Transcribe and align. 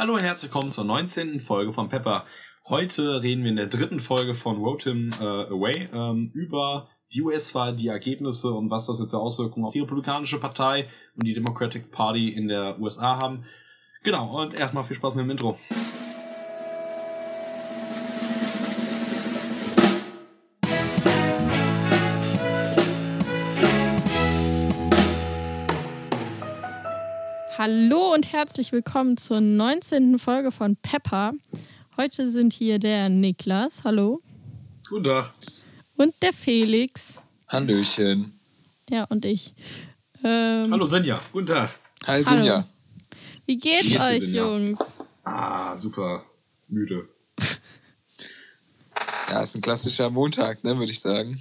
Hallo 0.00 0.14
und 0.14 0.22
herzlich 0.22 0.50
willkommen 0.50 0.70
zur 0.70 0.84
19. 0.84 1.40
Folge 1.40 1.74
von 1.74 1.90
Pepper. 1.90 2.24
Heute 2.66 3.22
reden 3.22 3.42
wir 3.42 3.50
in 3.50 3.56
der 3.56 3.66
dritten 3.66 4.00
Folge 4.00 4.32
von 4.32 4.56
Road 4.56 4.84
Him 4.84 5.12
äh, 5.20 5.24
Away 5.24 5.90
ähm, 5.92 6.30
über 6.32 6.88
die 7.12 7.20
US-Wahl, 7.20 7.76
die 7.76 7.88
Ergebnisse 7.88 8.50
und 8.50 8.70
was 8.70 8.86
das 8.86 8.98
jetzt 8.98 9.10
für 9.10 9.18
Auswirkungen 9.18 9.66
auf 9.66 9.74
die 9.74 9.80
Republikanische 9.80 10.38
Partei 10.38 10.88
und 11.16 11.26
die 11.26 11.34
Democratic 11.34 11.90
Party 11.90 12.30
in 12.30 12.48
der 12.48 12.80
USA 12.80 13.20
haben. 13.20 13.44
Genau, 14.02 14.40
und 14.40 14.54
erstmal 14.54 14.84
viel 14.84 14.96
Spaß 14.96 15.14
mit 15.16 15.24
dem 15.26 15.32
Intro. 15.32 15.58
Hallo 27.62 28.14
und 28.14 28.32
herzlich 28.32 28.72
willkommen 28.72 29.18
zur 29.18 29.42
19. 29.42 30.18
Folge 30.18 30.50
von 30.50 30.76
Pepper. 30.76 31.34
Heute 31.98 32.30
sind 32.30 32.54
hier 32.54 32.78
der 32.78 33.10
Niklas, 33.10 33.84
hallo. 33.84 34.22
Guten 34.88 35.04
Tag. 35.04 35.34
Und 35.98 36.14
der 36.22 36.32
Felix. 36.32 37.20
Hallöchen. 37.48 38.32
Ja, 38.88 39.04
und 39.10 39.26
ich. 39.26 39.52
Ähm, 40.24 40.68
Hallo 40.70 40.86
Senja, 40.86 41.20
guten 41.32 41.48
Tag. 41.48 41.78
Hi. 42.06 42.24
Hallo. 42.24 42.64
Wie 43.44 43.58
geht's 43.58 43.90
Wie 43.90 44.00
euch? 44.00 44.32
Jungs? 44.32 44.96
Ah, 45.22 45.76
super 45.76 46.24
müde. 46.66 47.10
Ja, 49.28 49.42
ist 49.42 49.54
ein 49.54 49.60
klassischer 49.60 50.08
Montag, 50.08 50.64
ne, 50.64 50.78
würde 50.78 50.92
ich 50.92 51.00
sagen. 51.00 51.38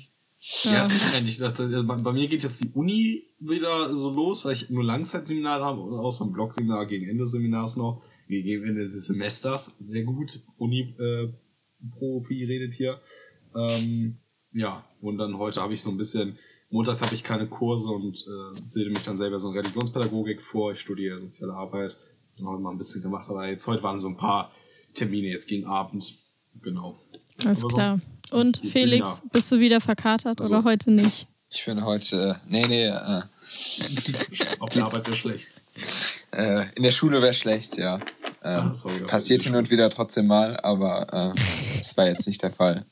Ja, 0.63 0.81
es 0.81 0.95
ist 0.95 1.15
endlich. 1.15 1.37
Das, 1.37 1.59
äh, 1.59 1.83
bei, 1.83 2.11
mir 2.13 2.27
geht 2.27 2.41
jetzt 2.43 2.63
die 2.63 2.71
Uni 2.73 3.23
wieder 3.39 3.95
so 3.95 4.09
los, 4.09 4.45
weil 4.45 4.53
ich 4.53 4.69
nur 4.69 4.83
Langzeitseminare 4.83 5.63
habe, 5.63 5.79
außer 5.81 6.25
ein 6.25 6.31
Blogseminar 6.31 6.85
gegen 6.87 7.07
Ende 7.07 7.23
des 7.23 7.31
Seminars 7.33 7.77
noch, 7.77 8.01
gegen 8.27 8.63
Ende 8.63 8.89
des 8.89 9.05
Semesters. 9.07 9.75
Sehr 9.79 10.03
gut. 10.03 10.39
Uni-Profi 10.57 12.43
redet 12.45 12.73
hier. 12.73 12.99
Ähm, 13.55 14.17
ja, 14.53 14.83
und 15.01 15.17
dann 15.17 15.37
heute 15.37 15.61
habe 15.61 15.73
ich 15.73 15.81
so 15.81 15.89
ein 15.91 15.97
bisschen, 15.97 16.37
montags 16.69 17.01
habe 17.01 17.13
ich 17.13 17.23
keine 17.23 17.47
Kurse 17.47 17.89
und 17.89 18.25
äh, 18.27 18.59
bilde 18.73 18.89
mich 18.91 19.03
dann 19.03 19.17
selber 19.17 19.39
so 19.39 19.49
in 19.51 19.57
Religionspädagogik 19.57 20.41
vor. 20.41 20.71
Ich 20.71 20.79
studiere 20.79 21.19
soziale 21.19 21.53
Arbeit. 21.53 21.95
Dann 22.37 22.47
habe 22.47 22.57
ich 22.57 22.63
mal 22.63 22.71
ein 22.71 22.77
bisschen 22.77 23.01
gemacht, 23.01 23.29
aber 23.29 23.47
jetzt 23.47 23.67
heute 23.67 23.83
waren 23.83 23.99
so 23.99 24.07
ein 24.07 24.17
paar 24.17 24.51
Termine 24.93 25.27
jetzt 25.27 25.47
gegen 25.47 25.65
Abend. 25.65 26.15
Genau. 26.61 26.99
Alles 27.45 27.67
klar. 27.67 27.99
sonst- 27.99 28.18
Und 28.31 28.57
Felix, 28.57 29.07
Seminar. 29.17 29.31
bist 29.31 29.51
du 29.51 29.59
wieder 29.59 29.81
verkatert 29.81 30.39
Also- 30.41 30.53
oder 30.53 30.63
heute 30.63 30.91
nicht? 30.91 31.27
Ich 31.51 31.65
bin 31.65 31.83
heute, 31.83 32.37
äh, 32.45 32.47
nee, 32.47 32.67
nee, 32.67 32.85
äh, 32.87 32.91
Auf 34.59 34.69
der 34.69 34.83
Arbeit 34.85 35.07
wäre 35.07 35.17
schlecht. 35.17 35.47
äh, 36.31 36.65
in 36.75 36.83
der 36.83 36.91
Schule 36.91 37.21
wäre 37.21 37.33
schlecht, 37.33 37.77
ja. 37.77 37.99
Ähm, 38.43 38.73
sorry, 38.73 38.99
passiert 39.01 39.41
hin 39.43 39.55
und 39.55 39.69
wieder 39.71 39.89
trotzdem 39.89 40.27
mal, 40.27 40.57
aber 40.61 41.07
äh, 41.11 41.33
das 41.79 41.97
war 41.97 42.05
jetzt 42.07 42.27
nicht 42.27 42.41
der 42.43 42.51
Fall. 42.51 42.85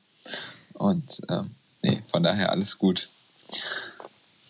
Und 0.74 1.22
ähm, 1.30 1.52
nee, 1.84 2.02
von 2.08 2.24
daher 2.24 2.52
alles 2.52 2.78
gut. 2.78 3.10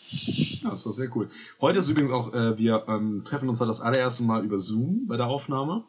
Ja, 0.10 0.72
das 0.72 0.86
war 0.86 0.94
sehr 0.94 1.14
cool. 1.16 1.30
Heute 1.60 1.80
ist 1.80 1.90
übrigens 1.90 2.12
auch, 2.12 2.34
äh, 2.34 2.58
wir 2.58 2.86
ähm, 2.88 3.24
treffen 3.26 3.50
uns 3.50 3.60
halt 3.60 3.70
das 3.70 3.82
allererste 3.82 4.24
Mal 4.24 4.44
über 4.46 4.58
Zoom 4.58 5.06
bei 5.08 5.18
der 5.18 5.28
Aufnahme. 5.28 5.84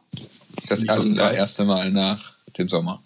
Das 0.69 0.89
allererste 0.89 1.65
Mal 1.65 1.93
nach 1.93 2.35
dem 2.59 2.69
Sommer. 2.69 3.01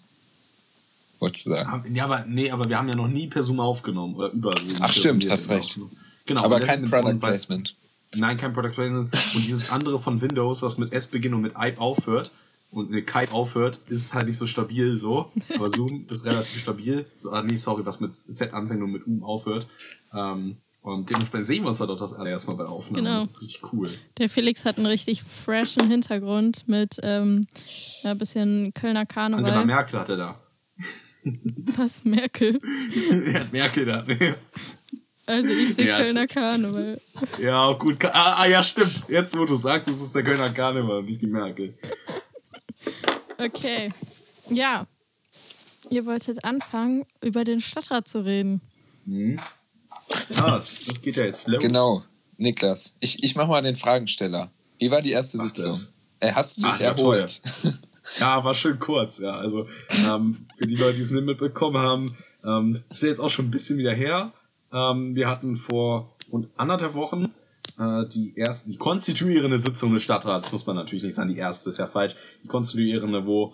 Wolltest 1.23 1.45
du 1.45 1.51
sagen. 1.51 1.69
Ah, 1.69 1.83
Ja, 1.93 2.03
aber 2.03 2.25
nee, 2.27 2.51
aber 2.51 2.67
wir 2.67 2.77
haben 2.77 2.89
ja 2.89 2.95
noch 2.97 3.07
nie 3.07 3.27
per 3.27 3.43
Zoom 3.43 3.61
aufgenommen 3.61 4.15
oder 4.15 4.31
über 4.31 4.53
Zoom. 4.57 4.81
Ach, 4.81 4.91
stimmt, 4.91 5.29
hast 5.29 5.49
recht. 5.49 5.63
aufgenommen. 5.69 5.95
Genau. 6.25 6.43
aber 6.43 6.59
kein 6.59 6.83
Product 6.83 7.17
Placement. 7.19 7.73
Nein, 8.13 8.37
kein 8.37 8.53
Product 8.53 8.73
Placement. 8.73 9.09
Und 9.35 9.47
dieses 9.47 9.69
andere 9.69 9.99
von 9.99 10.19
Windows, 10.21 10.61
was 10.61 10.77
mit 10.77 10.91
S 10.91 11.07
beginnt 11.07 11.33
und 11.33 11.41
mit 11.41 11.53
Ipe 11.57 11.79
aufhört 11.79 12.31
und 12.71 12.89
mit 12.89 13.07
Kite 13.07 13.31
aufhört, 13.31 13.79
ist 13.87 14.13
halt 14.13 14.25
nicht 14.25 14.37
so 14.37 14.47
stabil 14.47 14.97
so. 14.97 15.31
Aber 15.55 15.69
Zoom 15.69 16.05
ist 16.09 16.25
relativ 16.25 16.59
stabil. 16.59 17.05
So, 17.15 17.31
ah, 17.31 17.41
nee, 17.41 17.55
sorry, 17.55 17.85
was 17.85 18.01
mit 18.01 18.11
Z 18.33 18.53
anfängt 18.53 18.83
und 18.83 18.91
mit 18.91 19.07
Um 19.07 19.23
aufhört. 19.23 19.67
Ähm, 20.13 20.57
und 20.81 21.09
dementsprechend 21.09 21.47
sehen 21.47 21.63
wir 21.63 21.69
uns 21.69 21.79
halt 21.79 21.89
auch 21.89 21.97
das 21.97 22.13
allererste 22.13 22.49
Mal 22.49 22.57
bei 22.57 22.63
der 22.63 22.73
Aufnahme. 22.73 23.07
Genau. 23.07 23.21
Das 23.21 23.31
ist 23.37 23.41
richtig 23.41 23.61
cool. 23.71 23.89
Der 24.17 24.27
Felix 24.27 24.65
hat 24.65 24.75
einen 24.77 24.87
richtig 24.87 25.23
freshen 25.23 25.87
Hintergrund 25.87 26.67
mit 26.67 26.97
ähm, 27.01 27.47
ein 28.03 28.17
bisschen 28.17 28.73
Kölner 28.73 28.99
Angela 28.99 29.05
Karneval. 29.05 29.65
Merkel 29.65 29.99
hat 29.99 30.09
er 30.09 30.17
da. 30.17 30.42
Was, 31.75 32.03
Merkel? 32.03 32.59
er 33.25 33.41
hat 33.41 33.53
Merkel 33.53 33.85
da. 33.85 34.05
Also 35.25 35.49
ich 35.49 35.75
sehe 35.75 35.87
Ja, 35.87 35.99
Kölner 35.99 36.27
Karneval. 36.27 36.99
Ja, 37.41 37.71
gut. 37.73 38.03
Ah, 38.05 38.41
ah, 38.41 38.45
ja, 38.47 38.61
stimmt. 38.61 39.03
Jetzt, 39.07 39.37
wo 39.37 39.45
du 39.45 39.55
sagst, 39.55 39.87
es 39.87 40.01
ist 40.01 40.13
der 40.13 40.23
Kölner 40.23 40.49
Karneval, 40.49 41.03
nicht 41.03 41.21
die 41.21 41.27
Merkel. 41.27 41.73
Okay. 43.37 43.91
Ja. 44.49 44.85
Ihr 45.89 46.05
wolltet 46.05 46.43
anfangen, 46.43 47.05
über 47.21 47.43
den 47.43 47.61
Stadtrat 47.61 48.07
zu 48.07 48.25
reden. 48.25 48.61
Mhm. 49.05 49.39
Ja, 50.29 50.55
das, 50.57 51.01
geht 51.01 51.15
ja 51.15 51.25
jetzt 51.25 51.47
los. 51.47 51.61
Genau, 51.61 52.03
Niklas. 52.37 52.95
Ich, 52.99 53.23
ich 53.23 53.35
mach 53.35 53.47
mal 53.47 53.61
den 53.61 53.75
Fragensteller. 53.75 54.51
Wie 54.79 54.91
war 54.91 55.01
die 55.01 55.11
erste 55.11 55.37
Mach 55.37 55.45
Sitzung? 55.45 55.79
Äh, 56.19 56.31
hast 56.33 56.57
du 56.57 56.61
dich 56.63 56.71
Ach, 56.71 56.79
ja, 56.79 56.87
erholt? 56.91 57.41
Ja, 57.63 57.71
war 58.19 58.53
schön 58.53 58.79
kurz, 58.79 59.19
ja. 59.19 59.35
Also, 59.35 59.67
ähm, 60.07 60.45
für 60.57 60.67
die 60.67 60.75
Leute, 60.75 60.95
die 60.95 61.01
es 61.01 61.11
nicht 61.11 61.25
mitbekommen 61.25 61.77
haben, 61.77 62.05
ähm, 62.45 62.83
ist 62.89 63.03
ja 63.03 63.09
jetzt 63.09 63.19
auch 63.19 63.29
schon 63.29 63.45
ein 63.45 63.51
bisschen 63.51 63.77
wieder 63.77 63.93
her. 63.93 64.33
Ähm, 64.71 65.15
wir 65.15 65.27
hatten 65.27 65.55
vor 65.55 66.15
rund 66.31 66.49
anderthalb 66.57 66.95
Wochen 66.95 67.31
äh, 67.79 68.07
die 68.07 68.33
erste, 68.35 68.69
die 68.69 68.77
konstituierende 68.77 69.57
Sitzung 69.57 69.93
des 69.93 70.03
Stadtrats, 70.03 70.51
muss 70.51 70.65
man 70.65 70.75
natürlich 70.75 71.03
nicht 71.03 71.15
sagen, 71.15 71.29
die 71.29 71.37
erste 71.37 71.69
ist 71.69 71.79
ja 71.79 71.87
falsch, 71.87 72.15
die 72.43 72.47
konstituierende, 72.47 73.25
wo 73.25 73.53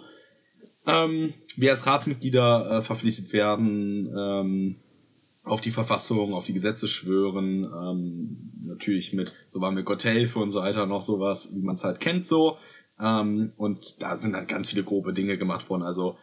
ähm, 0.86 1.34
wir 1.56 1.72
als 1.72 1.86
Ratsmitglieder 1.86 2.72
äh, 2.72 2.82
verpflichtet 2.82 3.34
werden, 3.34 4.14
ähm, 4.18 4.76
auf 5.44 5.62
die 5.62 5.72
Verfassung, 5.72 6.34
auf 6.34 6.46
die 6.46 6.54
Gesetze 6.54 6.88
schwören, 6.88 7.64
ähm, 7.64 8.52
natürlich 8.62 9.14
mit, 9.14 9.34
so 9.48 9.62
waren 9.62 9.76
wir 9.76 9.84
Gotthilfe 9.84 10.40
und 10.40 10.52
so 10.52 10.60
weiter, 10.62 10.86
noch 10.86 11.02
sowas, 11.02 11.54
wie 11.56 11.62
man 11.62 11.76
es 11.76 11.84
halt 11.84 12.00
kennt 12.00 12.28
so. 12.28 12.58
Ähm, 13.02 13.50
und 13.58 14.02
da 14.02 14.16
sind 14.16 14.36
halt 14.36 14.48
ganz 14.48 14.70
viele 14.70 14.84
grobe 14.84 15.14
Dinge 15.14 15.38
gemacht 15.38 15.70
worden. 15.70 15.84
Also, 15.84 16.18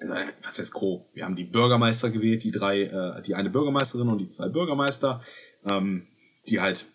äh, 0.00 0.26
was 0.42 0.58
heißt 0.58 0.72
grob? 0.72 1.08
Wir 1.14 1.24
haben 1.24 1.36
die 1.36 1.44
Bürgermeister 1.44 2.10
gewählt, 2.10 2.44
die 2.44 2.50
drei, 2.50 2.82
äh, 2.82 3.22
die 3.22 3.34
eine 3.34 3.50
Bürgermeisterin 3.50 4.08
und 4.08 4.18
die 4.18 4.28
zwei 4.28 4.48
Bürgermeister, 4.48 5.22
ähm, 5.70 6.06
die 6.48 6.60
halt 6.60 6.86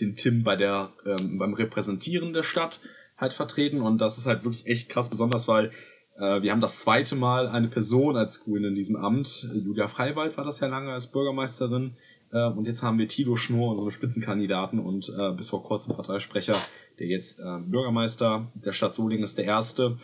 den 0.00 0.16
Tim 0.16 0.42
bei 0.42 0.56
der, 0.56 0.92
ähm, 1.04 1.38
beim 1.38 1.54
Repräsentieren 1.54 2.32
der 2.32 2.42
Stadt 2.42 2.80
halt 3.16 3.32
vertreten. 3.32 3.80
Und 3.80 3.98
das 3.98 4.18
ist 4.18 4.26
halt 4.26 4.44
wirklich 4.44 4.66
echt 4.66 4.88
krass 4.88 5.08
besonders, 5.08 5.48
weil 5.48 5.70
äh, 6.18 6.42
wir 6.42 6.50
haben 6.50 6.60
das 6.60 6.80
zweite 6.80 7.14
Mal 7.14 7.48
eine 7.48 7.68
Person 7.68 8.16
als 8.16 8.44
Grüne 8.44 8.68
in 8.68 8.74
diesem 8.74 8.96
Amt. 8.96 9.48
Julia 9.54 9.86
Freiwald 9.86 10.36
war 10.36 10.44
das 10.44 10.60
ja 10.60 10.66
lange 10.66 10.92
als 10.92 11.08
Bürgermeisterin. 11.12 11.96
Äh, 12.32 12.48
und 12.48 12.66
jetzt 12.66 12.82
haben 12.82 12.98
wir 12.98 13.08
Tilo 13.08 13.36
Schnur, 13.36 13.70
unseren 13.70 13.90
Spitzenkandidaten 13.90 14.78
und 14.78 15.12
äh, 15.16 15.32
bis 15.32 15.50
vor 15.50 15.62
kurzem 15.62 15.94
Parteisprecher, 15.94 16.56
der 16.98 17.06
jetzt 17.06 17.38
äh, 17.40 17.58
Bürgermeister 17.60 18.50
der 18.54 18.72
Stadt 18.72 18.94
Solingen 18.94 19.24
ist, 19.24 19.38
der 19.38 19.44
erste. 19.44 19.96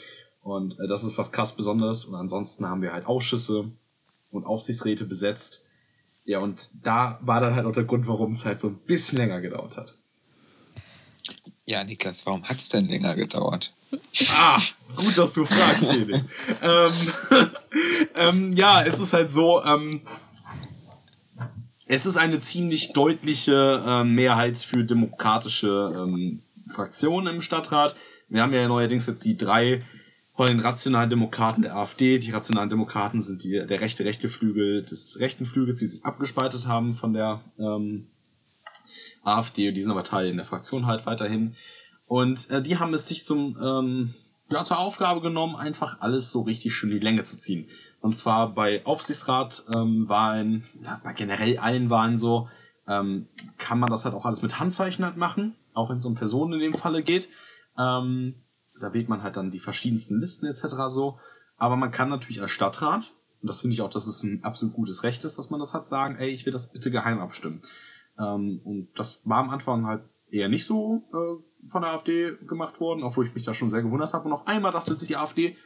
Und 0.43 0.79
äh, 0.79 0.89
das 0.89 1.05
ist 1.05 1.19
was 1.19 1.33
krass 1.33 1.55
Besonderes. 1.55 2.05
Und 2.05 2.15
ansonsten 2.15 2.69
haben 2.69 2.83
wir 2.83 2.93
halt 2.93 3.07
Ausschüsse 3.07 3.71
und 4.31 4.45
Aufsichtsräte 4.45 5.05
besetzt. 5.05 5.65
Ja, 6.25 6.39
und 6.39 6.71
da 6.83 7.19
war 7.23 7.41
dann 7.41 7.55
halt 7.55 7.67
auch 7.67 7.73
der 7.73 7.85
Grund, 7.85 8.07
warum 8.07 8.33
es 8.33 8.45
halt 8.45 8.61
so 8.61 8.69
ein 8.69 8.77
bisschen 8.77 9.19
länger 9.19 9.41
gedauert 9.41 9.77
hat. 9.77 9.97
Ja, 11.67 11.85
Niklas, 11.85 12.27
warum 12.27 12.45
hat's 12.45 12.69
denn 12.69 12.89
länger 12.89 13.15
gedauert? 13.15 13.73
Ah, 14.31 14.61
gut, 14.97 15.17
dass 15.17 15.33
du 15.33 15.45
fragst, 15.45 15.93
Felix. 15.93 16.21
ähm, 16.63 17.51
ähm, 18.17 18.53
ja, 18.55 18.85
es 18.85 18.99
ist 18.99 19.13
halt 19.13 19.31
so, 19.31 19.63
ähm, 19.65 20.03
es 21.87 22.07
ist 22.07 22.17
eine 22.17 22.41
ziemlich 22.41 22.93
deutliche 22.93 23.85
ähm, 23.87 24.15
Mehrheit 24.15 24.59
für 24.59 24.85
demokratische 24.85 25.93
ähm, 25.95 26.43
Fraktionen 26.69 27.35
im 27.35 27.43
Stadtrat. 27.43 27.97
Wir 28.29 28.43
haben 28.43 28.53
ja 28.53 28.67
neuerdings 28.67 29.07
jetzt 29.07 29.25
die 29.25 29.37
drei 29.37 29.83
von 30.35 30.47
den 30.47 30.61
rationalen 30.61 31.11
Demokraten 31.11 31.63
der 31.63 31.77
AfD. 31.77 32.19
Die 32.19 32.31
rationalen 32.31 32.71
Demokraten 32.71 33.23
sind 33.23 33.45
die, 33.45 33.53
der 33.53 33.81
rechte, 33.81 34.05
rechte 34.05 34.29
Flügel 34.29 34.83
des 34.83 35.21
rechten 35.21 35.45
Flügels, 35.45 35.79
die 35.79 35.87
sich 35.87 36.05
abgespaltet 36.05 36.67
haben 36.67 36.93
von 36.93 37.13
der 37.13 37.43
ähm, 37.59 38.09
AfD. 39.23 39.73
Die 39.73 39.83
sind 39.83 39.91
aber 39.91 40.05
Teil 40.05 40.29
in 40.29 40.37
der 40.37 40.47
Fraktion 40.47 40.87
halt 40.87 41.07
weiterhin. 41.07 41.55
Und 42.07 42.51
äh, 42.51 42.63
die 42.63 42.79
haben 42.79 42.95
es 42.95 43.09
sich 43.09 43.25
zum, 43.25 43.57
ähm, 43.63 44.15
ja, 44.51 44.65
zur 44.65 44.79
Aufgabe 44.79 45.21
genommen, 45.21 45.57
einfach 45.57 46.01
alles 46.01 46.31
so 46.31 46.43
richtig 46.43 46.75
schön 46.75 46.91
in 46.91 46.99
die 46.99 47.05
Länge 47.05 47.23
zu 47.23 47.37
ziehen. 47.37 47.69
Und 48.01 48.17
zwar 48.17 48.55
bei 48.55 48.85
Aufsichtsratwahlen, 48.85 50.65
ja, 50.83 51.01
bei 51.05 51.13
generell 51.13 51.59
allen 51.59 51.89
Wahlen 51.89 52.19
so, 52.19 52.49
ähm, 52.89 53.29
kann 53.59 53.79
man 53.79 53.91
das 53.91 54.05
halt 54.05 54.15
auch 54.15 54.27
alles 54.27 54.43
mit 54.43 54.59
Handzeichen 54.59 55.05
halt 55.05 55.17
machen, 55.17 55.55
auch 55.75 55.91
wenn 55.91 55.97
es 55.97 56.05
um 56.05 56.15
Personen 56.15 56.55
in 56.55 56.61
dem 56.61 56.75
Falle 56.75 57.03
geht. 57.03 57.29
Ähm, 57.79 58.35
da 58.81 58.93
wählt 58.93 59.09
man 59.09 59.23
halt 59.23 59.37
dann 59.37 59.51
die 59.51 59.59
verschiedensten 59.59 60.19
Listen 60.19 60.47
etc. 60.47 60.77
so. 60.89 61.19
Aber 61.57 61.77
man 61.77 61.91
kann 61.91 62.09
natürlich 62.09 62.41
als 62.41 62.51
Stadtrat, 62.51 63.13
und 63.41 63.49
das 63.49 63.61
finde 63.61 63.75
ich 63.75 63.83
auch, 63.83 63.91
dass 63.91 64.07
es 64.07 64.23
ein 64.23 64.43
absolut 64.45 64.75
gutes 64.75 65.03
Recht 65.03 65.25
ist, 65.25 65.39
dass 65.39 65.51
man 65.51 65.61
das 65.61 65.75
hat, 65.75 65.89
sagen, 65.89 66.17
ey, 66.17 66.31
ich 66.31 66.47
will 66.47 66.53
das 66.53 66.73
bitte 66.73 66.91
geheim 66.91 67.21
abstimmen. 67.21 67.63
Ähm, 68.19 68.61
und 68.65 68.89
das 68.97 69.23
war 69.25 69.39
am 69.39 69.51
Anfang 69.51 69.87
halt 69.87 70.03
eher 70.31 70.49
nicht 70.49 70.65
so 70.65 71.05
äh, 71.13 71.69
von 71.69 71.83
der 71.83 71.93
AfD 71.93 72.37
gemacht 72.47 72.81
worden, 72.81 73.03
obwohl 73.03 73.27
ich 73.27 73.35
mich 73.35 73.45
da 73.45 73.55
schon 73.55 73.71
sehr 73.71 73.83
gewundert 73.83 74.15
habe. 74.15 74.27
Und 74.27 74.33
auf 74.33 74.47
einmal 74.47 74.73
dachte 74.73 74.95
sich 74.95 75.09
die 75.09 75.17
AfD, 75.17 75.57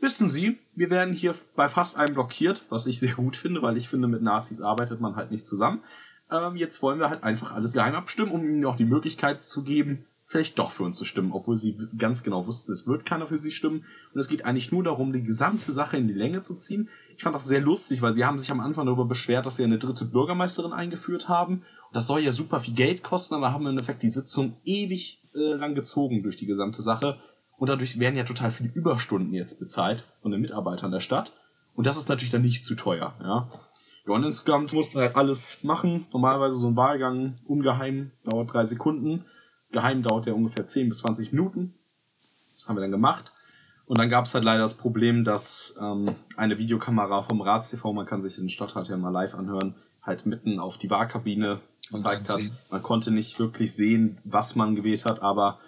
wissen 0.00 0.28
Sie, 0.28 0.58
wir 0.74 0.90
werden 0.90 1.14
hier 1.14 1.34
bei 1.54 1.68
fast 1.68 1.96
einem 1.96 2.14
blockiert, 2.14 2.64
was 2.68 2.86
ich 2.86 3.00
sehr 3.00 3.14
gut 3.14 3.36
finde, 3.36 3.62
weil 3.62 3.76
ich 3.76 3.88
finde, 3.88 4.08
mit 4.08 4.22
Nazis 4.22 4.60
arbeitet 4.60 5.00
man 5.00 5.16
halt 5.16 5.30
nicht 5.30 5.46
zusammen. 5.46 5.82
Ähm, 6.30 6.56
jetzt 6.56 6.82
wollen 6.82 6.98
wir 6.98 7.10
halt 7.10 7.22
einfach 7.22 7.54
alles 7.54 7.72
geheim 7.72 7.94
abstimmen, 7.94 8.32
um 8.32 8.44
ihnen 8.44 8.64
auch 8.64 8.76
die 8.76 8.84
Möglichkeit 8.84 9.48
zu 9.48 9.62
geben, 9.62 10.06
vielleicht 10.24 10.58
doch 10.58 10.72
für 10.72 10.82
uns 10.82 10.98
zu 10.98 11.04
stimmen, 11.04 11.32
obwohl 11.32 11.54
sie 11.54 11.78
ganz 11.96 12.24
genau 12.24 12.46
wussten, 12.46 12.72
es 12.72 12.86
wird 12.88 13.06
keiner 13.06 13.26
für 13.26 13.38
sie 13.38 13.52
stimmen. 13.52 13.84
Und 14.12 14.20
es 14.20 14.28
geht 14.28 14.44
eigentlich 14.44 14.72
nur 14.72 14.82
darum, 14.82 15.12
die 15.12 15.22
gesamte 15.22 15.70
Sache 15.70 15.96
in 15.96 16.08
die 16.08 16.14
Länge 16.14 16.42
zu 16.42 16.56
ziehen. 16.56 16.88
Ich 17.16 17.22
fand 17.22 17.34
das 17.34 17.46
sehr 17.46 17.60
lustig, 17.60 18.02
weil 18.02 18.12
sie 18.12 18.24
haben 18.24 18.38
sich 18.38 18.50
am 18.50 18.60
Anfang 18.60 18.86
darüber 18.86 19.04
beschwert, 19.04 19.46
dass 19.46 19.58
wir 19.58 19.64
eine 19.64 19.78
dritte 19.78 20.04
Bürgermeisterin 20.04 20.72
eingeführt 20.72 21.28
haben. 21.28 21.62
Das 21.92 22.08
soll 22.08 22.20
ja 22.20 22.32
super 22.32 22.58
viel 22.58 22.74
Geld 22.74 23.04
kosten, 23.04 23.36
aber 23.36 23.52
haben 23.52 23.62
im 23.62 23.70
Endeffekt 23.70 24.02
die 24.02 24.10
Sitzung 24.10 24.56
ewig 24.64 25.22
äh, 25.34 25.54
lang 25.54 25.76
gezogen 25.76 26.24
durch 26.24 26.36
die 26.36 26.46
gesamte 26.46 26.82
Sache. 26.82 27.18
Und 27.56 27.68
dadurch 27.68 28.00
werden 28.00 28.16
ja 28.16 28.24
total 28.24 28.50
viele 28.50 28.70
Überstunden 28.74 29.32
jetzt 29.32 29.60
bezahlt 29.60 30.04
von 30.22 30.32
den 30.32 30.40
Mitarbeitern 30.40 30.90
der 30.90 31.00
Stadt. 31.00 31.32
Und 31.74 31.86
das 31.86 31.96
ist 31.96 32.08
natürlich 32.08 32.32
dann 32.32 32.42
nicht 32.42 32.64
zu 32.64 32.74
teuer, 32.74 33.14
ja. 33.22 33.48
Ja, 34.06 34.14
und 34.14 34.24
insgesamt 34.24 34.72
mussten 34.72 34.98
wir 34.98 35.02
halt 35.02 35.16
alles 35.16 35.64
machen. 35.64 36.06
Normalerweise 36.12 36.56
so 36.56 36.68
ein 36.68 36.76
Wahlgang 36.76 37.38
ungeheim 37.44 38.12
dauert 38.24 38.52
drei 38.52 38.64
Sekunden. 38.64 39.24
Geheim 39.72 40.02
dauert 40.02 40.26
der 40.26 40.36
ungefähr 40.36 40.66
10 40.66 40.88
bis 40.88 40.98
20 40.98 41.32
Minuten. 41.32 41.74
Das 42.56 42.68
haben 42.68 42.76
wir 42.76 42.82
dann 42.82 42.92
gemacht. 42.92 43.32
Und 43.86 43.98
dann 43.98 44.08
gab 44.08 44.24
es 44.24 44.34
halt 44.34 44.44
leider 44.44 44.60
das 44.60 44.74
Problem, 44.74 45.24
dass 45.24 45.76
ähm, 45.80 46.14
eine 46.36 46.58
Videokamera 46.58 47.22
vom 47.22 47.40
RatsTV, 47.40 47.92
man 47.92 48.06
kann 48.06 48.22
sich 48.22 48.36
den 48.36 48.48
Stadtrat 48.48 48.88
ja 48.88 48.96
mal 48.96 49.10
live 49.10 49.34
anhören, 49.34 49.74
halt 50.02 50.26
mitten 50.26 50.58
auf 50.60 50.76
die 50.78 50.90
Wahlkabine 50.90 51.60
gezeigt 51.90 52.30
hat. 52.30 52.40
Man 52.70 52.82
konnte 52.82 53.10
nicht 53.10 53.38
wirklich 53.38 53.74
sehen, 53.74 54.18
was 54.24 54.56
man 54.56 54.74
gewählt 54.74 55.04
hat, 55.04 55.22
aber 55.22 55.58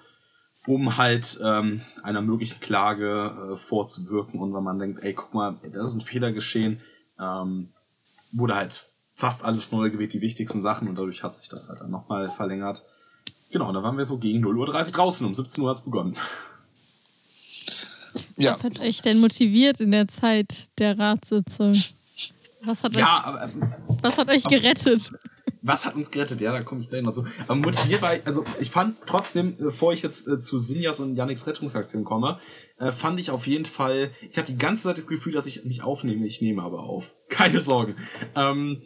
um 0.67 0.97
halt 0.97 1.41
ähm, 1.43 1.81
einer 2.03 2.21
möglichen 2.21 2.61
Klage 2.61 3.53
äh, 3.53 3.57
vorzuwirken 3.57 4.41
und 4.41 4.53
wenn 4.53 4.65
man 4.65 4.79
denkt, 4.79 5.03
ey, 5.03 5.15
guck 5.15 5.33
mal, 5.33 5.57
das 5.73 5.91
ist 5.91 5.97
ein 5.97 6.01
Fehler 6.01 6.33
geschehen, 6.33 6.81
ähm, 7.21 7.71
wurde 8.33 8.55
halt 8.55 8.85
fast 9.15 9.45
alles 9.45 9.73
neu 9.73 9.91
gewählt, 9.91 10.13
die 10.13 10.21
wichtigsten 10.21 10.63
Sachen 10.63 10.89
und 10.89 10.95
dadurch 10.95 11.23
hat 11.23 11.35
sich 11.35 11.49
das 11.49 11.69
halt 11.69 11.81
dann 11.81 11.91
nochmal 11.91 12.31
verlängert. 12.31 12.85
Genau, 13.51 13.73
da 13.73 13.83
waren 13.83 13.97
wir 13.97 14.05
so 14.05 14.19
gegen 14.19 14.45
0.30 14.45 14.87
Uhr 14.87 14.93
draußen, 14.93 15.27
um 15.27 15.35
17 15.35 15.65
Uhr 15.65 15.71
hat 15.71 15.79
es 15.79 15.85
begonnen. 15.85 16.17
Ja. 18.37 18.53
Was 18.53 18.65
hat 18.65 18.79
euch 18.81 19.03
denn 19.03 19.21
motiviert 19.21 19.81
in 19.81 19.91
der 19.91 20.09
Zeit 20.09 20.69
der 20.79 20.99
Ratssitzung? 20.99 21.75
Was 22.63 22.83
hat, 22.83 22.95
ja, 22.95 23.05
euch, 23.05 23.25
aber, 23.25 23.43
ähm, 23.45 23.75
was 24.03 24.17
hat 24.17 24.29
euch 24.29 24.45
gerettet? 24.45 25.11
Was 25.63 25.85
hat 25.85 25.97
uns 25.97 26.11
gerettet? 26.11 26.41
Ja, 26.41 26.53
da 26.53 26.63
komme 26.63 26.81
ich 26.81 26.89
gleich 26.89 27.03
noch 27.03 27.13
zu. 27.13 27.27
Aber 27.47 27.57
motiviert 27.57 28.03
war, 28.03 28.13
also 28.25 28.45
ich 28.61 28.71
fand 28.71 28.97
trotzdem, 29.07 29.57
bevor 29.57 29.93
ich 29.93 30.03
jetzt 30.03 30.29
äh, 30.29 30.39
zu 30.39 30.59
Sinjas 30.59 31.01
und 31.01 31.17
Yannicks 31.17 31.47
Rettungsaktion 31.47 32.05
komme, 32.05 32.39
äh, 32.79 32.93
fand 32.93 33.19
ich 33.19 33.31
auf 33.31 33.47
jeden 33.47 33.65
Fall, 33.65 34.13
ich 34.31 34.39
hatte 34.39 34.53
die 34.53 34.59
ganze 34.59 34.85
Zeit 34.85 34.99
das 34.99 35.07
Gefühl, 35.07 35.33
dass 35.33 35.47
ich 35.47 35.65
nicht 35.65 35.83
aufnehme, 35.83 36.27
ich 36.27 36.41
nehme 36.41 36.63
aber 36.63 36.81
auf. 36.81 37.15
Keine 37.29 37.61
Sorgen. 37.61 37.97
Ähm, 38.35 38.83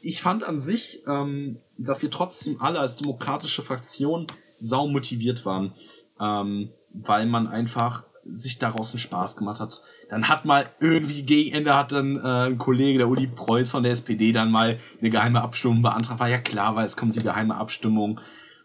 ich 0.00 0.22
fand 0.22 0.44
an 0.44 0.60
sich, 0.60 1.02
ähm, 1.06 1.58
dass 1.76 2.02
wir 2.02 2.10
trotzdem 2.10 2.60
alle 2.60 2.78
als 2.78 2.96
demokratische 2.96 3.62
Fraktion 3.62 4.26
sau 4.58 4.88
motiviert 4.88 5.44
waren, 5.44 5.74
ähm, 6.20 6.70
weil 6.92 7.26
man 7.26 7.46
einfach 7.46 8.04
sich 8.30 8.58
daraus 8.58 8.92
einen 8.92 9.00
Spaß 9.00 9.36
gemacht 9.36 9.60
hat. 9.60 9.82
Dann 10.08 10.28
hat 10.28 10.44
mal 10.44 10.66
irgendwie 10.80 11.22
gegen 11.22 11.54
Ende 11.54 11.74
hat 11.74 11.92
dann 11.92 12.16
äh, 12.16 12.46
ein 12.46 12.58
Kollege, 12.58 12.98
der 12.98 13.08
Uli 13.08 13.26
Preuß 13.26 13.70
von 13.70 13.82
der 13.82 13.92
SPD, 13.92 14.32
dann 14.32 14.50
mal 14.50 14.78
eine 15.00 15.10
geheime 15.10 15.42
Abstimmung 15.42 15.82
beantragt. 15.82 16.20
War 16.20 16.28
ja 16.28 16.38
klar, 16.38 16.76
weil 16.76 16.86
es 16.86 16.96
kommt 16.96 17.16
die 17.16 17.22
geheime 17.22 17.56
Abstimmung. 17.56 18.20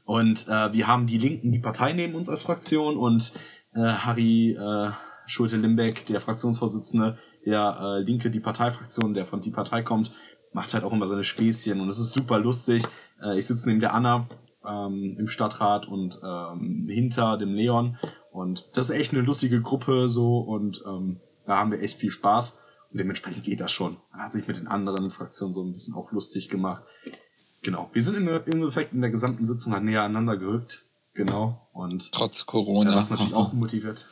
Und 0.06 0.48
äh, 0.48 0.74
wir 0.74 0.88
haben 0.88 1.08
die 1.08 1.18
Linken, 1.18 1.52
die 1.52 1.60
Partei 1.60 1.94
neben 1.94 2.16
uns 2.16 2.30
als 2.30 2.44
Fraktion 2.44 2.98
und 2.98 3.34
äh, 3.74 3.80
Harry 3.80 4.52
äh, 4.52 4.92
Schulte-Limbeck, 5.26 6.06
der 6.06 6.20
Fraktionsvorsitzende, 6.20 7.18
der 7.46 7.78
äh, 7.80 8.00
Linke, 8.02 8.30
die 8.30 8.40
Parteifraktion, 8.40 9.14
der 9.14 9.26
von 9.26 9.42
die 9.42 9.52
Partei 9.52 9.82
kommt, 9.82 10.12
macht 10.52 10.74
halt 10.74 10.84
auch 10.84 10.94
immer 10.94 11.08
seine 11.08 11.24
Späßchen 11.24 11.80
und 11.80 11.90
es 11.90 12.00
ist 12.00 12.14
super 12.14 12.40
lustig. 12.40 12.84
Äh, 13.22 13.38
ich 13.38 13.48
sitze 13.48 13.70
neben 13.70 13.80
der 13.80 13.94
Anna 13.94 14.28
ähm, 14.68 15.16
im 15.18 15.28
Stadtrat 15.28 15.88
und 15.88 16.20
ähm, 16.24 16.88
hinter 16.90 17.38
dem 17.38 17.54
Leon 17.54 17.98
und 18.34 18.70
das 18.74 18.90
ist 18.90 18.96
echt 18.96 19.14
eine 19.14 19.22
lustige 19.22 19.62
Gruppe 19.62 20.10
so 20.10 20.40
und 20.40 20.84
ähm, 20.88 21.22
da 21.46 21.58
haben 21.58 21.72
wir 21.72 21.82
echt 21.82 22.00
viel 22.00 22.10
Spaß 22.10 22.60
und 22.92 23.00
dementsprechend 23.00 23.44
geht 23.44 23.62
das 23.62 23.72
schon. 23.72 23.98
Hat 24.12 24.32
sich 24.32 24.48
mit 24.48 24.58
den 24.58 24.68
anderen 24.68 25.12
Fraktionen 25.12 25.54
so 25.54 25.64
ein 25.64 25.72
bisschen 25.72 25.94
auch 25.94 26.12
lustig 26.12 26.50
gemacht. 26.50 26.84
Genau. 27.62 27.90
Wir 27.94 28.02
sind 28.02 28.16
im 28.16 28.28
Endeffekt 28.28 28.94
in 28.94 29.02
der 29.02 29.12
gesamten 29.12 29.46
Sitzung 29.46 29.74
halt 29.74 29.84
näher 29.84 30.02
aneinander 30.02 30.38
gerückt. 30.38 30.84
Genau. 31.14 31.70
Und 31.74 32.12
trotz 32.12 32.48
Corona. 32.48 32.90
Ja, 32.90 32.98
was 32.98 33.12
natürlich 33.12 33.36
auch 33.36 33.54
motiviert. 33.54 34.06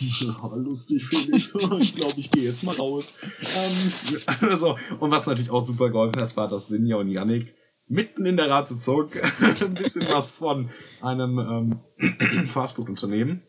Lustig 0.56 1.04
Felix. 1.04 1.54
ich 1.78 1.94
glaube, 1.94 2.14
ich 2.16 2.30
gehe 2.30 2.44
jetzt 2.44 2.64
mal 2.64 2.74
raus. 2.74 3.20
Ähm, 3.22 4.18
also, 4.48 4.78
und 4.98 5.10
was 5.10 5.26
natürlich 5.26 5.50
auch 5.50 5.60
super 5.60 5.90
geholfen 5.90 6.22
hat, 6.22 6.34
war, 6.38 6.48
dass 6.48 6.68
Sinja 6.68 6.96
und 6.96 7.10
Yannick 7.10 7.54
mitten 7.86 8.24
in 8.24 8.38
der 8.38 8.48
Ratssitzung 8.48 9.10
ein 9.60 9.74
bisschen 9.74 10.06
was 10.08 10.32
von 10.32 10.70
einem 11.02 11.80
ähm, 11.98 12.46
Fastfood-Unternehmen 12.48 13.42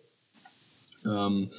ähm, 1.05 1.49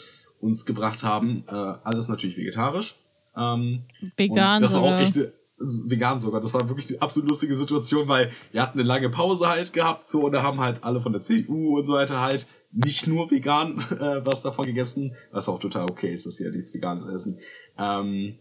uns 0.40 0.66
gebracht 0.66 1.02
haben. 1.02 1.44
Äh, 1.48 1.52
alles 1.52 2.08
natürlich 2.08 2.36
vegetarisch. 2.36 2.96
Ähm, 3.36 3.84
Vegan. 4.16 4.60
das 4.60 4.74
war 4.74 4.82
auch 4.82 5.00
echt 5.00 5.16
also 5.60 5.90
vegan 5.90 6.18
sogar. 6.20 6.40
Das 6.40 6.54
war 6.54 6.68
wirklich 6.68 6.86
die 6.86 7.02
absolut 7.02 7.28
lustige 7.28 7.54
Situation, 7.54 8.08
weil 8.08 8.30
wir 8.52 8.62
hatten 8.62 8.78
eine 8.78 8.88
lange 8.88 9.10
Pause 9.10 9.48
halt 9.48 9.72
gehabt, 9.72 10.08
so, 10.08 10.24
und 10.24 10.32
da 10.32 10.42
haben 10.42 10.60
halt 10.60 10.82
alle 10.82 11.00
von 11.00 11.12
der 11.12 11.20
CDU 11.20 11.78
und 11.78 11.86
so 11.86 11.94
weiter 11.94 12.20
halt 12.20 12.46
nicht 12.72 13.06
nur 13.06 13.30
vegan 13.30 13.78
äh, 13.90 14.24
was 14.24 14.42
davon 14.42 14.64
gegessen, 14.64 15.14
was 15.32 15.48
auch 15.48 15.58
total 15.58 15.84
okay 15.90 16.12
ist, 16.12 16.26
dass 16.26 16.36
sie 16.36 16.44
ja 16.44 16.50
nichts 16.50 16.72
Veganes 16.72 17.06
essen. 17.06 17.38
Ähm, 17.78 18.38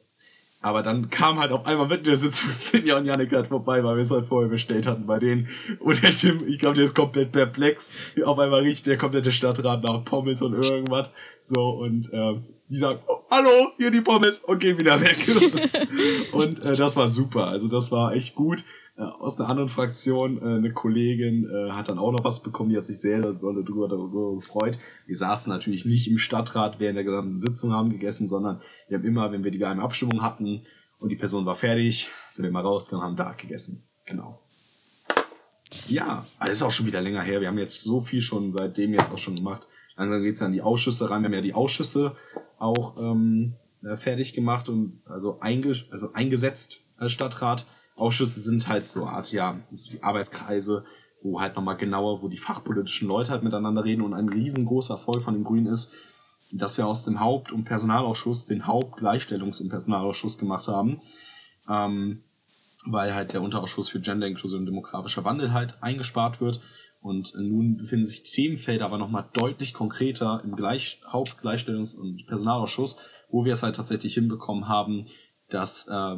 aber 0.62 0.84
dann 0.84 1.10
kam 1.10 1.40
halt 1.40 1.52
auf 1.52 1.66
einmal 1.66 1.88
mit 1.88 2.06
der 2.06 2.18
Sitzung 2.18 2.50
Sinja 2.58 2.98
und 2.98 3.06
Janik 3.06 3.32
halt 3.32 3.48
vorbei, 3.48 3.84
weil 3.84 3.96
wir 3.96 4.02
es 4.02 4.12
halt 4.12 4.26
vorher 4.26 4.50
bestellt 4.50 4.86
hatten 4.86 5.06
bei 5.06 5.18
denen. 5.20 5.48
Und 5.80 6.04
der 6.04 6.14
Tim, 6.14 6.46
ich 6.48 6.60
glaube, 6.60 6.76
der 6.76 6.86
ist 6.86 6.96
komplett 6.96 7.32
perplex. 7.32 7.92
Auf 8.26 8.38
einmal 8.40 8.62
riecht 8.62 8.86
der 8.86 8.98
komplette 8.98 9.32
Stadtrat 9.32 9.84
nach 9.84 10.04
Pommes 10.04 10.42
und 10.42 10.54
irgendwas. 10.54 11.14
So, 11.42 11.70
und 11.70 12.10
ähm, 12.12 12.44
die 12.68 12.78
sagen, 12.78 13.00
oh, 13.08 13.20
hallo, 13.32 13.72
hier 13.78 13.90
die 13.90 14.02
Pommes 14.02 14.40
und 14.40 14.60
gehen 14.60 14.80
wieder 14.80 15.00
weg. 15.00 15.18
und 16.34 16.62
äh, 16.64 16.76
das 16.76 16.96
war 16.98 17.08
super. 17.08 17.48
Also 17.48 17.68
das 17.68 17.92
war 17.92 18.14
echt 18.14 18.36
gut. 18.36 18.64
Aus 19.00 19.40
einer 19.40 19.50
anderen 19.50 19.70
Fraktion, 19.70 20.42
äh, 20.42 20.58
eine 20.58 20.74
Kollegin 20.74 21.50
äh, 21.50 21.72
hat 21.72 21.90
dann 21.90 21.98
auch 21.98 22.12
noch 22.12 22.24
was 22.24 22.44
bekommen, 22.44 22.70
die 22.70 22.78
hat 22.78 22.84
sich 22.84 23.00
sehr 23.00 23.22
darüber, 23.22 23.88
darüber 23.88 24.36
gefreut. 24.36 24.78
Wir 25.06 25.16
saßen 25.16 25.52
natürlich 25.52 25.86
nicht 25.86 26.10
im 26.10 26.18
Stadtrat 26.18 26.80
während 26.80 26.98
der 26.98 27.06
gesamten 27.06 27.40
Sitzung 27.40 27.72
haben 27.72 27.92
gegessen, 27.92 28.28
sondern 28.28 28.62
wir 28.90 28.98
haben 28.98 29.06
immer, 29.06 29.32
wenn 29.32 29.46
wir 29.46 29.52
die 29.52 29.58
geheime 29.58 29.84
Abstimmung 29.84 30.22
hatten 30.22 30.64
und 31.00 31.10
die 31.10 31.16
Person 31.16 31.46
war 31.46 31.56
fertig, 31.56 32.10
sind 32.30 32.44
wir 32.44 32.52
mal 32.52 32.62
rausgegangen 32.62 33.06
haben 33.06 33.16
da 33.16 33.32
gegessen. 33.32 33.88
Genau. 34.06 34.42
Ja, 35.88 36.26
das 36.40 36.50
ist 36.50 36.64
auch 36.64 36.72
schon 36.72 36.86
wieder 36.86 37.02
länger 37.02 37.22
her. 37.22 37.40
Wir 37.40 37.48
haben 37.48 37.58
jetzt 37.58 37.84
so 37.84 38.02
viel 38.02 38.22
schon 38.22 38.52
seitdem 38.52 38.94
jetzt 38.94 39.14
auch 39.14 39.18
schon 39.18 39.36
gemacht. 39.36 39.68
Langsam 39.96 40.24
geht's 40.24 40.42
an 40.42 40.52
die 40.52 40.62
Ausschüsse 40.62 41.10
rein. 41.10 41.22
Wir 41.22 41.28
haben 41.28 41.34
ja 41.34 41.42
die 41.42 41.54
Ausschüsse 41.54 42.16
auch 42.58 42.98
ähm, 42.98 43.54
äh, 43.84 43.96
fertig 43.96 44.34
gemacht 44.34 44.68
und 44.68 45.02
also, 45.06 45.40
einge 45.40 45.74
also 45.92 46.14
eingesetzt 46.14 46.80
als 46.98 47.14
Stadtrat. 47.14 47.66
Ausschüsse 48.00 48.42
sind 48.42 48.68
halt 48.68 48.86
so 48.86 49.06
Art, 49.06 49.32
ja, 49.32 49.60
so 49.72 49.92
die 49.92 50.04
Arbeitskreise, 50.04 50.86
wo 51.22 51.42
halt 51.42 51.56
nochmal 51.56 51.78
genauer, 51.78 52.22
wo 52.22 52.28
die 52.28 52.38
fachpolitischen 52.38 53.08
Leute 53.08 53.32
halt 53.32 53.44
miteinander 53.44 53.84
reden 53.84 54.02
und 54.02 54.14
ein 54.14 54.30
riesengroßer 54.30 54.94
Erfolg 54.94 55.22
von 55.22 55.34
den 55.34 55.44
Grünen 55.44 55.68
ist, 55.68 55.94
dass 56.52 56.78
wir 56.78 56.88
aus 56.88 57.04
dem 57.04 57.20
Haupt- 57.20 57.52
und 57.52 57.66
Personalausschuss 57.66 58.46
den 58.46 58.66
Hauptgleichstellungs- 58.66 59.62
und 59.62 59.70
Personalausschuss 59.70 60.38
gemacht 60.38 60.68
haben, 60.68 61.02
ähm, 61.70 62.24
weil 62.86 63.14
halt 63.14 63.34
der 63.34 63.42
Unterausschuss 63.42 63.90
für 63.90 64.00
Gender, 64.00 64.28
Inklusion 64.28 64.62
und 64.62 64.66
demografischer 64.66 65.26
Wandel 65.26 65.54
halt 65.54 65.78
eingespart 65.82 66.42
wird. 66.42 66.62
Und 67.02 67.34
nun 67.36 67.78
befinden 67.78 68.06
sich 68.06 68.24
die 68.24 68.32
Themenfelder 68.32 68.86
aber 68.86 68.98
nochmal 68.98 69.30
deutlich 69.34 69.74
konkreter 69.74 70.42
im 70.44 70.56
Gleich 70.56 71.02
Hauptgleichstellungs- 71.10 71.98
und 71.98 72.26
Personalausschuss, 72.28 73.00
wo 73.30 73.46
wir 73.46 73.54
es 73.54 73.64
halt 73.64 73.76
tatsächlich 73.76 74.16
hinbekommen 74.16 74.68
haben, 74.68 75.06
dass 75.50 75.88
äh, 75.88 76.18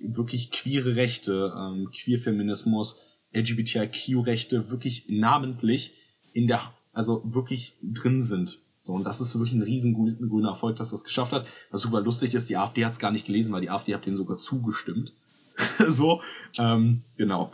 wirklich 0.00 0.50
queere 0.50 0.96
Rechte, 0.96 1.52
ähm, 1.56 1.90
Queerfeminismus, 1.90 3.00
LGBTIQ-Rechte 3.32 4.70
wirklich 4.70 5.08
namentlich 5.08 5.94
in 6.32 6.46
der, 6.46 6.60
also 6.92 7.22
wirklich 7.24 7.76
drin 7.82 8.20
sind. 8.20 8.58
So, 8.80 8.94
und 8.94 9.04
das 9.04 9.20
ist 9.20 9.34
wirklich 9.34 9.52
ein 9.52 9.62
riesen 9.62 9.94
grüner 9.94 10.48
Erfolg, 10.48 10.76
dass 10.76 10.90
das 10.90 11.04
geschafft 11.04 11.32
hat. 11.32 11.46
Was 11.70 11.82
super 11.82 12.00
lustig 12.00 12.34
ist, 12.34 12.48
die 12.48 12.56
AfD 12.56 12.84
hat 12.84 12.92
es 12.92 12.98
gar 12.98 13.12
nicht 13.12 13.26
gelesen, 13.26 13.52
weil 13.52 13.60
die 13.60 13.70
AfD 13.70 13.94
hat 13.94 14.06
denen 14.06 14.16
sogar 14.16 14.36
zugestimmt. 14.36 15.12
so, 15.88 16.22
ähm, 16.58 17.02
genau. 17.16 17.50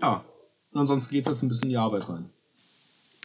Ja, 0.00 0.24
und 0.70 0.80
ansonsten 0.80 1.12
geht 1.12 1.26
es 1.26 1.32
jetzt 1.32 1.42
ein 1.42 1.48
bisschen 1.48 1.64
in 1.64 1.70
die 1.70 1.76
Arbeit 1.76 2.08
rein. 2.08 2.30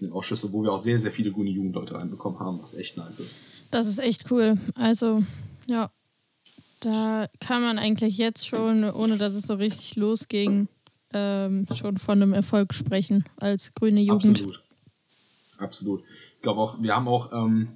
In 0.01 0.07
den 0.07 0.13
Ausschüsse, 0.13 0.51
wo 0.51 0.63
wir 0.63 0.71
auch 0.71 0.79
sehr, 0.79 0.97
sehr 0.97 1.11
viele 1.11 1.31
grüne 1.31 1.51
Jugendleute 1.51 1.93
reinbekommen 1.93 2.39
haben, 2.39 2.59
was 2.61 2.73
echt 2.73 2.97
nice 2.97 3.19
ist. 3.19 3.35
Das 3.69 3.85
ist 3.85 3.99
echt 3.99 4.31
cool. 4.31 4.57
Also, 4.73 5.23
ja, 5.69 5.91
da 6.85 7.27
kann 7.39 7.61
man 7.61 7.77
eigentlich 7.77 8.17
jetzt 8.17 8.47
schon, 8.47 8.89
ohne 8.89 9.17
dass 9.17 9.33
es 9.33 9.47
so 9.47 9.55
richtig 9.55 9.95
losging, 9.95 10.67
ähm, 11.13 11.67
schon 11.73 11.97
von 11.97 12.21
einem 12.21 12.33
Erfolg 12.33 12.73
sprechen 12.73 13.25
als 13.39 13.71
grüne 13.73 14.01
Jugend. 14.01 14.39
Absolut. 14.39 14.63
Absolut. 15.57 16.03
Ich 16.35 16.41
glaube 16.41 16.59
auch, 16.59 16.81
wir 16.81 16.95
haben 16.95 17.07
auch, 17.07 17.31
ähm, 17.31 17.69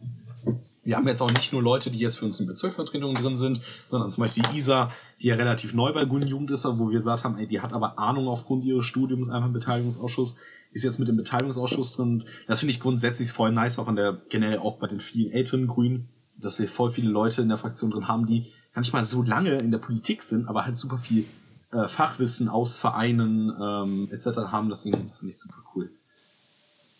wir 0.84 0.96
haben 0.96 1.08
jetzt 1.08 1.22
auch 1.22 1.32
nicht 1.32 1.54
nur 1.54 1.62
Leute, 1.62 1.92
die 1.92 2.00
jetzt 2.00 2.18
für 2.18 2.26
uns 2.26 2.40
in 2.40 2.48
Bezirksvertretungen 2.48 3.16
drin 3.16 3.36
sind, 3.36 3.62
sondern 3.90 4.10
zum 4.10 4.22
Beispiel 4.22 4.44
Isa, 4.56 4.92
die 5.22 5.28
ja 5.28 5.36
relativ 5.36 5.74
neu 5.74 5.94
bei 5.94 6.06
Grünen 6.06 6.28
Jugend 6.28 6.52
ist, 6.52 6.66
wo 6.66 6.90
wir 6.90 6.98
gesagt 6.98 7.24
haben, 7.24 7.38
ey, 7.38 7.48
die 7.48 7.62
hat 7.62 7.74
aber 7.74 8.00
Ahnung 8.00 8.28
aufgrund 8.28 8.66
ihres 8.66 8.86
Studiums 8.86 9.30
einfach 9.30 9.48
im 9.48 9.54
Beteiligungsausschuss, 9.54 10.38
ist 10.72 10.84
jetzt 10.84 11.00
mit 11.00 11.08
dem 11.08 11.18
Beteiligungsausschuss 11.18 11.96
drin. 11.96 12.24
Das 12.48 12.60
finde 12.60 12.72
ich 12.72 12.80
grundsätzlich 12.80 13.32
voll 13.32 13.52
nice, 13.52 13.80
auch 13.80 13.86
von 13.86 13.96
der 13.96 14.22
generell 14.30 14.60
auch 14.60 14.78
bei 14.78 14.88
den 14.88 15.00
vielen 15.00 15.32
älteren 15.32 15.68
Grünen, 15.68 16.10
dass 16.38 16.60
wir 16.60 16.68
voll 16.68 16.92
viele 16.92 17.10
Leute 17.10 17.42
in 17.42 17.50
der 17.50 17.58
Fraktion 17.58 17.92
drin 17.92 18.08
haben, 18.08 18.26
die 18.26 18.52
gar 18.78 18.82
nicht 18.82 18.94
mal 18.94 19.04
so 19.04 19.24
lange 19.24 19.58
in 19.58 19.72
der 19.72 19.80
Politik 19.80 20.22
sind, 20.22 20.48
aber 20.48 20.64
halt 20.64 20.78
super 20.78 21.00
viel 21.00 21.26
äh, 21.72 21.88
Fachwissen 21.88 22.48
aus 22.48 22.78
Vereinen 22.78 23.52
ähm, 23.60 24.08
etc. 24.12 24.52
haben. 24.52 24.70
Deswegen 24.70 25.10
finde 25.10 25.30
ich 25.30 25.40
super 25.40 25.64
cool. 25.74 25.90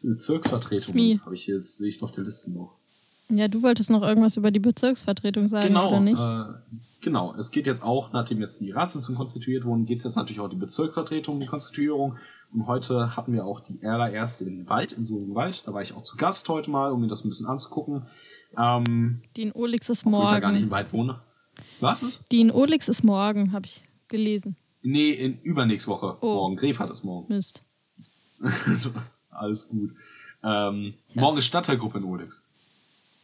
Bezirksvertretung 0.02 1.22
habe 1.24 1.36
ich 1.36 1.44
hier, 1.44 1.58
jetzt 1.58 1.78
sehe 1.78 1.88
ich 1.88 2.02
auf 2.02 2.10
der 2.10 2.24
Liste 2.24 2.52
noch. 2.52 2.74
Ja, 3.30 3.48
du 3.48 3.62
wolltest 3.62 3.92
noch 3.92 4.02
irgendwas 4.02 4.38
über 4.38 4.50
die 4.50 4.60
Bezirksvertretung 4.60 5.46
sagen, 5.46 5.68
genau, 5.68 5.90
oder 5.90 6.00
nicht? 6.00 6.20
Äh, 6.20 6.46
genau, 7.02 7.36
es 7.36 7.52
geht 7.52 7.68
jetzt 7.68 7.84
auch, 7.84 8.12
nachdem 8.12 8.40
jetzt 8.40 8.60
die 8.60 8.72
Ratssitzungen 8.72 9.20
konstituiert 9.20 9.64
wurden, 9.64 9.86
geht 9.86 10.00
es 10.00 10.04
jetzt 10.04 10.16
natürlich 10.16 10.40
auch 10.40 10.50
die 10.50 10.56
Bezirksvertretung, 10.56 11.40
die 11.40 11.46
Konstituierung. 11.46 12.18
Und 12.52 12.66
heute 12.66 13.16
hatten 13.16 13.34
wir 13.34 13.46
auch 13.46 13.60
die 13.60 13.86
allererste 13.86 14.46
in 14.46 14.68
Wald, 14.68 14.94
in 14.94 15.06
so 15.06 15.20
einem 15.20 15.36
Wald. 15.36 15.68
Da 15.68 15.76
war 15.76 15.84
ich 15.84 15.94
auch 15.94 16.02
zu 16.02 16.18
Gast 16.18 16.50
heute 16.50 16.72
mal, 16.72 16.92
um 16.92 17.02
mir 17.02 17.08
das 17.08 17.24
ein 17.24 17.30
bisschen 17.30 17.46
anzugucken. 17.46 18.08
Ähm, 18.58 19.22
die 19.36 19.44
in 19.44 19.52
Olix 19.52 19.90
ist 19.90 20.08
morgen. 20.08 20.26
Ich 20.26 20.32
ja 20.32 20.40
gar 20.40 20.52
nicht 20.52 20.64
im 20.64 20.72
Wald 20.72 20.92
wohne. 20.92 21.20
Was? 21.80 22.04
Die 22.32 22.42
in 22.42 22.52
Olix 22.52 22.88
ist 22.88 23.04
morgen, 23.04 23.52
habe 23.52 23.66
ich 23.66 23.84
gelesen. 24.08 24.56
Nee, 24.82 25.12
in 25.12 25.40
übernächste 25.42 25.90
Woche. 25.90 26.18
Oh. 26.22 26.36
Morgen. 26.36 26.56
Gref 26.56 26.80
hat 26.80 26.90
es 26.90 27.04
morgen. 27.04 27.34
Mist. 27.34 27.64
Alles 29.30 29.68
gut. 29.70 29.92
Ähm, 30.44 30.94
ja. 31.10 31.22
Morgen 31.22 31.38
ist 31.38 31.46
Stadtteilgruppe 31.46 31.98
in 31.98 32.04
Olix. 32.04 32.44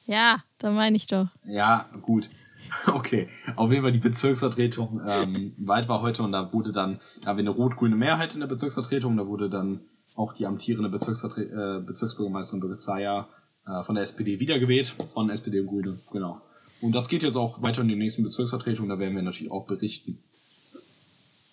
Ja, 0.05 0.43
da 0.57 0.71
meine 0.71 0.97
ich 0.97 1.07
doch. 1.07 1.27
Ja, 1.45 1.89
gut. 2.01 2.29
Okay, 2.87 3.27
auf 3.55 3.69
jeden 3.71 3.83
Fall 3.83 3.91
die 3.91 3.99
Bezirksvertretung 3.99 5.01
ähm, 5.05 5.53
Wald 5.57 5.87
war 5.89 6.01
heute 6.01 6.23
und 6.23 6.31
da 6.31 6.51
wurde 6.53 6.71
dann, 6.71 6.99
da 7.21 7.27
haben 7.27 7.37
wir 7.37 7.43
eine 7.43 7.51
rot-grüne 7.51 7.95
Mehrheit 7.95 8.33
in 8.33 8.39
der 8.39 8.47
Bezirksvertretung, 8.47 9.15
da 9.17 9.27
wurde 9.27 9.49
dann 9.49 9.81
auch 10.15 10.33
die 10.33 10.47
amtierende 10.47 10.89
Bezirksvertre 10.89 11.41
äh, 11.43 11.85
Bezirksbürgermeisterin 11.85 12.61
Birgit 12.61 12.81
Zeyer 12.81 13.27
äh, 13.67 13.83
von 13.83 13.95
der 13.95 14.03
SPD 14.03 14.39
wiedergewählt, 14.39 14.87
von 15.13 15.29
SPD 15.29 15.59
und 15.59 15.67
Grüne, 15.67 15.99
genau. 16.11 16.41
Und 16.83 16.93
das 16.93 17.07
geht 17.07 17.23
jetzt 17.23 17.37
auch 17.37 17.61
weiter 17.61 17.81
in 17.81 17.87
die 17.87 17.95
nächsten 17.95 18.23
Bezirksvertretungen, 18.23 18.89
da 18.89 18.99
werden 18.99 19.15
wir 19.15 19.21
natürlich 19.21 19.51
auch 19.53 19.65
berichten. 19.65 20.21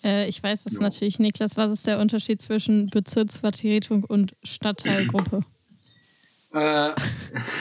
Äh, 0.03 0.27
ich 0.27 0.43
weiß 0.43 0.65
das 0.65 0.73
ja. 0.73 0.81
natürlich, 0.81 1.19
Niklas. 1.19 1.55
Was 1.55 1.71
ist 1.71 1.87
der 1.87 1.99
Unterschied 1.99 2.41
zwischen 2.41 2.89
Bezirksvertretung 2.89 4.03
und 4.03 4.35
Stadtteilgruppe? 4.43 5.41
äh, 6.53 6.89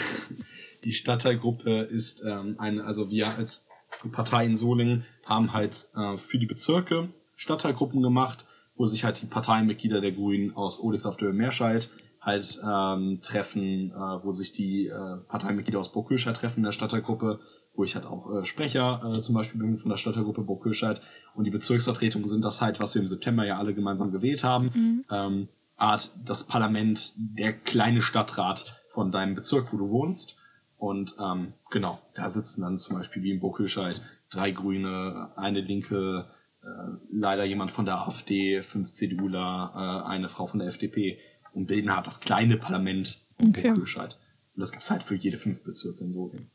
die 0.85 0.93
Stadtteilgruppe 0.93 1.83
ist 1.83 2.25
ähm, 2.27 2.57
eine, 2.59 2.85
also 2.85 3.09
wir 3.09 3.29
als 3.37 3.69
Partei 4.11 4.47
in 4.47 4.57
Solingen 4.57 5.05
haben 5.25 5.53
halt 5.53 5.87
äh, 5.95 6.17
für 6.17 6.39
die 6.39 6.47
Bezirke 6.47 7.09
Stadtteilgruppen 7.37 8.03
gemacht, 8.03 8.47
wo 8.75 8.85
sich 8.85 9.05
halt 9.05 9.23
die 9.23 9.27
Parteienmitglieder 9.27 10.01
der 10.01 10.11
Grünen 10.11 10.57
aus 10.57 10.83
Olix 10.83 11.07
auf 11.07 11.17
der 11.17 11.33
Meerscheid 11.33 11.89
halt 12.21 12.61
ähm, 12.63 13.21
treffen, 13.23 13.93
äh, 13.93 14.25
wo 14.25 14.31
sich 14.31 14.53
die 14.53 14.89
äh, 14.89 15.17
Parteimitglieder 15.29 15.79
aus 15.79 15.93
Burghöscheid 15.93 16.37
treffen 16.37 16.59
in 16.59 16.65
der 16.65 16.73
Stadtteilgruppe, 16.73 17.41
wo 17.81 17.85
ich 17.85 17.95
halt 17.95 18.05
auch 18.05 18.31
äh, 18.31 18.45
Sprecher 18.45 19.01
äh, 19.03 19.23
zum 19.23 19.35
Beispiel 19.35 19.59
bin 19.59 19.79
von 19.79 19.89
der 19.89 19.97
Stadtteilgruppe 19.97 20.43
Burghöscheid 20.43 21.01
und 21.35 21.45
die 21.45 21.51
Bezirksvertretungen 21.51 22.29
sind 22.29 22.45
das 22.45 22.61
halt, 22.61 22.79
was 22.79 22.95
wir 22.95 23.01
im 23.01 23.09
September 23.09 23.47
ja 23.47 23.57
alle 23.57 23.73
gemeinsam 23.73 24.13
gewählt 24.13 24.45
haben. 24.45 24.71
Mhm. 24.75 25.05
Ähm, 25.11 25.49
Art 25.79 26.11
das 26.27 26.45
Parlament, 26.45 27.15
der 27.17 27.55
kleine 27.55 28.03
Stadtrat 28.03 28.77
von 28.91 29.11
deinem 29.11 29.35
Bezirk, 29.35 29.73
wo 29.73 29.79
du 29.79 29.89
wohnst. 29.89 30.37
Und 30.77 31.17
ähm, 31.19 31.55
genau, 31.71 31.99
da 32.15 32.29
sitzen 32.29 32.61
dann 32.61 32.77
zum 32.77 32.97
Beispiel 32.99 33.23
wie 33.23 33.31
in 33.31 33.41
Burghöscheid 33.41 34.03
drei 34.29 34.51
Grüne, 34.51 35.33
eine 35.37 35.63
Linke, 35.63 36.27
äh, 36.63 36.67
leider 37.11 37.45
jemand 37.45 37.71
von 37.71 37.87
der 37.87 38.07
AfD, 38.07 38.61
fünf 38.61 38.93
CDUler, 38.93 40.05
äh, 40.05 40.09
eine 40.11 40.29
Frau 40.29 40.45
von 40.45 40.59
der 40.61 40.69
FDP 40.69 41.19
und 41.55 41.65
bilden 41.65 41.97
halt 41.97 42.07
das 42.07 42.21
kleine 42.21 42.59
Parlament 42.59 43.21
okay. 43.39 43.69
Burghöscheid. 43.69 44.19
Und 44.55 44.61
das 44.61 44.71
gibt's 44.71 44.91
halt 44.91 45.03
für 45.03 45.15
jede 45.15 45.39
fünf 45.39 45.65
Bezirke 45.65 46.05
in 46.05 46.13
Solingen. 46.13 46.51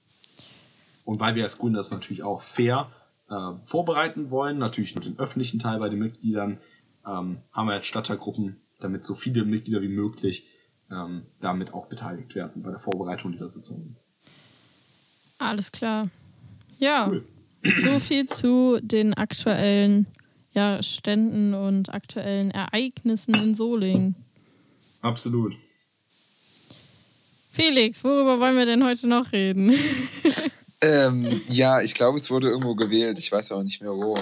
Und 1.05 1.19
weil 1.19 1.35
wir 1.35 1.43
als 1.43 1.57
Grüne 1.57 1.77
das 1.77 1.91
natürlich 1.91 2.23
auch 2.23 2.41
fair 2.41 2.91
äh, 3.29 3.51
vorbereiten 3.63 4.31
wollen, 4.31 4.57
natürlich 4.57 4.95
nur 4.95 5.03
den 5.03 5.17
öffentlichen 5.17 5.59
Teil 5.59 5.79
bei 5.79 5.87
den 5.87 5.99
Mitgliedern, 5.99 6.57
ähm, 7.05 7.37
haben 7.51 7.67
wir 7.67 7.75
jetzt 7.75 7.87
Stadtteilgruppen, 7.87 8.57
damit 8.79 9.05
so 9.05 9.15
viele 9.15 9.45
Mitglieder 9.45 9.81
wie 9.81 9.87
möglich 9.87 10.47
ähm, 10.91 11.23
damit 11.39 11.73
auch 11.73 11.87
beteiligt 11.87 12.35
werden 12.35 12.61
bei 12.61 12.71
der 12.71 12.79
Vorbereitung 12.79 13.31
dieser 13.31 13.47
Sitzungen. 13.47 13.95
Alles 15.37 15.71
klar. 15.71 16.09
Ja, 16.79 17.07
cool. 17.07 17.25
so 17.77 17.99
viel 17.99 18.25
zu 18.25 18.79
den 18.81 19.13
aktuellen 19.13 20.07
ja, 20.53 20.81
Ständen 20.81 21.53
und 21.53 21.93
aktuellen 21.93 22.51
Ereignissen 22.51 23.35
in 23.35 23.55
Solingen. 23.55 24.15
Absolut. 25.01 25.55
Felix, 27.51 28.03
worüber 28.03 28.39
wollen 28.39 28.57
wir 28.57 28.65
denn 28.65 28.83
heute 28.83 29.07
noch 29.07 29.31
reden? 29.31 29.73
ähm, 30.81 31.41
ja, 31.47 31.81
ich 31.81 31.93
glaube, 31.93 32.17
es 32.17 32.29
wurde 32.29 32.49
irgendwo 32.49 32.75
gewählt. 32.75 33.17
Ich 33.19 33.31
weiß 33.31 33.51
auch 33.51 33.63
nicht 33.63 33.81
mehr 33.81 33.91
wo. 33.91 34.17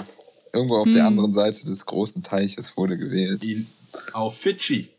Irgendwo 0.52 0.76
auf 0.76 0.86
hm. 0.86 0.94
der 0.94 1.06
anderen 1.06 1.32
Seite 1.32 1.66
des 1.66 1.84
großen 1.84 2.22
Teiches 2.22 2.76
wurde 2.76 2.96
gewählt. 2.96 3.44
In, 3.44 3.66
auf 4.12 4.38
Fidschi. 4.38 4.90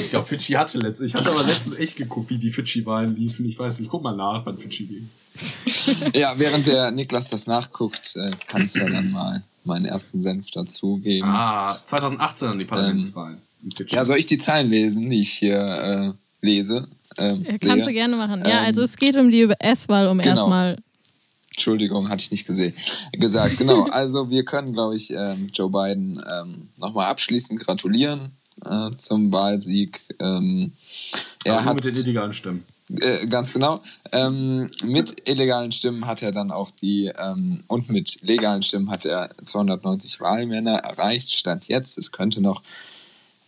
ich 0.00 0.10
glaube, 0.10 0.26
Fidschi 0.26 0.54
hatte 0.54 0.78
letztens. 0.78 1.08
Ich 1.08 1.14
hatte 1.14 1.30
aber 1.30 1.44
letztens 1.44 1.76
echt 1.76 1.96
geguckt, 1.96 2.30
wie 2.30 2.38
die 2.38 2.50
Fidschi-Wahlen 2.50 3.14
liefen. 3.16 3.44
Ich 3.46 3.58
weiß 3.58 3.78
nicht, 3.80 3.90
guck 3.90 4.02
mal 4.02 4.16
nach, 4.16 4.44
wann 4.44 4.58
Fidschi 4.58 4.86
ging. 4.86 5.10
ja, 6.14 6.34
während 6.36 6.66
der 6.66 6.90
Niklas 6.90 7.30
das 7.30 7.46
nachguckt, 7.46 8.16
äh, 8.16 8.30
kann 8.46 8.64
ich 8.64 8.74
ja 8.74 8.88
dann 8.88 9.12
mal 9.12 9.42
meinen 9.64 9.84
ersten 9.84 10.20
Senf 10.22 10.50
dazugeben. 10.50 11.28
Ah, 11.28 11.78
2018 11.84 12.48
dann 12.48 12.58
die 12.58 12.64
Parlamentswahlen. 12.64 13.38
Ähm, 13.62 13.86
ja, 13.88 14.04
soll 14.04 14.18
ich 14.18 14.26
die 14.26 14.38
Zahlen 14.38 14.70
lesen, 14.70 15.10
die 15.10 15.20
ich 15.20 15.32
hier 15.32 15.58
äh, 15.58 16.12
lese? 16.46 16.88
Ähm, 17.18 17.44
ja, 17.44 17.56
kannst 17.58 17.86
du 17.86 17.92
gerne 17.92 18.16
machen. 18.16 18.42
Ja, 18.46 18.62
also 18.62 18.82
es 18.82 18.96
geht 18.96 19.16
um 19.16 19.30
die 19.30 19.46
US-Wahl, 19.46 20.08
um 20.08 20.18
genau. 20.18 20.30
erstmal 20.30 20.76
Entschuldigung, 21.58 22.08
hatte 22.08 22.22
ich 22.22 22.30
nicht 22.30 22.46
gesehen. 22.46 22.72
Gesagt, 23.12 23.58
genau. 23.58 23.84
Also 23.90 24.30
wir 24.30 24.44
können, 24.44 24.72
glaube 24.72 24.94
ich, 24.96 25.10
ähm, 25.10 25.48
Joe 25.52 25.68
Biden 25.68 26.22
ähm, 26.40 26.68
nochmal 26.76 27.06
abschließend 27.06 27.58
gratulieren 27.58 28.30
äh, 28.64 28.90
zum 28.96 29.32
Wahlsieg. 29.32 30.00
Ähm, 30.20 30.72
er 31.44 31.54
Aber 31.54 31.64
hat 31.64 31.74
mit 31.74 31.84
den 31.84 31.96
illegalen 31.96 32.32
Stimmen. 32.32 32.64
Äh, 33.00 33.26
ganz 33.26 33.52
genau. 33.52 33.80
Ähm, 34.12 34.70
mit 34.84 35.28
illegalen 35.28 35.72
Stimmen 35.72 36.06
hat 36.06 36.22
er 36.22 36.30
dann 36.30 36.52
auch 36.52 36.70
die, 36.70 37.12
ähm, 37.18 37.64
und 37.66 37.90
mit 37.90 38.22
legalen 38.22 38.62
Stimmen 38.62 38.90
hat 38.90 39.04
er 39.04 39.28
290 39.44 40.20
Wahlmänner 40.20 40.78
erreicht, 40.78 41.32
Stand 41.32 41.66
jetzt. 41.66 41.98
Es 41.98 42.12
könnte 42.12 42.40
noch 42.40 42.62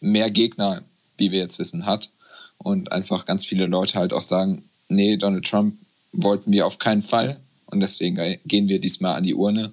mehr 0.00 0.28
Gegner, 0.30 0.82
wie 1.18 1.30
wir 1.30 1.38
jetzt 1.38 1.60
wissen, 1.60 1.86
hat. 1.86 2.10
Und 2.58 2.90
einfach 2.90 3.24
ganz 3.24 3.44
viele 3.44 3.66
Leute 3.66 4.00
halt 4.00 4.12
auch 4.12 4.22
sagen, 4.22 4.64
nee, 4.88 5.16
Donald 5.16 5.46
Trump 5.46 5.76
wollten 6.12 6.52
wir 6.52 6.66
auf 6.66 6.78
keinen 6.78 7.02
Fall 7.02 7.38
und 7.72 7.80
deswegen 7.80 8.36
gehen 8.44 8.68
wir 8.68 8.78
diesmal 8.78 9.16
an 9.16 9.22
die 9.22 9.34
Urne. 9.34 9.72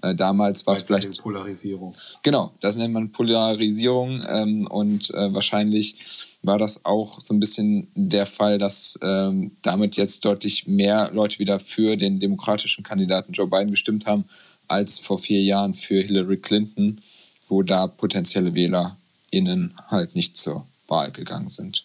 Äh, 0.00 0.14
damals 0.14 0.66
war 0.66 0.74
es 0.74 0.82
vielleicht. 0.82 1.20
Polarisierung. 1.20 1.94
Genau, 2.22 2.52
das 2.60 2.76
nennt 2.76 2.94
man 2.94 3.10
Polarisierung 3.10 4.22
ähm, 4.30 4.66
und 4.68 5.10
äh, 5.10 5.34
wahrscheinlich 5.34 5.96
war 6.42 6.58
das 6.58 6.84
auch 6.84 7.20
so 7.20 7.34
ein 7.34 7.40
bisschen 7.40 7.88
der 7.94 8.26
Fall, 8.26 8.58
dass 8.58 8.98
ähm, 9.02 9.52
damit 9.62 9.96
jetzt 9.96 10.24
deutlich 10.24 10.66
mehr 10.66 11.10
Leute 11.12 11.40
wieder 11.40 11.58
für 11.58 11.96
den 11.96 12.20
demokratischen 12.20 12.84
Kandidaten 12.84 13.32
Joe 13.32 13.48
Biden 13.48 13.70
gestimmt 13.70 14.06
haben, 14.06 14.24
als 14.68 14.98
vor 14.98 15.18
vier 15.18 15.42
Jahren 15.42 15.74
für 15.74 16.00
Hillary 16.00 16.38
Clinton, 16.38 17.00
wo 17.48 17.62
da 17.62 17.88
potenzielle 17.88 18.54
WählerInnen 18.54 19.74
halt 19.88 20.14
nicht 20.14 20.36
zur 20.36 20.66
Wahl 20.86 21.10
gegangen 21.10 21.50
sind. 21.50 21.84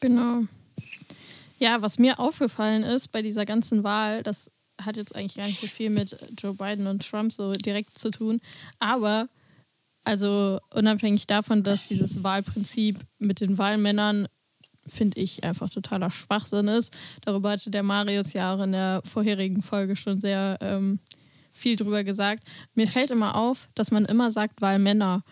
Genau. 0.00 0.42
Ja, 1.58 1.80
was 1.80 1.98
mir 1.98 2.18
aufgefallen 2.18 2.82
ist 2.82 3.12
bei 3.12 3.22
dieser 3.22 3.46
ganzen 3.46 3.84
Wahl, 3.84 4.22
dass 4.22 4.50
hat 4.80 4.96
jetzt 4.96 5.14
eigentlich 5.14 5.36
gar 5.36 5.46
nicht 5.46 5.60
so 5.60 5.66
viel 5.66 5.90
mit 5.90 6.16
Joe 6.38 6.54
Biden 6.54 6.86
und 6.86 7.08
Trump 7.08 7.32
so 7.32 7.52
direkt 7.54 7.98
zu 7.98 8.10
tun. 8.10 8.40
Aber, 8.78 9.28
also 10.04 10.58
unabhängig 10.72 11.26
davon, 11.26 11.62
dass 11.62 11.88
dieses 11.88 12.22
Wahlprinzip 12.22 12.98
mit 13.18 13.40
den 13.40 13.58
Wahlmännern, 13.58 14.28
finde 14.86 15.20
ich, 15.20 15.44
einfach 15.44 15.70
totaler 15.70 16.10
Schwachsinn 16.10 16.68
ist. 16.68 16.94
Darüber 17.22 17.50
hatte 17.50 17.70
der 17.70 17.82
Marius 17.82 18.32
ja 18.32 18.54
auch 18.54 18.62
in 18.62 18.72
der 18.72 19.02
vorherigen 19.04 19.62
Folge 19.62 19.96
schon 19.96 20.20
sehr 20.20 20.58
ähm, 20.60 20.98
viel 21.52 21.76
drüber 21.76 22.04
gesagt. 22.04 22.44
Mir 22.74 22.86
fällt 22.86 23.10
immer 23.10 23.36
auf, 23.36 23.68
dass 23.74 23.90
man 23.90 24.04
immer 24.04 24.30
sagt 24.30 24.60
Wahlmänner. 24.60 25.22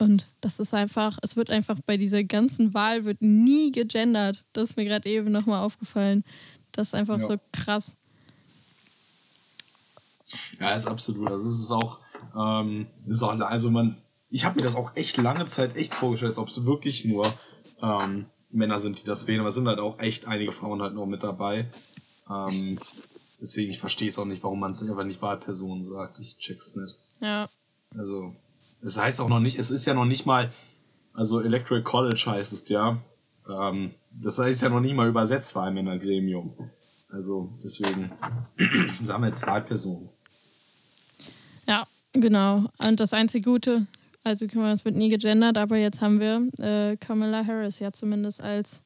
Und 0.00 0.26
das 0.40 0.60
ist 0.60 0.74
einfach, 0.74 1.18
es 1.22 1.36
wird 1.36 1.50
einfach 1.50 1.78
bei 1.84 1.96
dieser 1.96 2.22
ganzen 2.22 2.74
Wahl 2.74 3.04
wird 3.04 3.22
nie 3.22 3.72
gegendert. 3.72 4.44
Das 4.52 4.70
ist 4.70 4.76
mir 4.76 4.84
gerade 4.84 5.08
eben 5.08 5.32
nochmal 5.32 5.64
aufgefallen. 5.64 6.22
Das 6.72 6.88
ist 6.88 6.94
einfach 6.94 7.18
ja. 7.20 7.26
so 7.26 7.36
krass. 7.52 7.96
Ja, 10.60 10.74
ist 10.74 10.86
absolut. 10.86 11.30
Also 11.30 11.46
es 11.46 11.60
ist 11.60 11.72
auch, 11.72 12.00
ähm, 12.36 12.86
ist 13.06 13.22
auch 13.22 13.38
also 13.40 13.70
man, 13.70 13.96
ich 14.30 14.44
habe 14.44 14.56
mir 14.56 14.62
das 14.62 14.76
auch 14.76 14.96
echt 14.96 15.16
lange 15.16 15.46
Zeit 15.46 15.76
echt 15.76 15.94
vorgestellt, 15.94 16.30
als 16.30 16.38
ob 16.38 16.48
es 16.48 16.64
wirklich 16.64 17.04
nur 17.04 17.32
ähm, 17.82 18.26
Männer 18.50 18.78
sind, 18.78 19.00
die 19.00 19.04
das 19.04 19.26
wählen, 19.26 19.40
aber 19.40 19.50
es 19.50 19.54
sind 19.54 19.68
halt 19.68 19.78
auch 19.78 19.98
echt 19.98 20.26
einige 20.26 20.52
Frauen 20.52 20.82
halt 20.82 20.94
noch 20.94 21.06
mit 21.06 21.22
dabei. 21.22 21.70
Ähm, 22.30 22.78
deswegen, 23.40 23.70
ich 23.70 23.78
verstehe 23.78 24.08
es 24.08 24.18
auch 24.18 24.24
nicht, 24.24 24.42
warum 24.42 24.60
man 24.60 24.72
es 24.72 24.82
einfach 24.82 25.04
nicht 25.04 25.22
Wahlpersonen 25.22 25.82
sagt. 25.82 26.18
Ich 26.18 26.38
check's 26.38 26.76
nicht. 26.76 26.96
Ja. 27.20 27.48
Also, 27.96 28.34
es 28.82 28.98
heißt 28.98 29.20
auch 29.20 29.28
noch 29.28 29.40
nicht, 29.40 29.58
es 29.58 29.70
ist 29.70 29.86
ja 29.86 29.94
noch 29.94 30.04
nicht 30.04 30.26
mal, 30.26 30.52
also 31.12 31.40
Electoral 31.40 31.82
College 31.82 32.22
heißt 32.26 32.52
es 32.52 32.68
ja. 32.68 33.02
Ähm, 33.48 33.94
das 34.10 34.38
heißt 34.38 34.62
ja 34.62 34.68
noch 34.68 34.80
nicht 34.80 34.94
mal 34.94 35.08
übersetzt 35.08 35.54
Wahlmännergremium. 35.54 36.70
Also 37.10 37.50
deswegen 37.62 38.12
sagen 39.02 39.22
wir 39.22 39.28
jetzt 39.28 39.46
Wahlpersonen. 39.46 40.10
Genau. 42.12 42.64
Und 42.78 43.00
das 43.00 43.12
einzige 43.12 43.50
Gute, 43.50 43.86
also 44.24 44.46
es 44.46 44.84
wird 44.84 44.96
nie 44.96 45.08
gegendert, 45.08 45.56
aber 45.58 45.76
jetzt 45.76 46.00
haben 46.00 46.20
wir 46.20 46.48
äh, 46.58 46.96
Kamala 46.96 47.46
Harris 47.46 47.78
ja 47.78 47.92
zumindest 47.92 48.42
als 48.42 48.80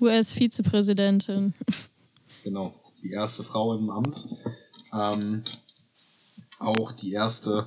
US-Vizepräsidentin. 0.00 1.54
Genau, 2.44 2.74
die 3.02 3.10
erste 3.10 3.42
Frau 3.42 3.74
im 3.74 3.90
Amt. 3.90 4.28
Ähm, 4.92 5.42
auch 6.60 6.92
die 6.92 7.12
erste 7.12 7.66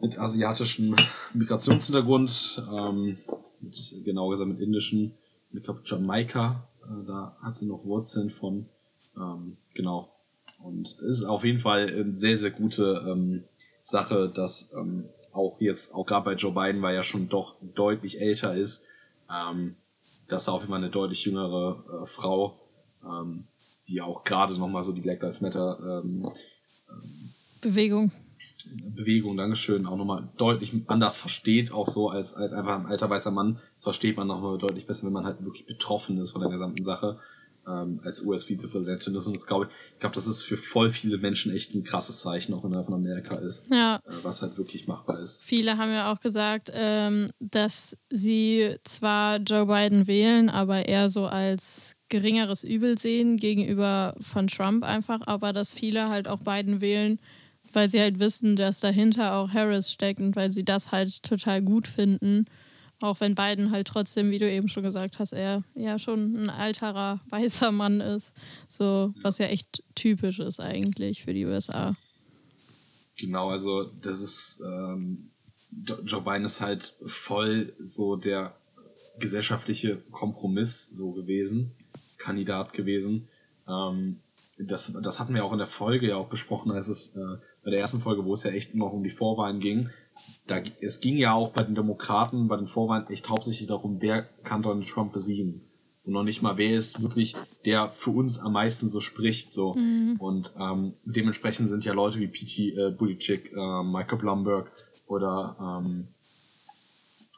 mit 0.00 0.18
asiatischem 0.18 0.96
Migrationshintergrund, 1.32 2.62
ähm, 2.72 3.18
mit, 3.60 3.94
genau 4.04 4.28
gesagt 4.28 4.48
mit 4.48 4.60
indischen, 4.60 5.14
mit 5.52 5.64
glaube 5.64 5.82
Jamaika, 5.84 6.68
äh, 6.82 7.06
da 7.06 7.36
hat 7.40 7.56
sie 7.56 7.66
noch 7.66 7.84
Wurzeln 7.84 8.28
von, 8.28 8.66
ähm, 9.16 9.56
genau, 9.74 10.12
und 10.58 10.98
ist 11.00 11.24
auf 11.24 11.44
jeden 11.44 11.60
Fall 11.60 11.88
eine 11.88 12.16
sehr, 12.16 12.36
sehr 12.36 12.50
gute 12.50 13.04
ähm, 13.08 13.44
Sache, 13.82 14.28
dass 14.28 14.72
ähm, 14.72 15.08
auch 15.32 15.60
jetzt, 15.60 15.94
auch 15.94 16.04
gerade 16.04 16.24
bei 16.24 16.34
Joe 16.34 16.52
Biden, 16.52 16.82
weil 16.82 16.94
er 16.94 17.02
schon 17.02 17.28
doch 17.28 17.56
deutlich 17.74 18.20
älter 18.20 18.54
ist, 18.54 18.84
ähm, 19.30 19.76
dass 20.28 20.48
er 20.48 20.54
auf 20.54 20.62
jeden 20.62 20.70
Fall 20.70 20.80
eine 20.80 20.90
deutlich 20.90 21.24
jüngere 21.24 21.84
äh, 22.02 22.06
Frau, 22.06 22.58
ähm, 23.04 23.44
die 23.88 24.00
auch 24.00 24.24
gerade 24.24 24.54
nochmal 24.54 24.82
so 24.82 24.92
die 24.92 25.00
Black 25.00 25.22
Lives 25.22 25.40
Matter 25.40 26.02
ähm, 26.04 26.30
Bewegung. 27.60 28.12
Bewegung, 28.94 29.36
Dankeschön, 29.36 29.86
auch 29.86 29.96
nochmal 29.96 30.28
deutlich 30.36 30.72
anders 30.86 31.18
versteht, 31.18 31.72
auch 31.72 31.86
so 31.86 32.10
als, 32.10 32.34
als 32.34 32.52
einfach 32.52 32.78
ein 32.78 32.86
alter 32.86 33.10
weißer 33.10 33.30
Mann, 33.30 33.58
das 33.76 33.84
versteht 33.84 34.16
man 34.16 34.28
nochmal 34.28 34.58
deutlich 34.58 34.86
besser, 34.86 35.06
wenn 35.06 35.12
man 35.12 35.24
halt 35.24 35.44
wirklich 35.44 35.66
betroffen 35.66 36.18
ist 36.18 36.30
von 36.30 36.42
der 36.42 36.50
gesamten 36.50 36.82
Sache 36.82 37.18
ähm, 37.66 38.00
als 38.04 38.22
US-Vizepräsidentin 38.22 39.14
ist. 39.14 39.26
Und 39.26 39.34
das 39.34 39.46
glaube 39.46 39.66
ich, 39.66 39.92
ich 39.94 40.00
glaube, 40.00 40.14
das 40.14 40.26
ist 40.26 40.42
für 40.42 40.56
voll 40.56 40.90
viele 40.90 41.18
Menschen 41.18 41.54
echt 41.54 41.74
ein 41.74 41.84
krasses 41.84 42.18
Zeichen, 42.18 42.54
auch 42.54 42.64
er 42.64 42.84
von 42.84 42.94
Amerika 42.94 43.36
ist, 43.36 43.68
ja. 43.70 43.96
äh, 43.96 44.00
was 44.22 44.42
halt 44.42 44.58
wirklich 44.58 44.86
machbar 44.86 45.20
ist. 45.20 45.44
Viele 45.44 45.76
haben 45.76 45.90
ja 45.90 46.12
auch 46.12 46.20
gesagt, 46.20 46.70
ähm, 46.74 47.28
dass 47.40 47.96
sie 48.10 48.76
zwar 48.84 49.38
Joe 49.38 49.66
Biden 49.66 50.06
wählen, 50.06 50.48
aber 50.48 50.86
eher 50.88 51.08
so 51.08 51.26
als 51.26 51.96
geringeres 52.08 52.62
Übel 52.64 52.98
sehen 52.98 53.36
gegenüber 53.36 54.14
von 54.20 54.46
Trump 54.46 54.84
einfach, 54.84 55.20
aber 55.26 55.52
dass 55.52 55.72
viele 55.72 56.08
halt 56.08 56.28
auch 56.28 56.40
Biden 56.40 56.80
wählen, 56.80 57.18
weil 57.72 57.88
sie 57.90 58.00
halt 58.00 58.18
wissen, 58.18 58.56
dass 58.56 58.80
dahinter 58.80 59.34
auch 59.34 59.50
Harris 59.50 59.90
steckt 59.90 60.20
und 60.20 60.36
weil 60.36 60.50
sie 60.50 60.64
das 60.64 60.92
halt 60.92 61.22
total 61.22 61.62
gut 61.62 61.86
finden. 61.88 62.46
Auch 63.02 63.20
wenn 63.20 63.34
Biden 63.34 63.70
halt 63.70 63.86
trotzdem, 63.86 64.30
wie 64.30 64.38
du 64.38 64.50
eben 64.50 64.68
schon 64.68 64.82
gesagt 64.82 65.18
hast, 65.18 65.32
er 65.32 65.62
ja 65.74 65.98
schon 65.98 66.34
ein 66.34 66.50
alterer 66.50 67.20
weißer 67.28 67.72
Mann 67.72 68.00
ist. 68.00 68.32
So, 68.68 69.14
was 69.22 69.38
ja 69.38 69.46
echt 69.46 69.82
typisch 69.94 70.38
ist 70.38 70.60
eigentlich 70.60 71.22
für 71.22 71.34
die 71.34 71.46
USA. 71.46 71.94
Genau, 73.18 73.50
also 73.50 73.84
das 73.84 74.20
ist, 74.20 74.62
ähm, 74.64 75.30
Joe 76.04 76.22
Biden 76.22 76.44
ist 76.44 76.60
halt 76.60 76.94
voll 77.06 77.74
so 77.78 78.16
der 78.16 78.54
gesellschaftliche 79.18 79.98
Kompromiss 80.10 80.86
so 80.86 81.12
gewesen, 81.12 81.72
Kandidat 82.18 82.72
gewesen. 82.72 83.28
Ähm, 83.68 84.20
das, 84.58 84.92
das 85.02 85.20
hatten 85.20 85.34
wir 85.34 85.44
auch 85.44 85.52
in 85.52 85.58
der 85.58 85.66
Folge 85.66 86.08
ja 86.08 86.16
auch 86.16 86.28
besprochen, 86.28 86.72
als 86.72 86.88
es 86.88 87.16
äh, 87.16 87.36
bei 87.64 87.70
der 87.70 87.80
ersten 87.80 88.00
Folge, 88.00 88.24
wo 88.24 88.34
es 88.34 88.44
ja 88.44 88.50
echt 88.50 88.74
noch 88.74 88.92
um 88.92 89.02
die 89.02 89.10
Vorwahlen 89.10 89.60
ging, 89.60 89.90
da, 90.46 90.60
es 90.80 91.00
ging 91.00 91.16
ja 91.16 91.32
auch 91.32 91.50
bei 91.50 91.62
den 91.62 91.74
Demokraten, 91.74 92.48
bei 92.48 92.56
den 92.56 92.66
Vorwahlen 92.66 93.08
echt 93.08 93.28
hauptsächlich 93.28 93.68
darum, 93.68 93.98
wer 94.00 94.22
kann 94.22 94.62
Donald 94.62 94.88
Trump 94.88 95.12
besiegen. 95.12 95.68
Und 96.04 96.14
noch 96.14 96.24
nicht 96.24 96.42
mal, 96.42 96.56
wer 96.56 96.74
ist 96.74 97.00
wirklich 97.00 97.36
der 97.64 97.92
für 97.94 98.10
uns 98.10 98.40
am 98.40 98.52
meisten 98.52 98.88
so 98.88 99.00
spricht. 99.00 99.52
so 99.52 99.74
mhm. 99.74 100.16
Und 100.18 100.54
ähm, 100.58 100.94
dementsprechend 101.04 101.68
sind 101.68 101.84
ja 101.84 101.92
Leute 101.92 102.18
wie 102.18 102.26
P.T. 102.26 102.70
Äh, 102.70 102.90
Buttigieg, 102.90 103.52
äh, 103.52 103.82
Michael 103.84 104.18
Blumberg 104.18 104.72
oder 105.06 105.56
ähm, 105.60 106.08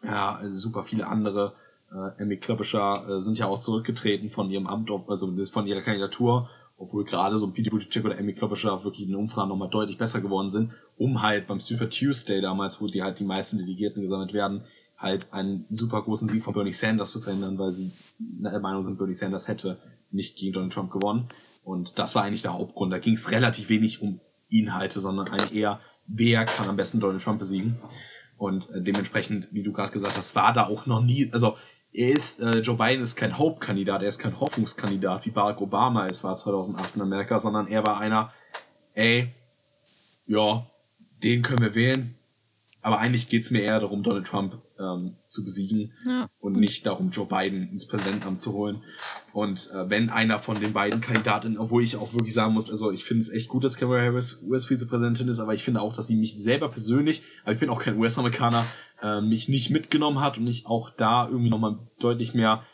ja, 0.03 0.41
super 0.49 0.83
viele 0.83 1.07
andere, 1.07 1.55
äh, 1.93 2.23
Amy 2.23 2.39
Klobuchar, 2.39 3.09
äh, 3.09 3.21
sind 3.21 3.39
ja 3.39 3.47
auch 3.47 3.59
zurückgetreten 3.59 4.31
von 4.31 4.51
ihrem 4.51 4.67
Amt, 4.67 4.91
also 5.09 5.35
von 5.47 5.67
ihrer 5.67 5.83
Kandidatur 5.83 6.49
obwohl 6.77 7.05
gerade 7.05 7.39
so 7.39 7.51
Pete 7.51 7.71
Buttigieg 7.71 8.05
oder 8.05 8.19
Amy 8.19 8.35
Klobuchar 8.35 8.85
wirklich 8.85 9.05
in 9.05 9.11
den 9.11 9.17
Umfragen 9.17 9.49
nochmal 9.49 9.71
deutlich 9.71 9.99
besser 9.99 10.21
geworden 10.21 10.49
sind, 10.49 10.73
um 10.97 11.23
halt 11.23 11.47
beim 11.47 11.61
Super 11.61 11.89
Tuesday 11.89 12.41
damals, 12.41 12.81
wo 12.81 12.87
die 12.87 13.03
halt 13.03 13.19
die 13.19 13.25
meisten 13.25 13.59
Delegierten 13.59 14.03
gesammelt 14.03 14.33
werden, 14.33 14.65
halt 14.97 15.33
einen 15.33 15.67
super 15.71 16.03
großen 16.03 16.27
Sieg 16.27 16.43
von 16.43 16.55
Bernie 16.55 16.73
Sanders 16.73 17.13
zu 17.13 17.21
verhindern, 17.21 17.59
weil 17.59 17.71
sie 17.71 17.93
der 18.19 18.61
Meinung 18.61 18.83
sind, 18.83 18.99
Bernie 18.99 19.15
Sanders 19.15 19.49
hätte 19.49 19.79
nicht 20.11 20.37
gegen 20.37 20.53
Donald 20.53 20.73
Trump 20.73 20.91
gewonnen. 20.91 21.29
Und 21.63 21.99
das 21.99 22.15
war 22.15 22.25
eigentlich 22.25 22.43
der 22.43 22.55
Hauptgrund. 22.55 22.93
Da 22.93 22.99
ging 22.99 23.15
es 23.15 23.31
relativ 23.31 23.69
wenig 23.69 24.03
um 24.03 24.21
Inhalte, 24.49 25.01
sondern 25.01 25.29
eigentlich 25.29 25.55
eher, 25.55 25.81
wer 26.07 26.45
kann 26.45 26.69
am 26.69 26.77
besten 26.77 27.01
Donald 27.01 27.23
Trump 27.23 27.39
besiegen. 27.39 27.77
Und 28.37 28.71
äh, 28.71 28.83
dementsprechend, 28.83 29.49
wie 29.53 29.63
du 29.63 29.73
gerade 29.73 29.93
gesagt 29.93 30.17
hast, 30.17 30.35
war 30.37 30.53
da 30.53 30.67
auch 30.67 30.87
noch 30.87 31.03
nie, 31.03 31.31
also 31.33 31.57
er 31.95 32.11
ist, 32.11 32.41
äh, 32.41 32.59
Joe 32.59 32.77
Biden 32.77 33.03
ist 33.03 33.15
kein 33.15 33.39
Hauptkandidat, 33.39 34.03
er 34.03 34.09
ist 34.09 34.19
kein 34.19 34.39
Hoffnungskandidat, 34.41 35.25
wie 35.25 35.31
Barack 35.31 35.61
Obama 35.61 36.07
es 36.07 36.25
war 36.25 36.37
2008 36.37 36.97
in 36.97 37.03
Amerika, 37.03 37.39
sondern 37.39 37.69
er 37.69 37.87
war 37.87 38.01
einer, 38.01 38.33
ey, 38.95 39.33
ja, 40.27 40.67
den 41.23 41.43
können 41.43 41.61
wir 41.61 41.75
wählen, 41.75 42.19
aber 42.85 42.99
eigentlich 42.99 43.29
geht's 43.29 43.51
mir 43.51 43.63
eher 43.63 43.81
darum, 43.81 44.03
Donald 44.03 44.27
Trump 44.27 44.61
ähm, 44.79 45.17
zu 45.27 45.43
besiegen 45.43 45.93
Ja. 46.07 46.29
und 46.39 46.57
nicht 46.57 46.87
darum, 46.87 47.11
Joe 47.11 47.27
Biden 47.27 47.69
ins 47.71 47.87
Präsidentenamt 47.89 48.41
zu 48.41 48.53
holen. 48.53 48.83
Und 49.33 49.71
äh, 49.73 49.89
wenn 49.89 50.11
einer 50.11 50.39
von 50.39 50.61
den 50.61 50.73
beiden 50.75 51.01
Kandidatinnen, 51.01 51.59
obwohl 51.59 51.83
ich 51.83 51.97
auch 51.97 52.13
wirklich 52.13 52.35
sagen 52.35 52.53
muss, 52.55 52.71
also 52.71 52.93
ich 52.93 53.05
finde 53.05 53.23
es 53.23 53.33
echt 53.33 53.49
gut, 53.49 53.65
dass 53.65 53.77
Kamala 53.79 54.03
Harris 54.03 54.43
US-Vizepräsidentin 54.47 55.29
ist, 55.29 55.41
aber 55.41 55.55
ich 55.55 55.63
finde 55.65 55.81
auch, 55.81 55.95
dass 55.95 56.07
sie 56.09 56.17
mich 56.17 56.35
selber 56.41 56.69
persönlich, 56.69 57.23
aber 57.45 57.55
ich 57.55 57.59
bin 57.59 57.71
auch 57.71 57.81
kein 57.81 57.99
US-Amerikaner, 57.99 58.67
äh, 59.03 59.21
mich 59.23 59.49
nicht 59.49 59.71
mitgenommen 59.71 60.21
hat 60.21 60.37
und 60.39 60.47
ich 60.47 60.67
auch 60.67 60.91
da 60.91 61.27
irgendwie 61.27 61.51
nochmal 61.51 61.79
deutlich 62.01 62.35
mehr 62.35 62.65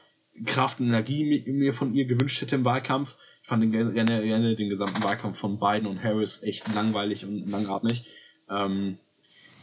Kraft 0.47 0.81
und 0.81 0.87
Energie 0.89 1.23
mi- 1.25 1.53
mir 1.53 1.73
von 1.73 1.95
ihr 1.95 2.07
gewünscht 2.07 2.41
hätte 2.43 2.57
im 2.57 2.65
Wahlkampf. 2.65 3.17
Ich 3.43 3.49
fand 3.49 3.63
den, 3.63 3.73
gen- 3.73 3.95
generell 3.95 4.57
den 4.57 4.69
gesamten 4.71 5.03
Wahlkampf 5.05 5.39
von 5.39 5.59
Biden 5.61 5.87
und 5.87 6.03
Harris 6.03 6.43
echt 6.43 6.75
langweilig 6.75 7.25
und 7.25 7.49
langatmig. 7.51 8.05
Ähm, 8.51 8.99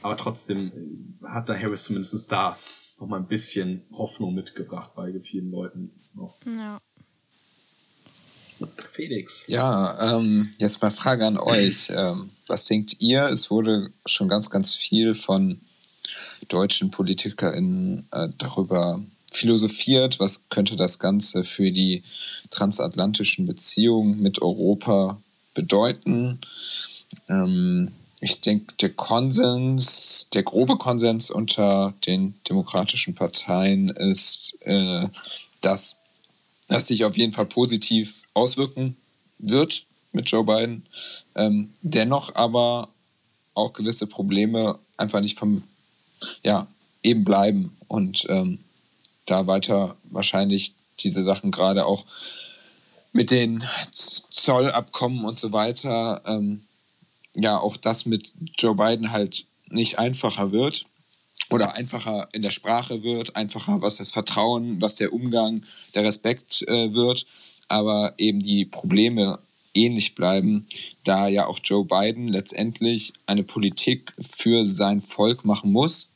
aber 0.07 0.17
trotzdem 0.17 0.71
äh, 1.21 1.27
hat 1.27 1.49
da 1.49 1.55
Harris 1.55 1.83
zumindest 1.83 2.31
da 2.31 2.57
noch 2.99 3.07
mal 3.07 3.17
ein 3.17 3.27
bisschen 3.27 3.83
Hoffnung 3.91 4.33
mitgebracht 4.33 4.91
bei 4.95 5.13
vielen 5.21 5.51
Leuten 5.51 5.91
noch. 6.15 6.35
Ja. 6.45 6.79
Felix. 8.91 9.43
Ja, 9.47 10.17
ähm, 10.17 10.49
jetzt 10.57 10.81
mal 10.81 10.89
Frage 10.89 11.25
an 11.25 11.37
euch. 11.37 11.91
Ähm, 11.97 12.29
was 12.47 12.65
denkt 12.65 12.97
ihr? 12.99 13.23
Es 13.23 13.49
wurde 13.49 13.91
schon 14.05 14.27
ganz, 14.27 14.49
ganz 14.49 14.73
viel 14.73 15.13
von 15.13 15.59
deutschen 16.47 16.91
PolitikerInnen 16.91 18.07
äh, 18.11 18.29
darüber 18.37 19.01
philosophiert. 19.31 20.19
Was 20.19 20.49
könnte 20.49 20.75
das 20.75 20.99
Ganze 20.99 21.43
für 21.43 21.71
die 21.71 22.03
transatlantischen 22.49 23.45
Beziehungen 23.45 24.21
mit 24.21 24.41
Europa 24.41 25.19
bedeuten? 25.53 26.39
Ähm, 27.29 27.91
ich 28.19 28.41
denke, 28.41 28.73
der 28.75 28.89
Konsens, 28.93 30.27
der 30.33 30.43
grobe 30.43 30.77
Konsens 30.77 31.29
unter 31.29 31.93
den 32.05 32.33
demokratischen 32.49 33.13
Parteien 33.13 33.89
ist, 33.89 34.57
äh, 34.61 35.07
dass 35.61 35.97
das 36.67 36.87
sich 36.87 37.05
auf 37.05 37.15
jeden 37.15 37.33
Fall 37.33 37.45
positiv 37.45 38.23
auswirken 38.33 38.97
wird 39.37 39.85
mit 40.11 40.29
Joe 40.29 40.43
Biden. 40.43 40.85
Ähm, 41.35 41.71
dennoch 41.81 42.35
aber 42.35 42.89
auch 43.53 43.73
gewisse 43.73 44.07
Probleme 44.07 44.77
einfach 44.97 45.21
nicht 45.21 45.37
vom, 45.37 45.63
ja, 46.43 46.67
eben 47.03 47.23
bleiben 47.23 47.77
und 47.87 48.25
ähm, 48.29 48.59
da 49.25 49.47
weiter 49.47 49.95
wahrscheinlich 50.05 50.73
diese 50.99 51.21
Sachen 51.21 51.51
gerade 51.51 51.85
auch 51.85 52.05
mit 53.13 53.31
den 53.31 53.63
Zollabkommen 53.91 55.25
und 55.25 55.39
so 55.39 55.51
weiter, 55.51 56.21
ähm, 56.25 56.63
ja, 57.37 57.59
auch 57.59 57.77
das 57.77 58.05
mit 58.05 58.33
Joe 58.57 58.75
Biden 58.75 59.11
halt 59.11 59.45
nicht 59.69 59.99
einfacher 59.99 60.51
wird 60.51 60.85
oder 61.49 61.75
einfacher 61.75 62.27
in 62.33 62.41
der 62.41 62.51
Sprache 62.51 63.03
wird, 63.03 63.35
einfacher 63.35 63.81
was 63.81 63.97
das 63.97 64.11
Vertrauen, 64.11 64.81
was 64.81 64.95
der 64.95 65.13
Umgang, 65.13 65.63
der 65.93 66.03
Respekt 66.03 66.63
äh, 66.67 66.93
wird, 66.93 67.25
aber 67.67 68.15
eben 68.17 68.41
die 68.41 68.65
Probleme 68.65 69.39
ähnlich 69.73 70.15
bleiben, 70.15 70.65
da 71.03 71.27
ja 71.27 71.45
auch 71.45 71.59
Joe 71.63 71.85
Biden 71.85 72.27
letztendlich 72.27 73.13
eine 73.27 73.43
Politik 73.43 74.11
für 74.19 74.65
sein 74.65 75.01
Volk 75.01 75.45
machen 75.45 75.71
muss 75.71 76.09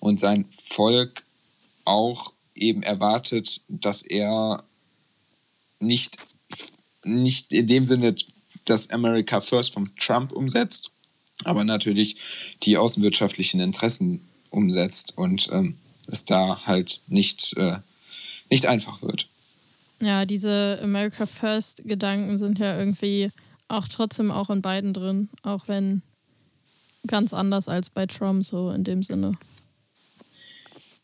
und 0.00 0.20
sein 0.20 0.44
Volk 0.50 1.24
auch 1.86 2.32
eben 2.54 2.82
erwartet, 2.82 3.62
dass 3.68 4.02
er 4.02 4.62
nicht, 5.80 6.18
nicht 7.04 7.52
in 7.52 7.66
dem 7.66 7.84
Sinne 7.84 8.14
das 8.70 8.90
America 8.90 9.40
First 9.40 9.74
von 9.74 9.90
Trump 9.98 10.32
umsetzt, 10.32 10.92
aber 11.44 11.64
natürlich 11.64 12.16
die 12.62 12.76
außenwirtschaftlichen 12.76 13.60
Interessen 13.60 14.20
umsetzt 14.50 15.14
und 15.16 15.48
ähm, 15.52 15.76
es 16.06 16.24
da 16.24 16.64
halt 16.66 17.00
nicht, 17.06 17.56
äh, 17.56 17.76
nicht 18.50 18.66
einfach 18.66 19.02
wird. 19.02 19.28
Ja, 20.00 20.24
diese 20.24 20.78
America 20.82 21.26
First 21.26 21.82
Gedanken 21.84 22.38
sind 22.38 22.58
ja 22.58 22.78
irgendwie 22.78 23.30
auch 23.66 23.88
trotzdem 23.88 24.30
auch 24.30 24.48
in 24.48 24.62
beiden 24.62 24.94
drin, 24.94 25.28
auch 25.42 25.66
wenn 25.66 26.02
ganz 27.06 27.34
anders 27.34 27.68
als 27.68 27.90
bei 27.90 28.06
Trump 28.06 28.44
so 28.44 28.70
in 28.70 28.84
dem 28.84 29.02
Sinne. 29.02 29.32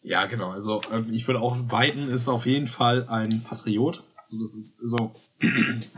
Ja, 0.02 0.26
genau. 0.26 0.50
Also 0.50 0.82
ähm, 0.92 1.08
ich 1.12 1.26
würde 1.26 1.40
auch, 1.40 1.56
Biden 1.62 2.08
ist 2.08 2.28
auf 2.28 2.46
jeden 2.46 2.68
Fall 2.68 3.08
ein 3.08 3.42
Patriot. 3.42 4.02
So, 4.34 4.42
das 4.42 4.54
ist 4.56 4.76
so, 4.80 5.12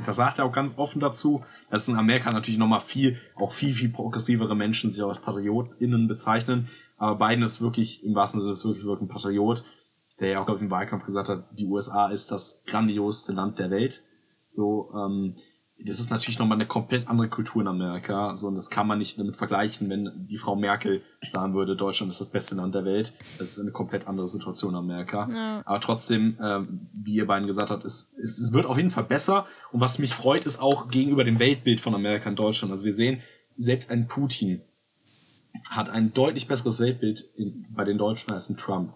das 0.07 0.17
sagt 0.17 0.39
er 0.39 0.45
auch 0.45 0.53
ganz 0.53 0.79
offen 0.79 1.01
dazu, 1.01 1.45
dass 1.71 1.89
in 1.89 1.97
Amerika 1.97 2.31
natürlich 2.31 2.59
nochmal 2.59 2.81
viel, 2.81 3.19
auch 3.35 3.53
viel, 3.53 3.73
viel 3.75 3.89
progressivere 3.89 4.55
Menschen 4.55 4.91
sich 4.91 5.03
als 5.03 5.19
PatriotInnen 5.19 6.09
bezeichnen. 6.09 6.69
Aber 6.99 7.27
Biden 7.27 7.45
ist 7.45 7.61
wirklich, 7.61 8.05
im 8.05 8.15
wahrsten 8.15 8.41
Sinne, 8.41 8.53
ist 8.53 8.65
wirklich, 8.65 8.85
wirklich 8.85 9.09
ein 9.09 9.13
Patriot, 9.13 9.65
der 10.21 10.31
ja 10.31 10.41
auch, 10.41 10.47
glaube 10.47 10.59
ich, 10.59 10.65
im 10.65 10.71
Wahlkampf 10.71 11.05
gesagt 11.05 11.29
hat, 11.29 11.47
die 11.59 11.67
USA 11.67 12.09
ist 12.09 12.31
das 12.31 12.63
grandioseste 12.67 13.33
Land 13.33 13.59
der 13.59 13.71
Welt. 13.71 14.05
So, 14.45 14.91
ähm, 14.95 15.35
das 15.79 16.01
ist 16.01 16.11
natürlich 16.11 16.39
nochmal 16.39 16.57
eine 16.57 16.67
komplett 16.67 17.07
andere 17.09 17.29
Kultur 17.29 17.61
in 17.61 17.69
Amerika. 17.69 18.35
So, 18.35 18.49
und 18.49 18.55
das 18.55 18.71
kann 18.71 18.87
man 18.87 18.99
nicht 18.99 19.19
damit 19.19 19.37
vergleichen, 19.37 19.91
wenn 19.91 20.27
die 20.27 20.39
Frau 20.39 20.57
Merkel 20.57 21.03
sagen 21.27 21.55
würde, 21.55 21.77
Deutschland 21.77 22.11
ist 22.11 22.21
das 22.21 22.31
beste 22.31 22.55
Land 22.55 22.75
der 22.75 22.85
Welt. 22.87 23.13
Das 23.39 23.51
ist 23.51 23.61
eine 23.61 23.73
komplett 23.73 24.07
andere 24.09 24.27
Situation 24.27 24.73
in 24.73 24.79
Amerika. 24.79 25.29
Ja. 25.31 25.63
Aber 25.67 25.81
trotzdem, 25.81 26.39
ähm, 26.41 26.89
wie 26.95 27.15
ihr 27.15 27.27
beiden 27.27 27.47
gesagt 27.47 27.71
habt, 27.71 27.85
es, 27.85 28.13
es, 28.23 28.39
es 28.39 28.53
wird 28.53 28.65
auf 28.65 28.79
jeden 28.79 28.91
Fall 28.91 29.05
besser. 29.05 29.47
Und 29.71 29.81
was 29.81 29.99
mich 29.99 30.15
freut, 30.15 30.47
ist 30.47 30.61
auch 30.61 30.89
gegenüber 30.89 31.25
dem 31.25 31.39
Weltbild 31.39 31.81
von 31.81 31.95
Amerika 31.95 32.31
und 32.31 32.39
Deutschland. 32.39 32.73
Also 32.73 32.85
wir 32.85 32.95
sehen, 32.95 33.21
selbst 33.57 33.91
ein 33.91 34.09
Putin 34.09 34.63
hat 35.71 35.91
ein 35.91 36.13
deutlich 36.13 36.49
besseres 36.49 36.81
Weltbild 36.81 37.21
in, 37.37 37.67
bei 37.71 37.85
den 37.85 37.99
Deutschen 37.99 38.33
als 38.33 38.49
ein 38.49 38.57
Trump. 38.57 38.95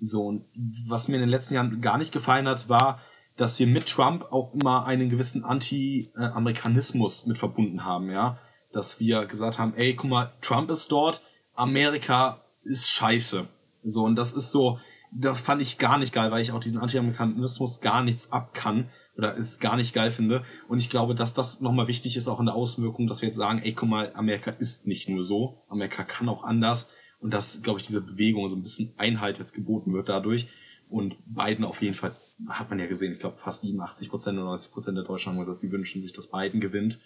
So, 0.00 0.26
und 0.26 0.44
was 0.88 1.08
mir 1.08 1.16
in 1.16 1.20
den 1.20 1.30
letzten 1.30 1.54
Jahren 1.54 1.80
gar 1.80 1.98
nicht 1.98 2.12
gefallen 2.12 2.48
hat, 2.48 2.68
war, 2.68 3.00
dass 3.36 3.58
wir 3.58 3.66
mit 3.66 3.86
Trump 3.86 4.30
auch 4.30 4.54
immer 4.54 4.86
einen 4.86 5.10
gewissen 5.10 5.44
Anti-Amerikanismus 5.44 7.26
mit 7.26 7.38
verbunden 7.38 7.84
haben, 7.84 8.10
ja. 8.10 8.38
Dass 8.72 9.00
wir 9.00 9.26
gesagt 9.26 9.58
haben, 9.58 9.74
ey, 9.76 9.94
guck 9.94 10.10
mal, 10.10 10.32
Trump 10.40 10.70
ist 10.70 10.90
dort, 10.92 11.22
Amerika 11.54 12.42
ist 12.62 12.88
scheiße. 12.88 13.46
So, 13.82 14.04
und 14.04 14.16
das 14.16 14.32
ist 14.32 14.52
so, 14.52 14.78
das 15.12 15.40
fand 15.40 15.60
ich 15.60 15.78
gar 15.78 15.98
nicht 15.98 16.12
geil, 16.14 16.30
weil 16.30 16.40
ich 16.40 16.52
auch 16.52 16.60
diesen 16.60 16.78
Anti-Amerikanismus 16.78 17.80
gar 17.80 18.02
nichts 18.02 18.32
ab 18.32 18.54
kann 18.54 18.88
oder 19.16 19.36
es 19.36 19.60
gar 19.60 19.76
nicht 19.76 19.92
geil 19.92 20.10
finde. 20.10 20.44
Und 20.68 20.78
ich 20.78 20.88
glaube, 20.88 21.14
dass 21.14 21.34
das 21.34 21.60
nochmal 21.60 21.88
wichtig 21.88 22.16
ist, 22.16 22.28
auch 22.28 22.40
in 22.40 22.46
der 22.46 22.54
Auswirkung, 22.54 23.06
dass 23.06 23.20
wir 23.20 23.28
jetzt 23.28 23.36
sagen, 23.36 23.60
ey, 23.62 23.74
guck 23.74 23.88
mal, 23.88 24.12
Amerika 24.14 24.50
ist 24.52 24.86
nicht 24.86 25.08
nur 25.08 25.22
so, 25.22 25.64
Amerika 25.68 26.04
kann 26.04 26.28
auch 26.28 26.44
anders. 26.44 26.90
Und 27.20 27.32
dass, 27.32 27.62
glaube 27.62 27.78
ich, 27.78 27.86
diese 27.86 28.00
Bewegung 28.00 28.48
so 28.48 28.56
ein 28.56 28.62
bisschen 28.62 28.94
Einheit 28.96 29.38
jetzt 29.38 29.54
geboten 29.54 29.92
wird 29.92 30.08
dadurch. 30.08 30.48
Und 30.88 31.16
Biden 31.26 31.64
auf 31.64 31.82
jeden 31.82 31.94
Fall, 31.94 32.12
hat 32.48 32.70
man 32.70 32.78
ja 32.78 32.86
gesehen, 32.86 33.12
ich 33.12 33.18
glaube 33.18 33.36
fast 33.36 33.62
87 33.62 34.10
Prozent 34.10 34.38
oder 34.38 34.46
90 34.46 34.72
Prozent 34.72 34.96
der 34.96 35.04
Deutschen 35.04 35.32
haben 35.32 35.38
gesagt, 35.38 35.60
sie 35.60 35.72
wünschen 35.72 36.00
sich, 36.00 36.12
dass 36.12 36.30
Biden 36.30 36.60
gewinnt. 36.60 36.98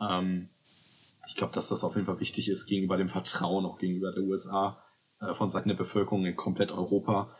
Ähm, 0.00 0.48
ich 1.26 1.36
glaube, 1.36 1.52
dass 1.52 1.68
das 1.68 1.84
auf 1.84 1.94
jeden 1.94 2.06
Fall 2.06 2.20
wichtig 2.20 2.48
ist 2.48 2.66
gegenüber 2.66 2.96
dem 2.96 3.08
Vertrauen, 3.08 3.64
auch 3.64 3.78
gegenüber 3.78 4.12
der 4.12 4.24
USA, 4.24 4.82
äh, 5.20 5.34
von 5.34 5.50
Seiten 5.50 5.68
der 5.68 5.76
Bevölkerung 5.76 6.24
in 6.26 6.36
komplett 6.36 6.72
Europa, 6.72 7.34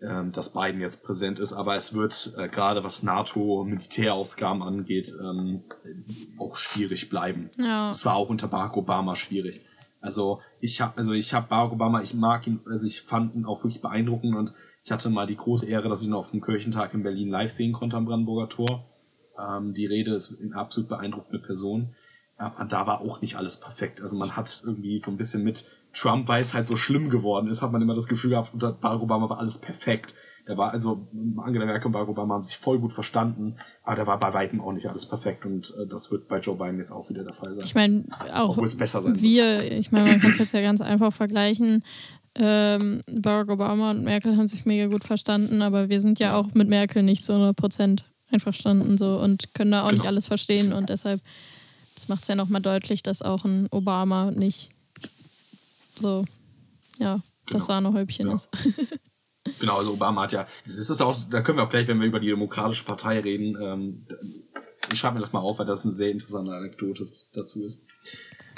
ähm, 0.00 0.32
dass 0.32 0.52
Biden 0.52 0.80
jetzt 0.80 1.04
präsent 1.04 1.38
ist. 1.38 1.52
Aber 1.52 1.74
es 1.76 1.94
wird 1.94 2.34
äh, 2.36 2.48
gerade 2.48 2.84
was 2.84 3.02
NATO-Militärausgaben 3.02 4.62
angeht, 4.62 5.12
ähm, 5.20 5.64
auch 6.38 6.56
schwierig 6.56 7.08
bleiben. 7.08 7.50
Ja. 7.58 7.90
Es 7.90 8.04
war 8.04 8.16
auch 8.16 8.28
unter 8.28 8.48
Barack 8.48 8.76
Obama 8.76 9.16
schwierig. 9.16 9.62
Also 10.00 10.42
ich 10.60 10.82
habe, 10.82 10.98
also 10.98 11.12
ich 11.12 11.32
habe 11.32 11.48
Barack 11.48 11.72
Obama, 11.72 12.02
ich 12.02 12.12
mag 12.12 12.46
ihn, 12.46 12.60
also 12.66 12.86
ich 12.86 13.00
fand 13.00 13.34
ihn 13.34 13.46
auch 13.46 13.64
wirklich 13.64 13.80
beeindruckend 13.80 14.36
und 14.36 14.52
ich 14.84 14.92
hatte 14.92 15.08
mal 15.08 15.26
die 15.26 15.36
große 15.36 15.66
Ehre, 15.66 15.88
dass 15.88 16.02
ich 16.02 16.08
ihn 16.08 16.14
auf 16.14 16.30
dem 16.30 16.42
Kirchentag 16.42 16.92
in 16.92 17.02
Berlin 17.02 17.30
live 17.30 17.50
sehen 17.50 17.72
konnte 17.72 17.96
am 17.96 18.04
Brandenburger 18.04 18.50
Tor. 18.50 18.84
Ähm, 19.38 19.72
die 19.72 19.86
Rede 19.86 20.14
ist 20.14 20.38
eine 20.40 20.54
absolut 20.54 20.90
beeindruckende 20.90 21.38
Person. 21.38 21.94
Aber 22.36 22.64
da 22.64 22.86
war 22.86 23.00
auch 23.00 23.20
nicht 23.20 23.36
alles 23.36 23.58
perfekt. 23.58 24.02
Also 24.02 24.16
man 24.16 24.36
hat 24.36 24.62
irgendwie 24.64 24.98
so 24.98 25.10
ein 25.10 25.16
bisschen 25.16 25.42
mit 25.42 25.66
Trump, 25.94 26.28
weil 26.28 26.42
es 26.42 26.52
halt 26.52 26.66
so 26.66 26.76
schlimm 26.76 27.08
geworden 27.08 27.46
ist, 27.46 27.62
hat 27.62 27.72
man 27.72 27.80
immer 27.80 27.94
das 27.94 28.08
Gefühl 28.08 28.30
gehabt, 28.30 28.52
unter 28.52 28.72
Barack 28.72 29.00
Obama 29.00 29.30
war 29.30 29.38
alles 29.38 29.58
perfekt. 29.58 30.14
Der 30.48 30.58
war 30.58 30.72
also, 30.72 31.08
Angela 31.38 31.64
Merkel 31.64 31.86
und 31.86 31.92
Barack 31.92 32.08
Obama 32.08 32.34
haben 32.34 32.42
sich 32.42 32.56
voll 32.56 32.78
gut 32.78 32.92
verstanden, 32.92 33.56
aber 33.84 33.96
da 33.96 34.06
war 34.06 34.18
bei 34.18 34.34
weitem 34.34 34.60
auch 34.60 34.72
nicht 34.72 34.88
alles 34.88 35.06
perfekt 35.06 35.46
und 35.46 35.72
äh, 35.80 35.86
das 35.86 36.10
wird 36.10 36.28
bei 36.28 36.40
Joe 36.40 36.56
Biden 36.56 36.76
jetzt 36.76 36.90
auch 36.90 37.08
wieder 37.08 37.24
der 37.24 37.32
Fall 37.32 37.54
sein. 37.54 37.64
Ich 37.64 37.74
meine, 37.74 38.04
auch 38.34 38.50
Obwohl 38.50 38.66
es 38.66 38.76
besser 38.76 39.00
sein 39.00 39.12
wird. 39.12 39.22
wir, 39.22 39.72
ich 39.72 39.92
meine, 39.92 40.10
man 40.10 40.20
kann 40.20 40.32
es 40.32 40.38
jetzt 40.38 40.52
ja 40.52 40.60
ganz 40.60 40.80
einfach 40.80 41.12
vergleichen. 41.12 41.84
Ähm, 42.36 43.00
Barack 43.08 43.48
Obama 43.48 43.90
und 43.92 44.02
Merkel 44.02 44.36
haben 44.36 44.48
sich 44.48 44.64
mega 44.66 44.86
gut 44.86 45.04
verstanden, 45.04 45.62
aber 45.62 45.88
wir 45.88 46.00
sind 46.00 46.18
ja 46.18 46.36
auch 46.36 46.52
mit 46.54 46.68
Merkel 46.68 47.02
nicht 47.02 47.24
zu 47.24 47.32
100 47.32 47.56
Prozent 47.56 48.04
einverstanden 48.30 48.98
so 48.98 49.20
und 49.20 49.54
können 49.54 49.70
da 49.70 49.82
auch 49.84 49.90
nicht 49.92 50.00
Genau. 50.00 50.08
alles 50.08 50.26
verstehen 50.26 50.72
und 50.72 50.88
deshalb, 50.88 51.20
das 51.94 52.08
macht 52.08 52.22
es 52.22 52.28
ja 52.28 52.34
nochmal 52.34 52.60
deutlich, 52.60 53.02
dass 53.04 53.22
auch 53.22 53.44
ein 53.44 53.68
Obama 53.70 54.32
nicht 54.32 54.70
so, 56.00 56.24
ja, 56.98 57.20
das 57.46 57.52
Genau. 57.52 57.64
Sahnehäubchen 57.66 58.28
Ja. 58.28 58.34
ist. 58.34 58.48
Genau, 59.60 59.76
also 59.78 59.92
Obama 59.92 60.22
hat 60.22 60.32
ja, 60.32 60.46
das 60.64 60.76
ist 60.76 60.88
das 60.88 61.00
auch, 61.02 61.14
da 61.30 61.42
können 61.42 61.58
wir 61.58 61.64
auch 61.64 61.70
gleich, 61.70 61.86
wenn 61.86 62.00
wir 62.00 62.06
über 62.06 62.18
die 62.18 62.28
Demokratische 62.28 62.84
Partei 62.84 63.20
reden, 63.20 63.56
ähm, 63.60 64.06
ich 64.90 64.98
schreibe 64.98 65.16
mir 65.16 65.20
das 65.20 65.32
mal 65.34 65.40
auf, 65.40 65.58
weil 65.58 65.66
das 65.66 65.82
eine 65.84 65.92
sehr 65.92 66.10
interessante 66.10 66.52
Anekdote 66.52 67.06
dazu 67.34 67.62
ist. 67.62 67.80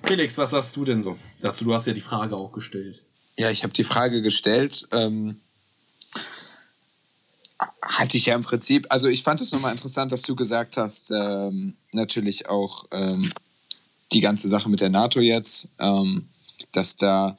Felix, 0.05 0.39
was 0.39 0.51
sagst 0.51 0.77
du 0.77 0.85
denn 0.85 1.03
so 1.03 1.17
dazu? 1.43 1.65
Du 1.65 1.75
hast 1.75 1.87
ja 1.87 1.93
die 1.93 2.01
Frage 2.01 2.37
auch 2.37 2.53
gestellt. 2.53 3.03
Ja, 3.39 3.51
ich 3.51 3.63
habe 3.63 3.73
die 3.73 3.85
Frage 3.85 4.23
gestellt. 4.23 4.89
Ähm, 4.93 5.41
hatte 7.83 8.17
ich 8.17 8.27
ja 8.27 8.35
im 8.35 8.43
Prinzip, 8.43 8.87
also 8.91 9.09
ich 9.09 9.23
fand 9.23 9.41
es 9.41 9.53
nochmal 9.53 9.73
interessant, 9.73 10.13
dass 10.13 10.23
du 10.23 10.35
gesagt 10.35 10.77
hast, 10.77 11.11
ähm, 11.11 11.77
natürlich 11.93 12.49
auch 12.49 12.85
ähm, 12.93 13.31
die 14.13 14.21
ganze 14.21 14.49
Sache 14.49 14.69
mit 14.69 14.81
der 14.81 14.91
NATO 14.91 15.21
jetzt, 15.21 15.69
ähm, 15.79 16.29
dass 16.73 16.97
da 16.97 17.39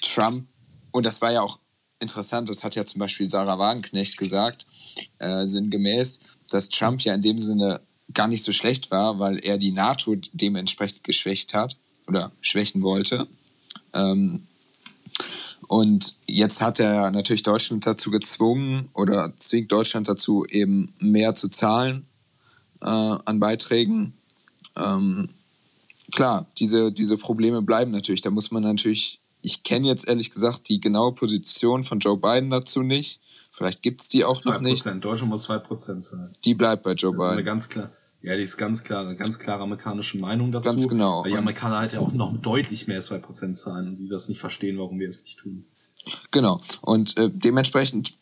Trump, 0.00 0.46
und 0.90 1.04
das 1.04 1.20
war 1.20 1.32
ja 1.32 1.42
auch 1.42 1.58
interessant, 2.00 2.48
das 2.48 2.64
hat 2.64 2.74
ja 2.74 2.84
zum 2.84 2.98
Beispiel 2.98 3.28
Sarah 3.28 3.58
Wagenknecht 3.58 4.16
gesagt, 4.16 4.66
äh, 5.18 5.46
sinngemäß, 5.46 6.20
dass 6.50 6.68
Trump 6.68 7.00
ja 7.02 7.14
in 7.14 7.22
dem 7.22 7.38
Sinne 7.38 7.80
gar 8.12 8.28
nicht 8.28 8.42
so 8.42 8.52
schlecht 8.52 8.90
war, 8.90 9.18
weil 9.18 9.38
er 9.38 9.58
die 9.58 9.72
NATO 9.72 10.16
dementsprechend 10.32 11.04
geschwächt 11.04 11.54
hat 11.54 11.76
oder 12.06 12.32
schwächen 12.40 12.82
wollte. 12.82 13.26
Ähm, 13.92 14.46
und 15.68 16.16
jetzt 16.26 16.60
hat 16.60 16.80
er 16.80 17.10
natürlich 17.10 17.42
Deutschland 17.42 17.86
dazu 17.86 18.10
gezwungen 18.10 18.88
oder 18.94 19.32
zwingt 19.36 19.72
Deutschland 19.72 20.08
dazu, 20.08 20.44
eben 20.46 20.94
mehr 21.00 21.34
zu 21.34 21.48
zahlen 21.48 22.06
äh, 22.82 22.88
an 22.88 23.40
Beiträgen. 23.40 24.14
Ähm, 24.76 25.28
klar, 26.12 26.46
diese, 26.58 26.92
diese 26.92 27.16
Probleme 27.16 27.62
bleiben 27.62 27.90
natürlich. 27.90 28.20
Da 28.20 28.30
muss 28.30 28.50
man 28.50 28.62
natürlich, 28.62 29.20
ich 29.40 29.62
kenne 29.62 29.86
jetzt 29.86 30.06
ehrlich 30.06 30.30
gesagt 30.30 30.68
die 30.68 30.80
genaue 30.80 31.14
Position 31.14 31.82
von 31.82 31.98
Joe 31.98 32.18
Biden 32.18 32.50
dazu 32.50 32.82
nicht. 32.82 33.20
Vielleicht 33.50 33.82
gibt 33.82 34.02
es 34.02 34.08
die 34.08 34.24
auch 34.24 34.40
2%. 34.40 34.44
noch 34.46 34.60
nicht. 34.60 34.84
Deutschland 34.86 35.30
muss 35.30 35.48
2% 35.48 36.02
sein. 36.02 36.32
Die 36.44 36.54
bleibt 36.54 36.82
bei 36.82 36.92
Joe 36.92 37.12
das 37.12 37.18
Biden. 37.18 37.24
Ist 37.24 37.32
eine 37.32 37.44
ganz 37.44 37.68
klar. 37.68 37.90
Ja, 38.24 38.34
die 38.36 38.42
ist 38.42 38.56
ganz 38.56 38.84
klar, 38.84 39.14
ganz 39.16 39.38
klare 39.38 39.62
amerikanische 39.62 40.16
Meinung 40.16 40.50
dazu. 40.50 40.70
Ganz 40.70 40.88
genau. 40.88 41.22
Weil 41.22 41.32
die 41.32 41.36
Amerikaner 41.36 41.76
halt 41.76 41.92
ja 41.92 42.00
auch 42.00 42.12
noch 42.12 42.34
deutlich 42.38 42.86
mehr 42.86 42.96
als 42.96 43.10
2% 43.10 43.52
zahlen 43.52 43.88
und 43.88 43.96
die 43.96 44.08
das 44.08 44.30
nicht 44.30 44.40
verstehen, 44.40 44.78
warum 44.78 44.98
wir 44.98 45.10
es 45.10 45.22
nicht 45.24 45.40
tun. 45.40 45.66
Genau. 46.30 46.58
Und 46.80 47.18
äh, 47.18 47.28
dementsprechend 47.30 48.14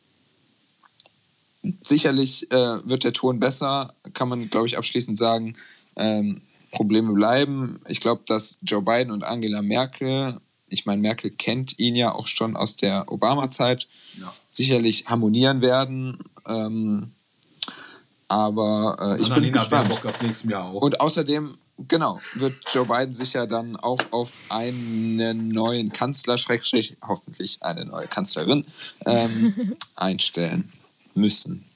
sicherlich 1.83 2.51
äh, 2.51 2.89
wird 2.89 3.05
der 3.05 3.13
Ton 3.13 3.39
besser, 3.39 3.95
kann 4.13 4.29
man, 4.29 4.51
glaube 4.51 4.67
ich, 4.67 4.77
abschließend 4.77 5.17
sagen. 5.17 5.55
Ähm, 5.95 6.41
Probleme 6.73 7.13
bleiben. 7.13 7.79
Ich 7.87 8.01
glaube, 8.01 8.23
dass 8.27 8.59
Joe 8.63 8.83
Biden 8.83 9.13
und 9.13 9.23
Angela 9.23 9.63
Merkel, 9.63 10.41
ich 10.69 10.85
meine, 10.85 11.01
Merkel 11.01 11.31
kennt 11.31 11.79
ihn 11.79 11.95
ja 11.95 12.13
auch 12.13 12.27
schon 12.27 12.57
aus 12.57 12.75
der 12.75 13.13
Obama-Zeit, 13.13 13.87
ja. 14.19 14.35
sicherlich 14.51 15.07
harmonieren 15.07 15.63
werden. 15.63 16.19
Ähm, 16.49 17.13
aber 18.33 18.97
äh, 18.99 19.21
ich 19.21 19.29
bin 19.29 19.53
gespannt. 19.53 20.01
Und 20.73 21.01
außerdem, 21.03 21.55
genau, 21.87 22.19
wird 22.35 22.55
Joe 22.73 22.87
Biden 22.87 23.13
sich 23.13 23.35
ja 23.35 23.45
dann 23.45 23.77
auch 23.77 24.01
auf 24.11 24.41
einen 24.49 25.49
neuen 25.49 25.93
Kanzler, 25.93 26.39
Schrägstrich, 26.39 26.97
hoffentlich 27.07 27.59
eine 27.63 27.85
neue 27.85 28.07
Kanzlerin, 28.07 28.65
ähm, 29.05 29.77
einstellen 29.97 30.73
müssen. 31.15 31.67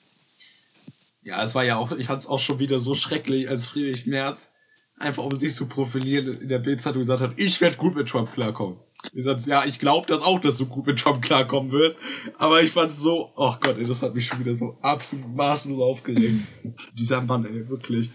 Ja, 1.24 1.42
es 1.42 1.54
war 1.54 1.64
ja 1.64 1.76
auch, 1.76 1.92
ich 1.92 2.06
fand 2.06 2.22
es 2.22 2.26
auch 2.26 2.38
schon 2.38 2.58
wieder 2.58 2.78
so 2.78 2.94
schrecklich, 2.94 3.50
als 3.50 3.66
Friedrich 3.66 4.06
Merz 4.06 4.52
einfach 4.98 5.24
um 5.24 5.34
sich 5.34 5.54
zu 5.54 5.66
profilieren 5.66 6.40
in 6.40 6.48
der 6.48 6.58
Bildzeitung 6.58 7.02
gesagt 7.02 7.20
hat, 7.20 7.32
ich 7.36 7.60
werde 7.60 7.76
gut 7.76 7.94
mit 7.94 8.08
Trump 8.08 8.32
klarkommen. 8.32 8.78
Ich 9.14 9.46
ja, 9.46 9.64
ich 9.64 9.78
glaube 9.78 10.06
das 10.06 10.20
auch, 10.20 10.40
dass 10.40 10.58
du 10.58 10.66
gut 10.66 10.86
mit 10.86 10.98
Trump 10.98 11.22
klarkommen 11.22 11.72
wirst. 11.72 11.98
Aber 12.38 12.62
ich 12.62 12.70
fand 12.70 12.90
es 12.90 13.00
so, 13.00 13.32
ach 13.36 13.56
oh 13.56 13.56
Gott, 13.60 13.78
ey, 13.78 13.86
das 13.86 14.02
hat 14.02 14.14
mich 14.14 14.26
schon 14.26 14.40
wieder 14.40 14.54
so 14.54 14.76
absolut 14.82 15.34
maßlos 15.34 15.80
aufgeregt. 15.80 16.46
Dieser 16.98 17.20
Mann, 17.20 17.44
ey, 17.44 17.68
wirklich. 17.68 18.10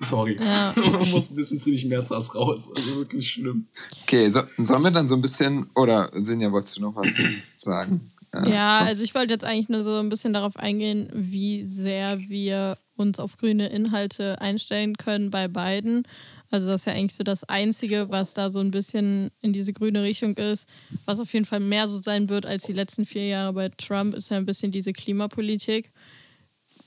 Sorry. 0.00 0.36
Ja. 0.40 0.74
Man 0.92 1.10
muss 1.10 1.30
ein 1.30 1.36
bisschen 1.36 1.60
Friedrich 1.60 1.86
Merz 1.86 2.10
raus. 2.10 2.70
Also 2.74 2.96
wirklich 2.96 3.30
schlimm. 3.30 3.68
Okay, 4.02 4.28
so, 4.28 4.42
sollen 4.58 4.82
wir 4.82 4.90
dann 4.90 5.08
so 5.08 5.14
ein 5.14 5.22
bisschen, 5.22 5.70
oder 5.74 6.10
Sinja, 6.12 6.50
wolltest 6.52 6.76
du 6.76 6.82
noch 6.82 6.96
was 6.96 7.26
sagen? 7.48 8.02
Äh, 8.34 8.50
ja, 8.50 8.72
sonst? 8.72 8.88
also 8.88 9.04
ich 9.04 9.14
wollte 9.14 9.32
jetzt 9.32 9.44
eigentlich 9.44 9.68
nur 9.68 9.82
so 9.82 9.98
ein 9.98 10.08
bisschen 10.08 10.32
darauf 10.32 10.56
eingehen, 10.56 11.08
wie 11.12 11.62
sehr 11.62 12.18
wir 12.28 12.76
uns 12.96 13.18
auf 13.18 13.36
grüne 13.36 13.68
Inhalte 13.68 14.40
einstellen 14.40 14.96
können 14.96 15.30
bei 15.30 15.48
beiden. 15.48 16.06
Also 16.54 16.68
das 16.68 16.82
ist 16.82 16.84
ja 16.84 16.92
eigentlich 16.92 17.16
so 17.16 17.24
das 17.24 17.42
Einzige, 17.42 18.10
was 18.10 18.32
da 18.32 18.48
so 18.48 18.60
ein 18.60 18.70
bisschen 18.70 19.32
in 19.40 19.52
diese 19.52 19.72
grüne 19.72 20.04
Richtung 20.04 20.36
ist. 20.36 20.68
Was 21.04 21.18
auf 21.18 21.32
jeden 21.32 21.46
Fall 21.46 21.58
mehr 21.58 21.88
so 21.88 21.98
sein 21.98 22.28
wird 22.28 22.46
als 22.46 22.62
die 22.62 22.72
letzten 22.72 23.04
vier 23.04 23.26
Jahre 23.26 23.52
bei 23.54 23.70
Trump, 23.70 24.14
ist 24.14 24.30
ja 24.30 24.36
ein 24.36 24.46
bisschen 24.46 24.70
diese 24.70 24.92
Klimapolitik, 24.92 25.90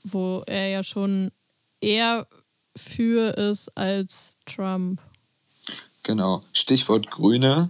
wo 0.04 0.42
er 0.46 0.68
ja 0.68 0.82
schon 0.82 1.32
eher 1.82 2.26
für 2.78 3.36
ist 3.36 3.68
als 3.76 4.38
Trump. 4.46 5.02
Genau. 6.02 6.40
Stichwort 6.54 7.10
Grüne. 7.10 7.68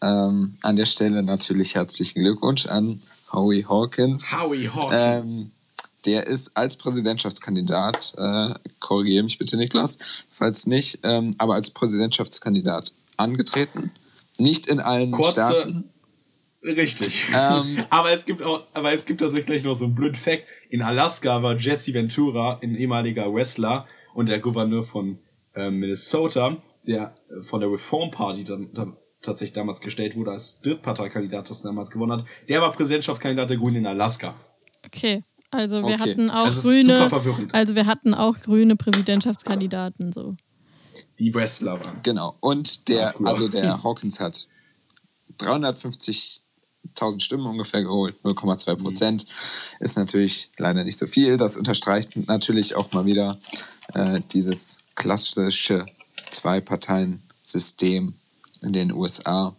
Ähm, 0.00 0.56
an 0.62 0.76
der 0.76 0.86
Stelle 0.86 1.20
natürlich 1.24 1.74
herzlichen 1.74 2.20
Glückwunsch 2.20 2.66
an 2.66 3.02
Howie 3.32 3.64
Hawkins. 3.64 4.30
Howie 4.32 4.68
Hawkins. 4.68 5.32
Ähm, 5.32 5.52
der 6.06 6.26
ist 6.26 6.56
als 6.56 6.76
Präsidentschaftskandidat, 6.76 8.14
äh, 8.16 8.54
korrigiere 8.78 9.24
mich 9.24 9.38
bitte 9.38 9.56
Niklas, 9.56 10.26
falls 10.30 10.66
nicht, 10.66 11.00
ähm, 11.02 11.32
aber 11.38 11.54
als 11.54 11.70
Präsidentschaftskandidat 11.70 12.92
angetreten. 13.16 13.92
Nicht 14.38 14.66
in 14.66 14.80
allen 14.80 15.12
Kurze, 15.12 15.32
Staaten. 15.32 15.90
Richtig. 16.62 17.24
Ähm, 17.34 17.84
aber 17.90 18.12
es 18.12 18.26
gibt 18.26 18.42
auch, 18.42 18.66
aber 18.72 18.92
es 18.92 19.06
gibt 19.06 19.20
tatsächlich 19.20 19.64
noch 19.64 19.74
so 19.74 19.86
einen 19.86 19.94
blöden 19.94 20.16
Fact. 20.16 20.44
In 20.68 20.82
Alaska 20.82 21.42
war 21.42 21.56
Jesse 21.56 21.94
Ventura, 21.94 22.58
ein 22.62 22.74
ehemaliger 22.74 23.32
Wrestler 23.32 23.86
und 24.14 24.28
der 24.28 24.40
Gouverneur 24.40 24.82
von 24.82 25.18
äh, 25.54 25.70
Minnesota, 25.70 26.56
der 26.86 27.14
äh, 27.28 27.42
von 27.42 27.60
der 27.60 27.70
Reform 27.70 28.10
Party 28.10 28.44
dann, 28.44 28.72
dann 28.74 28.96
tatsächlich 29.22 29.54
damals 29.54 29.80
gestellt 29.80 30.16
wurde 30.16 30.32
als 30.32 30.60
Drittparteikandidat, 30.60 31.50
das 31.50 31.62
damals 31.62 31.90
gewonnen 31.90 32.12
hat. 32.12 32.24
Der 32.48 32.60
war 32.60 32.72
Präsidentschaftskandidat 32.72 33.50
der 33.50 33.56
Grünen 33.56 33.76
in 33.76 33.86
Alaska. 33.86 34.34
Okay. 34.84 35.24
Also 35.50 35.82
wir 35.82 35.94
okay. 35.94 36.10
hatten 36.10 36.30
auch 36.30 36.46
also 36.46 36.62
grüne, 36.62 37.10
also 37.52 37.74
wir 37.74 37.86
hatten 37.86 38.14
auch 38.14 38.38
grüne 38.40 38.76
Präsidentschaftskandidaten 38.76 40.12
so. 40.12 40.36
Die 41.18 41.34
Wrestler 41.34 41.84
waren. 41.84 42.00
Genau. 42.02 42.36
Und 42.40 42.88
der, 42.88 43.14
also 43.24 43.48
der 43.48 43.82
Hawkins 43.82 44.20
hat 44.20 44.46
350.000 45.40 47.20
Stimmen 47.20 47.46
ungefähr 47.46 47.82
geholt, 47.82 48.14
0,2 48.22 48.76
Prozent. 48.76 49.26
Mhm. 49.26 49.84
Ist 49.84 49.96
natürlich 49.96 50.50
leider 50.58 50.84
nicht 50.84 50.98
so 50.98 51.06
viel. 51.06 51.36
Das 51.36 51.56
unterstreicht 51.56 52.16
natürlich 52.28 52.76
auch 52.76 52.92
mal 52.92 53.06
wieder 53.06 53.36
äh, 53.94 54.20
dieses 54.32 54.78
klassische 54.94 55.86
Zwei-Parteien-System 56.30 58.14
in 58.62 58.72
den 58.72 58.92
USA, 58.92 59.54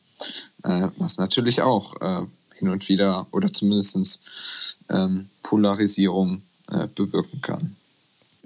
äh, 0.63 0.87
was 0.97 1.17
natürlich 1.17 1.61
auch 1.61 1.95
äh, 2.01 2.25
hin 2.61 2.69
und 2.69 2.87
wieder 2.87 3.27
oder 3.31 3.51
zumindest 3.51 4.77
ähm, 4.89 5.29
Polarisierung 5.43 6.43
äh, 6.69 6.87
bewirken 6.93 7.41
kann. 7.41 7.75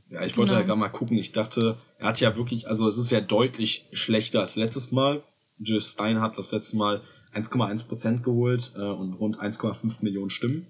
Ja, 0.09 0.23
ich 0.23 0.37
wollte 0.37 0.51
genau. 0.51 0.61
ja 0.61 0.65
gerade 0.65 0.79
mal 0.79 0.89
gucken. 0.89 1.17
Ich 1.17 1.33
dachte, 1.33 1.75
er 1.99 2.07
hat 2.07 2.19
ja 2.21 2.35
wirklich, 2.37 2.67
also 2.67 2.87
es 2.87 2.97
ist 2.97 3.11
ja 3.11 3.21
deutlich 3.21 3.87
schlechter 3.91 4.39
als 4.39 4.55
letztes 4.55 4.91
Mal. 4.91 5.21
Jill 5.59 5.81
Stein 5.81 6.21
hat 6.21 6.37
das 6.37 6.51
letzte 6.51 6.77
Mal 6.77 7.01
1,1 7.33 7.87
Prozent 7.87 8.23
geholt 8.23 8.71
äh, 8.77 8.79
und 8.79 9.13
rund 9.13 9.39
1,5 9.39 9.95
Millionen 10.01 10.29
Stimmen. 10.29 10.67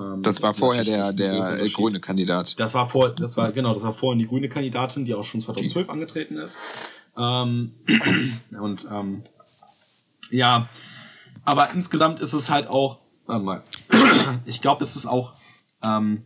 Ähm, 0.00 0.22
das, 0.22 0.36
das, 0.36 0.42
war 0.42 0.54
vorher 0.54 0.84
der, 0.84 1.12
der 1.12 1.68
grüne 1.72 2.00
Kandidat. 2.00 2.58
Das 2.58 2.72
war 2.74 2.86
vor, 2.86 3.10
das 3.10 3.36
war 3.36 3.52
genau, 3.52 3.74
das 3.74 3.82
war 3.82 3.92
vorhin 3.92 4.18
die 4.18 4.26
grüne 4.26 4.48
Kandidatin, 4.48 5.04
die 5.04 5.14
auch 5.14 5.24
schon 5.24 5.40
2012 5.40 5.86
die. 5.86 5.92
angetreten 5.92 6.38
ist. 6.38 6.58
Ähm, 7.18 7.72
und 8.58 8.86
ähm, 8.90 9.22
ja, 10.30 10.70
aber 11.44 11.72
insgesamt 11.72 12.20
ist 12.20 12.32
es 12.32 12.50
halt 12.50 12.68
auch, 12.68 13.00
warte 13.26 13.44
mal, 13.44 13.62
ich 14.44 14.60
glaube, 14.60 14.82
es 14.82 14.96
ist 14.96 15.06
auch, 15.06 15.34
ähm, 15.82 16.24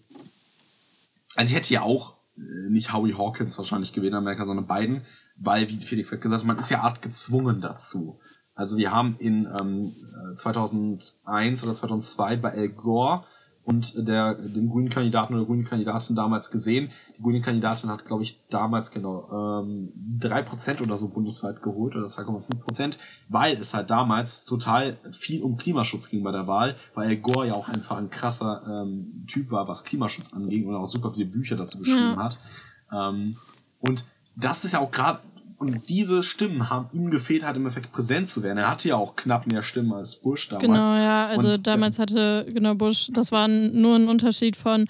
also 1.35 1.51
ich 1.51 1.55
hätte 1.55 1.73
ja 1.73 1.83
auch 1.83 2.17
äh, 2.37 2.71
nicht 2.71 2.93
Howie 2.93 3.15
Hawkins 3.15 3.57
wahrscheinlich 3.59 3.97
in 3.97 4.15
Amerika, 4.15 4.45
sondern 4.45 4.67
Biden, 4.67 5.05
weil, 5.39 5.69
wie 5.69 5.79
Felix 5.79 6.13
hat 6.13 6.21
gesagt, 6.21 6.45
man 6.45 6.59
ist 6.59 6.71
ja 6.71 6.81
art 6.81 7.03
gezwungen 7.03 7.61
dazu. 7.61 8.19
Also 8.55 8.79
wir 8.79 8.91
haben 8.91 9.17
in 9.19 9.47
ähm, 9.61 9.95
2001 10.35 11.63
oder 11.63 11.75
2002 11.75 12.37
bei 12.37 12.53
Al 12.53 12.69
Gore 12.71 13.25
und 13.67 14.07
der, 14.07 14.37
dem 14.37 14.71
grünen 14.71 14.91
Kandidaten 14.91 15.35
oder 15.35 15.45
grünen 15.45 15.65
Kandidatin 15.65 16.15
damals 16.15 16.53
gesehen. 16.53 16.91
Die 17.19 17.23
grüne 17.23 17.41
Kandidatin 17.41 17.91
hat, 17.91 18.05
glaube 18.05 18.23
ich, 18.23 18.47
damals 18.49 18.93
genau 18.93 19.61
ähm, 19.65 19.93
3% 20.21 20.83
oder 20.83 20.97
so 20.97 21.09
bundesweit 21.09 21.63
geholt 21.63 21.97
oder 21.97 22.07
2,5%, 22.07 22.97
weil 23.29 23.57
es 23.57 23.75
halt 23.75 23.91
damals 23.91 24.45
total 24.45 24.99
viel 25.11 25.43
um 25.43 25.57
Klimaschutz 25.57 26.09
ging 26.09 26.23
bei 26.23 26.31
der 26.31 26.47
Wahl, 26.47 26.77
weil 26.95 27.09
Al 27.09 27.17
Gore 27.17 27.49
ja 27.49 27.55
auch 27.55 27.69
einfach 27.69 27.97
ein 27.97 28.09
krasser 28.09 28.63
ähm, 28.85 29.25
Typ 29.27 29.51
war, 29.51 29.67
was 29.67 29.83
Klimaschutz 29.83 30.33
anging 30.33 30.69
und 30.69 30.77
auch 30.77 30.87
super 30.87 31.13
viele 31.13 31.27
Bücher 31.27 31.57
dazu 31.57 31.79
geschrieben 31.81 32.15
ja. 32.15 32.23
hat. 32.23 32.39
Ähm, 32.93 33.35
und 33.81 34.05
das 34.37 34.65
ist 34.65 34.73
ja 34.73 34.79
auch 34.79 34.93
gerade 34.93 35.19
und 35.59 35.89
diese 35.89 36.23
Stimmen 36.23 36.69
haben 36.69 36.89
ihm 36.93 37.11
gefehlt, 37.11 37.45
halt 37.45 37.57
im 37.57 37.67
Effekt 37.67 37.93
präsent 37.93 38.29
zu 38.29 38.43
werden. 38.43 38.59
Er 38.59 38.71
hatte 38.71 38.89
ja 38.89 38.97
auch 38.97 39.17
knapp 39.17 39.47
mehr 39.47 39.63
Stimmen 39.63 39.93
als 39.93 40.17
Bush 40.17 40.49
damals. 40.49 40.67
Genau, 40.67 40.95
ja, 40.97 41.27
also 41.27 41.53
und 41.53 41.67
damals 41.67 41.99
hatte 41.99 42.47
genau 42.53 42.75
Bush, 42.75 43.09
das 43.13 43.33
war 43.33 43.49
nur 43.49 43.97
ein 43.97 44.09
Unterschied 44.09 44.57
von 44.57 44.87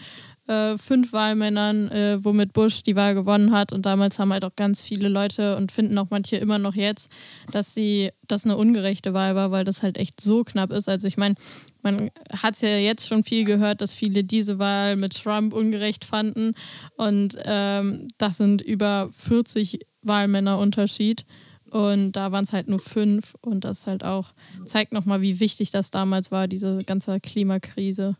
äh, 0.48 0.78
fünf 0.78 1.12
Wahlmännern, 1.12 1.88
äh, 1.88 2.24
womit 2.24 2.52
Bush 2.52 2.82
die 2.82 2.96
Wahl 2.96 3.14
gewonnen 3.14 3.52
hat. 3.52 3.72
Und 3.72 3.86
damals 3.86 4.18
haben 4.18 4.32
halt 4.32 4.44
auch 4.44 4.54
ganz 4.54 4.82
viele 4.82 5.08
Leute 5.08 5.56
und 5.56 5.72
finden 5.72 5.98
auch 5.98 6.08
manche 6.10 6.36
immer 6.36 6.58
noch 6.58 6.74
jetzt, 6.74 7.10
dass 7.52 7.74
sie 7.74 8.10
das 8.26 8.44
eine 8.44 8.56
ungerechte 8.56 9.14
Wahl 9.14 9.34
war, 9.34 9.50
weil 9.50 9.64
das 9.64 9.82
halt 9.82 9.98
echt 9.98 10.20
so 10.20 10.44
knapp 10.44 10.70
ist. 10.70 10.88
Also 10.88 11.08
ich 11.08 11.16
meine, 11.16 11.34
man 11.82 12.10
hat 12.30 12.54
es 12.54 12.60
ja 12.60 12.76
jetzt 12.76 13.06
schon 13.06 13.24
viel 13.24 13.44
gehört, 13.44 13.80
dass 13.80 13.92
viele 13.92 14.24
diese 14.24 14.58
Wahl 14.58 14.96
mit 14.96 15.20
Trump 15.22 15.52
ungerecht 15.52 16.04
fanden. 16.04 16.54
Und 16.96 17.36
ähm, 17.44 18.08
das 18.18 18.36
sind 18.36 18.62
über 18.62 19.08
40 19.16 19.80
Wahlmänner 20.06 20.58
Unterschied. 20.58 21.24
Und 21.70 22.12
da 22.12 22.32
waren 22.32 22.44
es 22.44 22.52
halt 22.52 22.68
nur 22.68 22.78
fünf. 22.78 23.34
Und 23.40 23.64
das 23.64 23.86
halt 23.86 24.04
auch 24.04 24.32
zeigt 24.64 24.92
nochmal, 24.92 25.20
wie 25.20 25.40
wichtig 25.40 25.70
das 25.70 25.90
damals 25.90 26.30
war, 26.30 26.48
diese 26.48 26.78
ganze 26.86 27.20
Klimakrise. 27.20 28.16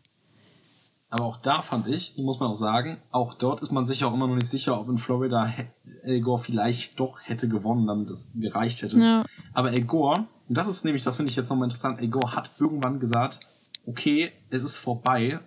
Aber 1.09 1.23
auch 1.23 1.37
da 1.37 1.61
fand 1.61 1.87
ich, 1.87 2.17
muss 2.17 2.39
man 2.39 2.51
auch 2.51 2.55
sagen, 2.55 2.97
auch 3.11 3.33
dort 3.33 3.61
ist 3.61 3.71
man 3.71 3.85
sich 3.85 4.03
auch 4.03 4.13
immer 4.13 4.27
noch 4.27 4.35
nicht 4.35 4.49
sicher, 4.49 4.79
ob 4.79 4.89
in 4.89 4.97
Florida 4.97 5.53
Al 6.03 6.21
Gore 6.21 6.41
vielleicht 6.41 6.99
doch 6.99 7.19
hätte 7.21 7.47
gewonnen, 7.47 7.87
damit 7.87 8.09
es 8.09 8.33
gereicht 8.35 8.81
hätte. 8.81 8.99
Ja. 8.99 9.25
Aber 9.53 9.69
Al 9.69 9.83
Gore, 9.83 10.27
und 10.49 10.57
das 10.57 10.67
ist 10.67 10.83
nämlich, 10.83 11.03
das 11.03 11.15
finde 11.15 11.29
ich 11.29 11.37
jetzt 11.37 11.49
nochmal 11.49 11.67
interessant, 11.67 11.99
Al 11.99 12.09
Gore 12.09 12.35
hat 12.35 12.51
irgendwann 12.59 12.99
gesagt, 12.99 13.39
okay, 13.85 14.33
es 14.49 14.63
ist 14.63 14.77
vorbei, 14.77 15.39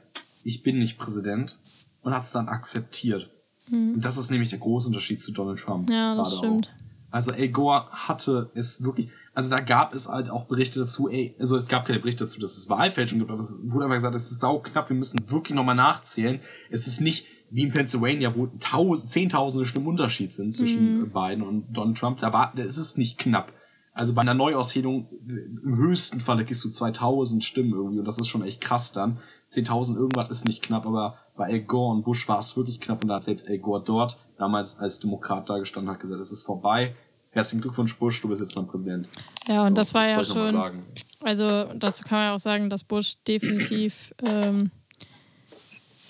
ich 0.45 0.63
bin 0.63 0.79
nicht 0.79 0.97
Präsident 0.97 1.59
und 2.01 2.15
hat 2.15 2.23
es 2.23 2.33
dann 2.33 2.49
akzeptiert. 2.49 3.29
Mhm. 3.71 3.95
Und 3.95 4.05
das 4.05 4.19
ist 4.19 4.31
nämlich 4.31 4.51
der 4.51 4.59
große 4.59 4.89
Unterschied 4.89 5.21
zu 5.21 5.33
Donald 5.33 5.59
Trump. 5.59 5.91
Ja, 5.91 6.15
das 6.15 6.37
stimmt. 6.37 6.69
Auch. 6.69 6.81
Also 7.13 7.33
Al 7.33 7.49
Gore 7.49 7.89
hatte 7.91 8.51
es 8.55 8.85
wirklich, 8.85 9.09
also 9.35 9.51
da 9.51 9.59
gab 9.59 9.95
es 9.95 10.09
halt 10.09 10.31
auch 10.31 10.45
Berichte 10.45 10.79
dazu, 10.79 11.09
ey, 11.09 11.35
also 11.41 11.57
es 11.57 11.67
gab 11.67 11.85
keine 11.87 11.99
Berichte 11.99 12.25
dazu, 12.25 12.41
dass 12.41 12.57
es 12.57 12.69
Wahlfälschung 12.69 13.19
gibt, 13.19 13.31
aber 13.31 13.41
es 13.41 13.63
wurde 13.65 13.87
einfach 13.87 13.97
gesagt, 13.97 14.15
es 14.15 14.31
ist 14.31 14.41
sauknapp, 14.41 14.89
wir 14.89 14.97
müssen 14.97 15.19
wirklich 15.29 15.57
nochmal 15.57 15.75
nachzählen. 15.75 16.41
Es 16.71 16.87
ist 16.87 17.01
nicht 17.01 17.27
wie 17.51 17.63
in 17.63 17.73
Pennsylvania, 17.73 18.35
wo 18.37 18.47
tausend, 18.61 19.11
zehntausende 19.11 19.67
Stimmen 19.67 19.89
Unterschied 19.89 20.33
sind 20.33 20.55
zwischen 20.55 21.01
mhm. 21.01 21.11
Biden 21.11 21.43
und 21.43 21.67
Donald 21.73 21.99
Trump. 21.99 22.21
Da 22.21 22.33
war, 22.33 22.53
da 22.55 22.63
ist 22.63 22.77
es 22.77 22.97
nicht 22.97 23.19
knapp. 23.19 23.53
Also 24.01 24.15
bei 24.15 24.23
einer 24.23 24.33
Neuauszählung 24.33 25.09
im 25.29 25.77
höchsten 25.77 26.23
Falle 26.23 26.47
kriegst 26.47 26.65
du 26.65 26.71
2000 26.71 27.45
Stimmen 27.45 27.73
irgendwie 27.73 27.99
und 27.99 28.07
das 28.07 28.17
ist 28.17 28.29
schon 28.29 28.43
echt 28.43 28.63
krass 28.63 28.93
dann. 28.93 29.19
10.000 29.51 29.95
irgendwas 29.95 30.31
ist 30.31 30.47
nicht 30.47 30.63
knapp, 30.63 30.87
aber 30.87 31.19
bei 31.37 31.45
Al 31.45 31.61
Gore 31.61 31.97
und 31.97 32.03
Bush 32.03 32.27
war 32.27 32.39
es 32.39 32.57
wirklich 32.57 32.81
knapp 32.81 33.03
und 33.03 33.09
da 33.09 33.17
hat 33.17 33.25
selbst 33.25 33.47
Al 33.47 33.59
Gore 33.59 33.83
dort 33.85 34.17
damals 34.39 34.79
als 34.79 35.01
Demokrat 35.01 35.51
da 35.51 35.59
gestanden 35.59 35.93
hat 35.93 36.01
gesagt, 36.01 36.19
es 36.19 36.33
ist 36.33 36.45
vorbei, 36.45 36.95
herzlichen 37.33 37.61
Glückwunsch, 37.61 37.95
Bush, 37.99 38.23
du 38.23 38.29
bist 38.31 38.41
jetzt 38.41 38.57
mein 38.57 38.67
Präsident. 38.67 39.07
Ja, 39.47 39.67
und 39.67 39.73
so, 39.73 39.75
das 39.75 39.93
war 39.93 40.01
das 40.17 40.35
ja 40.35 40.49
schon. 40.49 40.83
Also 41.21 41.65
dazu 41.75 42.03
kann 42.03 42.21
man 42.21 42.27
ja 42.29 42.35
auch 42.35 42.39
sagen, 42.39 42.71
dass 42.71 42.85
Bush 42.85 43.17
definitiv. 43.29 44.15
Ähm, 44.25 44.71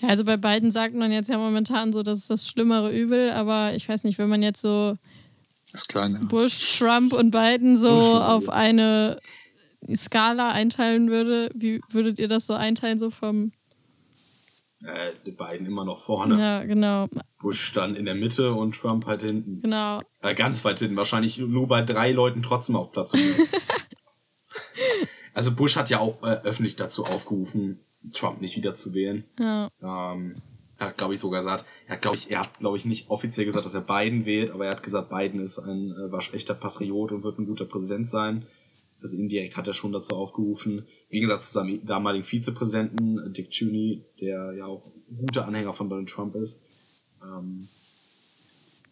also 0.07 0.25
bei 0.25 0.37
beiden 0.37 0.71
sagt 0.71 0.95
man 0.95 1.11
jetzt 1.11 1.29
ja 1.29 1.37
momentan 1.37 1.93
so, 1.93 2.01
das 2.01 2.19
ist 2.19 2.29
das 2.29 2.47
schlimmere 2.47 2.91
Übel, 2.91 3.29
aber 3.31 3.75
ich 3.75 3.87
weiß 3.87 4.03
nicht, 4.03 4.17
wenn 4.17 4.29
man 4.29 4.41
jetzt 4.41 4.61
so 4.61 4.95
das 5.71 5.87
kleine. 5.87 6.19
Bush, 6.19 6.77
Trump 6.77 7.13
und 7.13 7.31
Biden 7.31 7.77
so 7.77 7.89
auf 7.89 8.49
eine 8.49 9.19
Skala 9.95 10.49
einteilen 10.49 11.09
würde, 11.09 11.49
wie 11.53 11.81
würdet 11.89 12.19
ihr 12.19 12.27
das 12.27 12.45
so 12.45 12.53
einteilen, 12.53 12.99
so 12.99 13.09
vom 13.09 13.51
äh, 14.83 15.11
die 15.25 15.31
beiden 15.31 15.67
immer 15.67 15.85
noch 15.85 15.99
vorne. 15.99 16.39
Ja, 16.39 16.63
genau. 16.63 17.07
Bush 17.39 17.61
stand 17.61 17.97
in 17.97 18.05
der 18.05 18.15
Mitte 18.15 18.53
und 18.53 18.75
Trump 18.75 19.05
halt 19.05 19.21
hinten. 19.21 19.61
Genau. 19.61 20.01
Äh, 20.21 20.33
ganz 20.33 20.63
weit 20.65 20.79
hinten. 20.79 20.95
Wahrscheinlich 20.95 21.37
nur 21.37 21.67
bei 21.67 21.83
drei 21.83 22.11
Leuten 22.11 22.41
trotzdem 22.41 22.75
auf 22.75 22.91
Platz. 22.91 23.13
also 25.33 25.51
Bush 25.51 25.75
hat 25.75 25.89
ja 25.89 25.99
auch 25.99 26.23
äh, 26.23 26.41
öffentlich 26.43 26.77
dazu 26.77 27.05
aufgerufen, 27.05 27.79
Trump 28.11 28.41
nicht 28.41 28.55
wieder 28.55 28.73
zu 28.73 28.93
wählen. 28.93 29.23
Ja. 29.39 29.69
Ähm, 29.81 30.41
er 30.81 30.87
hat, 30.87 30.97
glaube 30.97 31.13
ich, 31.13 31.19
sogar 31.19 31.41
gesagt, 31.41 31.65
er 31.87 31.95
hat, 31.95 32.01
glaube 32.01 32.17
ich, 32.17 32.31
er 32.31 32.39
hat, 32.39 32.59
glaube 32.59 32.75
ich, 32.75 32.85
nicht 32.85 33.09
offiziell 33.09 33.45
gesagt, 33.45 33.65
dass 33.65 33.73
er 33.73 33.81
Biden 33.81 34.25
wählt, 34.25 34.51
aber 34.51 34.65
er 34.65 34.71
hat 34.71 34.83
gesagt, 34.83 35.09
Biden 35.09 35.39
ist 35.39 35.59
ein 35.59 35.91
äh, 35.91 36.11
waschechter 36.11 36.55
Patriot 36.55 37.11
und 37.11 37.23
wird 37.23 37.37
ein 37.37 37.45
guter 37.45 37.65
Präsident 37.65 38.07
sein. 38.07 38.47
Also 39.01 39.17
indirekt 39.17 39.57
hat 39.57 39.67
er 39.67 39.73
schon 39.73 39.91
dazu 39.91 40.15
aufgerufen. 40.15 40.79
Im 41.09 41.11
Gegensatz 41.11 41.47
zu 41.47 41.53
seinem 41.53 41.85
damaligen 41.85 42.25
Vizepräsidenten 42.25 43.33
Dick 43.33 43.49
Cheney, 43.49 44.05
der 44.19 44.53
ja 44.53 44.65
auch 44.65 44.85
ein 45.09 45.17
guter 45.17 45.45
Anhänger 45.47 45.73
von 45.73 45.89
Donald 45.89 46.09
Trump 46.09 46.35
ist. 46.35 46.63
Ähm, 47.23 47.67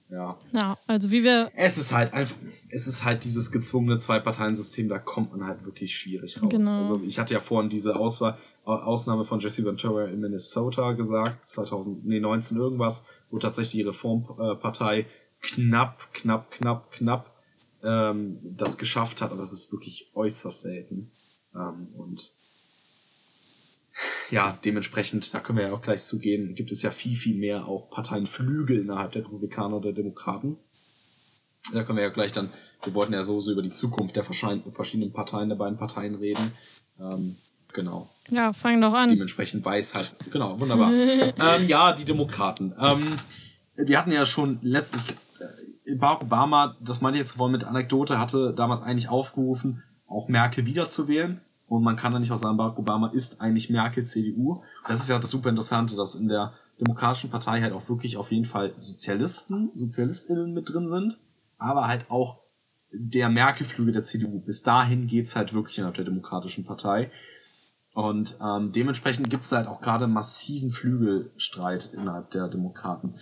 ja. 0.09 0.37
Ja, 0.53 0.77
also 0.87 1.11
wie 1.11 1.23
wir. 1.23 1.51
Es 1.55 1.77
ist 1.77 1.93
halt 1.93 2.13
einfach, 2.13 2.35
es 2.69 2.87
ist 2.87 3.03
halt 3.03 3.23
dieses 3.23 3.51
gezwungene 3.51 3.99
Zwei-Parteien-System, 3.99 4.89
da 4.89 4.97
kommt 4.97 5.31
man 5.31 5.45
halt 5.45 5.65
wirklich 5.65 5.95
schwierig 5.95 6.41
raus. 6.41 6.49
Genau. 6.49 6.77
Also 6.77 7.01
ich 7.05 7.19
hatte 7.19 7.33
ja 7.35 7.39
vorhin 7.39 7.69
diese 7.69 7.95
Auswahl, 7.95 8.37
Ausnahme 8.69 9.23
von 9.23 9.39
Jesse 9.39 9.65
Ventura 9.65 10.05
in 10.05 10.19
Minnesota 10.19 10.93
gesagt, 10.93 11.45
2000, 11.45 12.05
nee, 12.05 12.19
19 12.19 12.57
irgendwas, 12.57 13.05
wo 13.29 13.39
tatsächlich 13.39 13.83
die 13.83 13.87
Reformpartei 13.87 15.07
knapp, 15.41 16.13
knapp, 16.13 16.51
knapp, 16.51 16.91
knapp 16.91 17.35
ähm, 17.83 18.39
das 18.43 18.77
geschafft 18.77 19.21
hat, 19.21 19.31
aber 19.31 19.41
das 19.41 19.53
ist 19.53 19.71
wirklich 19.71 20.11
äußerst 20.13 20.61
selten. 20.61 21.11
Ähm, 21.55 21.87
und 21.95 22.33
ja, 24.29 24.57
dementsprechend, 24.63 25.33
da 25.33 25.39
können 25.39 25.57
wir 25.57 25.67
ja 25.67 25.73
auch 25.73 25.81
gleich 25.81 26.03
zugehen, 26.03 26.55
gibt 26.55 26.71
es 26.71 26.81
ja 26.81 26.91
viel, 26.91 27.15
viel 27.15 27.37
mehr 27.37 27.67
auch 27.67 27.89
Parteienflügel 27.89 28.79
innerhalb 28.79 29.11
der 29.13 29.25
Republikaner 29.25 29.77
oder 29.77 29.91
Demokraten. 29.91 30.57
Da 31.73 31.83
können 31.83 31.97
wir 31.97 32.03
ja 32.03 32.09
gleich 32.09 32.31
dann, 32.31 32.51
wir 32.83 32.93
wollten 32.93 33.13
ja 33.13 33.23
so, 33.23 33.39
so 33.39 33.51
über 33.51 33.61
die 33.61 33.71
Zukunft 33.71 34.15
der 34.15 34.23
verschiedenen 34.23 35.11
Parteien, 35.11 35.49
der 35.49 35.57
beiden 35.57 35.77
Parteien 35.77 36.15
reden. 36.15 36.53
Ähm, 36.99 37.35
genau. 37.73 38.09
Ja, 38.29 38.53
fang 38.53 38.79
doch 38.81 38.93
an. 38.93 39.09
Dementsprechend 39.09 39.65
weiß 39.65 39.95
halt, 39.95 40.15
genau, 40.31 40.59
wunderbar. 40.59 40.91
ähm, 40.93 41.67
ja, 41.67 41.93
die 41.93 42.05
Demokraten. 42.05 42.73
Ähm, 42.79 43.05
wir 43.75 43.97
hatten 43.97 44.11
ja 44.11 44.25
schon 44.25 44.59
letztlich 44.61 45.15
Barack 45.97 46.21
Obama, 46.21 46.75
das 46.81 47.01
meinte 47.01 47.17
ich 47.17 47.23
jetzt 47.23 47.37
vorhin 47.37 47.53
mit 47.53 47.63
Anekdote, 47.63 48.19
hatte 48.19 48.53
damals 48.53 48.81
eigentlich 48.81 49.09
aufgerufen, 49.09 49.83
auch 50.07 50.27
Merkel 50.27 50.65
wiederzuwählen. 50.65 51.41
Und 51.67 51.83
man 51.83 51.95
kann 51.95 52.11
da 52.11 52.19
nicht 52.19 52.31
auch 52.31 52.37
sagen, 52.37 52.57
Barack 52.57 52.79
Obama 52.79 53.09
ist 53.09 53.41
eigentlich 53.41 53.69
Merkel 53.69 54.03
CDU. 54.03 54.63
Das 54.87 54.99
ist 55.01 55.09
ja 55.09 55.19
das 55.19 55.29
super 55.29 55.49
Interessante, 55.49 55.95
dass 55.95 56.15
in 56.15 56.27
der 56.27 56.53
Demokratischen 56.79 57.29
Partei 57.29 57.61
halt 57.61 57.73
auch 57.73 57.87
wirklich 57.89 58.17
auf 58.17 58.31
jeden 58.31 58.45
Fall 58.45 58.73
Sozialisten, 58.77 59.71
SozialistInnen 59.75 60.53
mit 60.53 60.73
drin 60.73 60.87
sind, 60.87 61.19
aber 61.57 61.87
halt 61.87 62.09
auch 62.09 62.39
der 62.91 63.29
Merkel-Flügel 63.29 63.93
der 63.93 64.03
CDU. 64.03 64.39
Bis 64.39 64.63
dahin 64.63 65.05
geht's 65.05 65.35
halt 65.35 65.53
wirklich 65.53 65.77
innerhalb 65.77 65.95
der 65.95 66.05
Demokratischen 66.05 66.65
Partei. 66.65 67.11
Und 67.99 68.37
ähm, 68.41 68.71
dementsprechend 68.71 69.29
gibt's 69.29 69.49
da 69.49 69.57
halt 69.57 69.67
auch 69.67 69.81
gerade 69.81 70.07
massiven 70.07 70.71
Flügelstreit 70.71 71.89
innerhalb 71.93 72.31
der 72.31 72.47
Demokraten. 72.47 73.15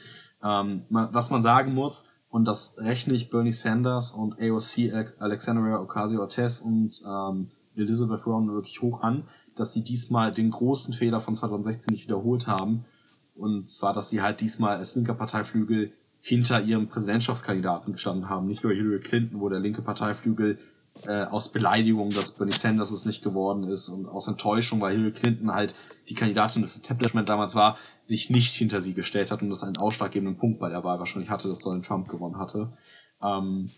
Ähm, 0.44 0.84
was 0.90 1.32
man 1.32 1.42
sagen 1.42 1.74
muss, 1.74 2.12
und 2.30 2.46
das 2.46 2.76
rechne 2.78 3.16
ich 3.16 3.32
Bernie 3.32 3.50
Sanders 3.50 4.12
und 4.12 4.40
AOC 4.40 4.94
Alexandria 5.18 5.80
Ocasio-Cortez 5.80 6.60
und 6.60 6.92
ähm, 7.08 7.50
Elizabeth 7.76 8.28
Warren 8.28 8.54
wirklich 8.54 8.80
hoch 8.84 9.02
an, 9.02 9.24
dass 9.56 9.74
sie 9.74 9.84
diesmal 9.84 10.32
den 10.32 10.52
großen 10.52 10.94
Fehler 10.94 11.20
von 11.20 11.34
2016 11.34 11.92
nicht 11.92 12.06
wiederholt 12.06 12.46
haben. 12.46 12.86
Und 13.34 13.68
zwar, 13.68 13.94
dass 13.94 14.12
sie 14.12 14.22
halt 14.22 14.42
diesmal 14.42 14.78
als 14.78 14.96
linker 14.96 15.16
Parteiflügel 15.16 15.92
hinter 16.22 16.62
ihrem 16.62 16.88
Präsidentschaftskandidaten 16.88 17.94
gestanden 17.94 18.30
haben. 18.30 18.46
Nicht 18.46 18.64
nur 18.64 18.74
Hillary 18.74 19.00
Clinton, 19.00 19.40
wo 19.40 19.50
der 19.50 19.60
linke 19.60 19.82
Parteiflügel 19.82 20.60
äh, 21.06 21.24
aus 21.26 21.52
Beleidigung, 21.52 22.10
dass 22.10 22.32
Bernie 22.32 22.52
Sanders 22.52 22.92
es 22.92 23.06
nicht 23.06 23.24
geworden 23.24 23.64
ist 23.64 23.90
und 23.90 24.08
aus 24.08 24.28
Enttäuschung, 24.28 24.82
weil 24.82 24.94
Hillary 24.96 25.14
Clinton 25.14 25.54
halt 25.54 25.76
die 26.10 26.14
Kandidatin 26.14 26.62
des 26.62 26.78
Establishment 26.78 27.30
damals 27.30 27.56
war, 27.56 27.78
sich 28.02 28.30
nicht 28.30 28.54
hinter 28.56 28.82
sie 28.82 28.94
gestellt 28.94 29.32
hat 29.32 29.42
und 29.42 29.50
das 29.50 29.64
einen 29.64 29.78
ausschlaggebenden 29.78 30.38
Punkt 30.38 30.60
bei 30.60 30.70
der 30.70 30.84
Wahl 30.84 31.00
wahrscheinlich 31.00 31.30
hatte, 31.30 31.48
dass 31.48 31.62
Donald 31.62 31.86
Trump 31.86 32.08
gewonnen 32.10 32.38
hatte. 32.38 32.74
Ähm, 33.22 33.70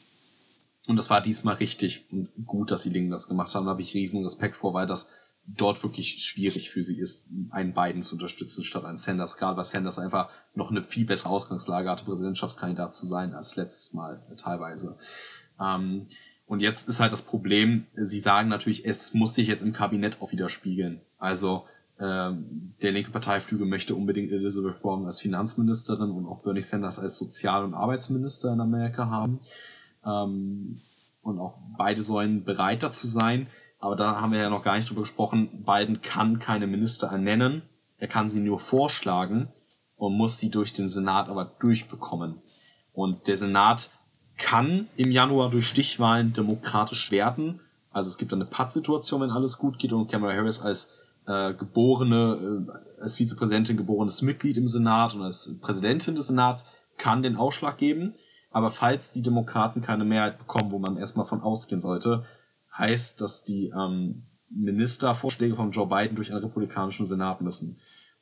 und 0.87 0.95
das 0.95 1.09
war 1.09 1.21
diesmal 1.21 1.55
richtig 1.55 2.07
und 2.11 2.29
gut, 2.45 2.71
dass 2.71 2.83
die 2.83 2.89
Linken 2.89 3.11
das 3.11 3.27
gemacht 3.27 3.53
haben. 3.53 3.65
Da 3.65 3.71
habe 3.71 3.81
ich 3.81 3.93
riesen 3.93 4.23
Respekt 4.23 4.57
vor, 4.57 4.73
weil 4.73 4.87
das 4.87 5.09
dort 5.45 5.83
wirklich 5.83 6.23
schwierig 6.23 6.69
für 6.69 6.81
sie 6.81 6.99
ist, 6.99 7.29
einen 7.49 7.73
Biden 7.73 8.01
zu 8.01 8.15
unterstützen, 8.15 8.63
statt 8.63 8.85
einen 8.85 8.97
Sanders, 8.97 9.37
gerade 9.37 9.57
weil 9.57 9.63
Sanders 9.63 9.99
einfach 9.99 10.29
noch 10.53 10.69
eine 10.69 10.83
viel 10.83 11.05
bessere 11.05 11.29
Ausgangslage 11.29 11.89
hatte, 11.89 12.05
Präsidentschaftskandidat 12.05 12.93
zu 12.93 13.05
sein 13.05 13.33
als 13.33 13.55
letztes 13.55 13.93
Mal 13.93 14.23
teilweise. 14.37 14.97
Ähm, 15.59 16.07
und 16.49 16.63
jetzt 16.63 16.89
ist 16.89 16.99
halt 16.99 17.11
das 17.11 17.21
Problem, 17.21 17.85
sie 17.95 18.17
sagen 18.17 18.49
natürlich, 18.49 18.83
es 18.83 19.13
muss 19.13 19.35
sich 19.35 19.47
jetzt 19.47 19.61
im 19.61 19.71
Kabinett 19.71 20.19
auch 20.19 20.31
wieder 20.31 20.49
spiegeln. 20.49 20.99
Also 21.19 21.65
ähm, 21.99 22.71
der 22.81 22.91
linke 22.91 23.11
Parteiflügel 23.11 23.67
möchte 23.67 23.93
unbedingt 23.93 24.31
Elizabeth 24.31 24.83
Warren 24.83 25.05
als 25.05 25.19
Finanzministerin 25.19 26.09
und 26.09 26.25
auch 26.25 26.41
Bernie 26.41 26.61
Sanders 26.61 26.97
als 26.97 27.17
Sozial- 27.17 27.63
und 27.63 27.75
Arbeitsminister 27.75 28.51
in 28.51 28.61
Amerika 28.61 29.11
haben. 29.11 29.41
Ähm, 30.03 30.81
und 31.21 31.37
auch 31.37 31.59
beide 31.77 32.01
sollen 32.01 32.43
bereit 32.45 32.81
dazu 32.81 33.05
sein. 33.05 33.45
Aber 33.77 33.95
da 33.95 34.19
haben 34.19 34.31
wir 34.31 34.39
ja 34.39 34.49
noch 34.49 34.63
gar 34.63 34.75
nicht 34.75 34.89
drüber 34.89 35.01
gesprochen. 35.01 35.63
Biden 35.67 36.01
kann 36.01 36.39
keine 36.39 36.65
Minister 36.65 37.09
ernennen. 37.09 37.61
Er 37.99 38.07
kann 38.07 38.27
sie 38.27 38.39
nur 38.39 38.59
vorschlagen 38.59 39.49
und 39.97 40.17
muss 40.17 40.39
sie 40.39 40.49
durch 40.49 40.73
den 40.73 40.89
Senat 40.89 41.29
aber 41.29 41.45
durchbekommen. 41.45 42.41
Und 42.91 43.27
der 43.27 43.37
Senat 43.37 43.91
kann 44.39 44.87
im 44.95 45.11
Januar 45.11 45.51
durch 45.51 45.67
Stichwahlen 45.67 46.33
demokratisch 46.33 47.11
werden. 47.11 47.59
Also 47.91 48.07
es 48.07 48.17
gibt 48.17 48.33
eine 48.33 48.45
Pattsituation, 48.45 49.21
wenn 49.21 49.29
alles 49.29 49.57
gut 49.57 49.77
geht 49.77 49.93
und 49.93 50.09
Kamala 50.09 50.33
Harris 50.33 50.61
als 50.61 50.93
äh, 51.27 51.53
geborene, 51.53 52.65
äh, 52.67 53.01
als 53.01 53.17
Vizepräsidentin 53.17 53.77
geborenes 53.77 54.21
Mitglied 54.21 54.57
im 54.57 54.67
Senat 54.67 55.13
und 55.13 55.21
als 55.21 55.59
Präsidentin 55.59 56.15
des 56.15 56.27
Senats 56.27 56.65
kann 56.97 57.21
den 57.21 57.35
Ausschlag 57.35 57.77
geben. 57.77 58.13
Aber 58.51 58.71
falls 58.71 59.11
die 59.11 59.21
Demokraten 59.21 59.81
keine 59.81 60.05
Mehrheit 60.05 60.39
bekommen, 60.39 60.71
wo 60.71 60.79
man 60.79 60.97
erstmal 60.97 61.25
von 61.25 61.41
ausgehen 61.41 61.81
sollte, 61.81 62.25
heißt, 62.75 63.21
dass 63.21 63.43
die 63.43 63.67
ähm, 63.67 64.23
Ministervorschläge 64.49 65.55
von 65.55 65.71
Joe 65.71 65.87
Biden 65.87 66.15
durch 66.15 66.31
einen 66.31 66.43
republikanischen 66.43 67.05
Senat 67.05 67.41
müssen. 67.41 67.75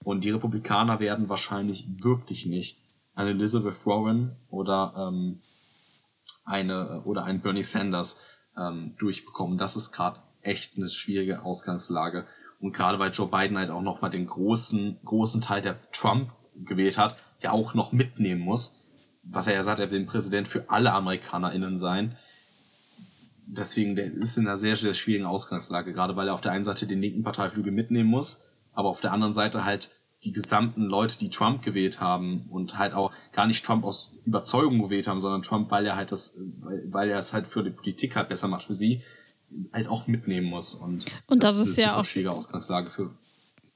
Und 0.04 0.24
die 0.24 0.32
Republikaner 0.32 1.00
werden 1.00 1.30
wahrscheinlich 1.30 1.88
wirklich 2.04 2.46
nicht 2.46 2.82
eine 3.14 3.32
Elizabeth 3.32 3.86
Warren 3.86 4.36
oder 4.50 4.94
ähm, 4.98 5.40
eine 6.48 7.02
oder 7.04 7.26
ein 7.26 7.42
Bernie 7.42 7.64
Sanders 7.64 8.20
ähm, 8.58 8.96
durchbekommen. 8.98 9.58
Das 9.58 9.76
ist 9.76 9.92
gerade 9.92 10.22
echt 10.42 10.78
eine 10.78 10.90
schwierige 10.90 11.44
Ausgangslage. 11.44 12.26
Und 12.60 12.74
gerade 12.74 12.98
weil 12.98 13.12
Joe 13.12 13.28
Biden 13.28 13.58
halt 13.58 13.70
auch 13.70 13.82
noch 13.82 14.02
mal 14.02 14.10
den 14.10 14.26
großen, 14.26 15.00
großen 15.04 15.42
Teil, 15.42 15.62
der 15.62 15.80
Trump 15.92 16.32
gewählt 16.56 16.98
hat, 16.98 17.18
ja 17.42 17.52
auch 17.52 17.74
noch 17.74 17.92
mitnehmen 17.92 18.42
muss. 18.42 18.76
Was 19.24 19.48
er 19.48 19.54
ja 19.54 19.64
sagt, 19.64 19.80
er 19.80 19.92
will 19.92 20.00
ein 20.00 20.06
Präsident 20.08 20.48
für 20.48 20.70
alle 20.70 20.94
AmerikanerInnen 20.94 21.78
sein. 21.78 22.18
Deswegen, 23.46 23.96
der 23.96 24.06
ist 24.06 24.38
in 24.38 24.48
einer 24.48 24.58
sehr, 24.58 24.76
sehr 24.76 24.94
schwierigen 24.94 25.26
Ausgangslage, 25.26 25.94
gerade 25.94 26.16
weil 26.16 26.30
er 26.30 26.34
auf 26.34 26.42
der 26.42 26.52
einen 26.52 26.66
Seite 26.66 26.88
den 26.88 27.02
linken 27.02 27.24
Parteiflügel 27.24 27.72
mitnehmen 27.72 28.10
muss, 28.10 28.42
aber 28.74 28.90
auf 28.90 29.02
der 29.02 29.14
anderen 29.14 29.34
Seite 29.34 29.66
halt 29.66 29.92
die 30.24 30.32
gesamten 30.32 30.84
Leute, 30.84 31.18
die 31.18 31.30
Trump 31.30 31.62
gewählt 31.62 32.02
haben 32.02 32.48
und 32.50 32.78
halt 32.78 32.94
auch 32.94 33.12
gar 33.34 33.46
nicht 33.46 33.64
Trump 33.64 33.84
aus 33.84 34.18
Überzeugung 34.26 34.82
gewählt 34.82 35.08
haben, 35.08 35.20
sondern 35.20 35.44
Trump, 35.44 35.70
weil 35.70 35.86
er 35.86 35.96
halt 35.96 36.12
das, 36.12 36.38
weil, 36.60 36.84
weil 36.92 37.10
er 37.10 37.20
es 37.20 37.34
halt 37.34 37.48
für 37.48 37.64
die 37.64 37.70
Politik 37.70 38.16
halt 38.16 38.30
besser 38.30 38.48
macht 38.48 38.64
für 38.64 38.74
sie, 38.74 39.04
halt 39.72 39.88
auch 39.88 40.08
mitnehmen 40.08 40.48
muss. 40.48 40.74
Und, 40.74 41.06
und 41.28 41.44
das, 41.44 41.58
das 41.58 41.68
ist, 41.68 41.78
ist 41.78 41.86
ja 41.86 41.96
auch 41.96 42.06
schwierige 42.06 42.32
Ausgangslage 42.32 42.90
für 42.90 43.12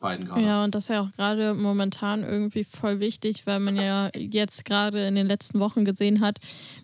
beiden 0.02 0.26
gerade. 0.26 0.42
Ja, 0.42 0.64
und 0.64 0.76
das 0.76 0.86
ist 0.86 0.90
ja 0.90 1.02
auch 1.02 1.12
gerade 1.14 1.54
momentan 1.54 2.24
irgendwie 2.24 2.66
voll 2.66 3.00
wichtig, 3.00 3.46
weil 3.46 3.60
man 3.60 3.78
ja 3.78 4.10
jetzt 4.18 4.66
gerade 4.66 5.08
in 5.08 5.16
den 5.16 5.28
letzten 5.28 5.60
Wochen 5.62 5.86
gesehen 5.86 6.20
hat, 6.20 6.38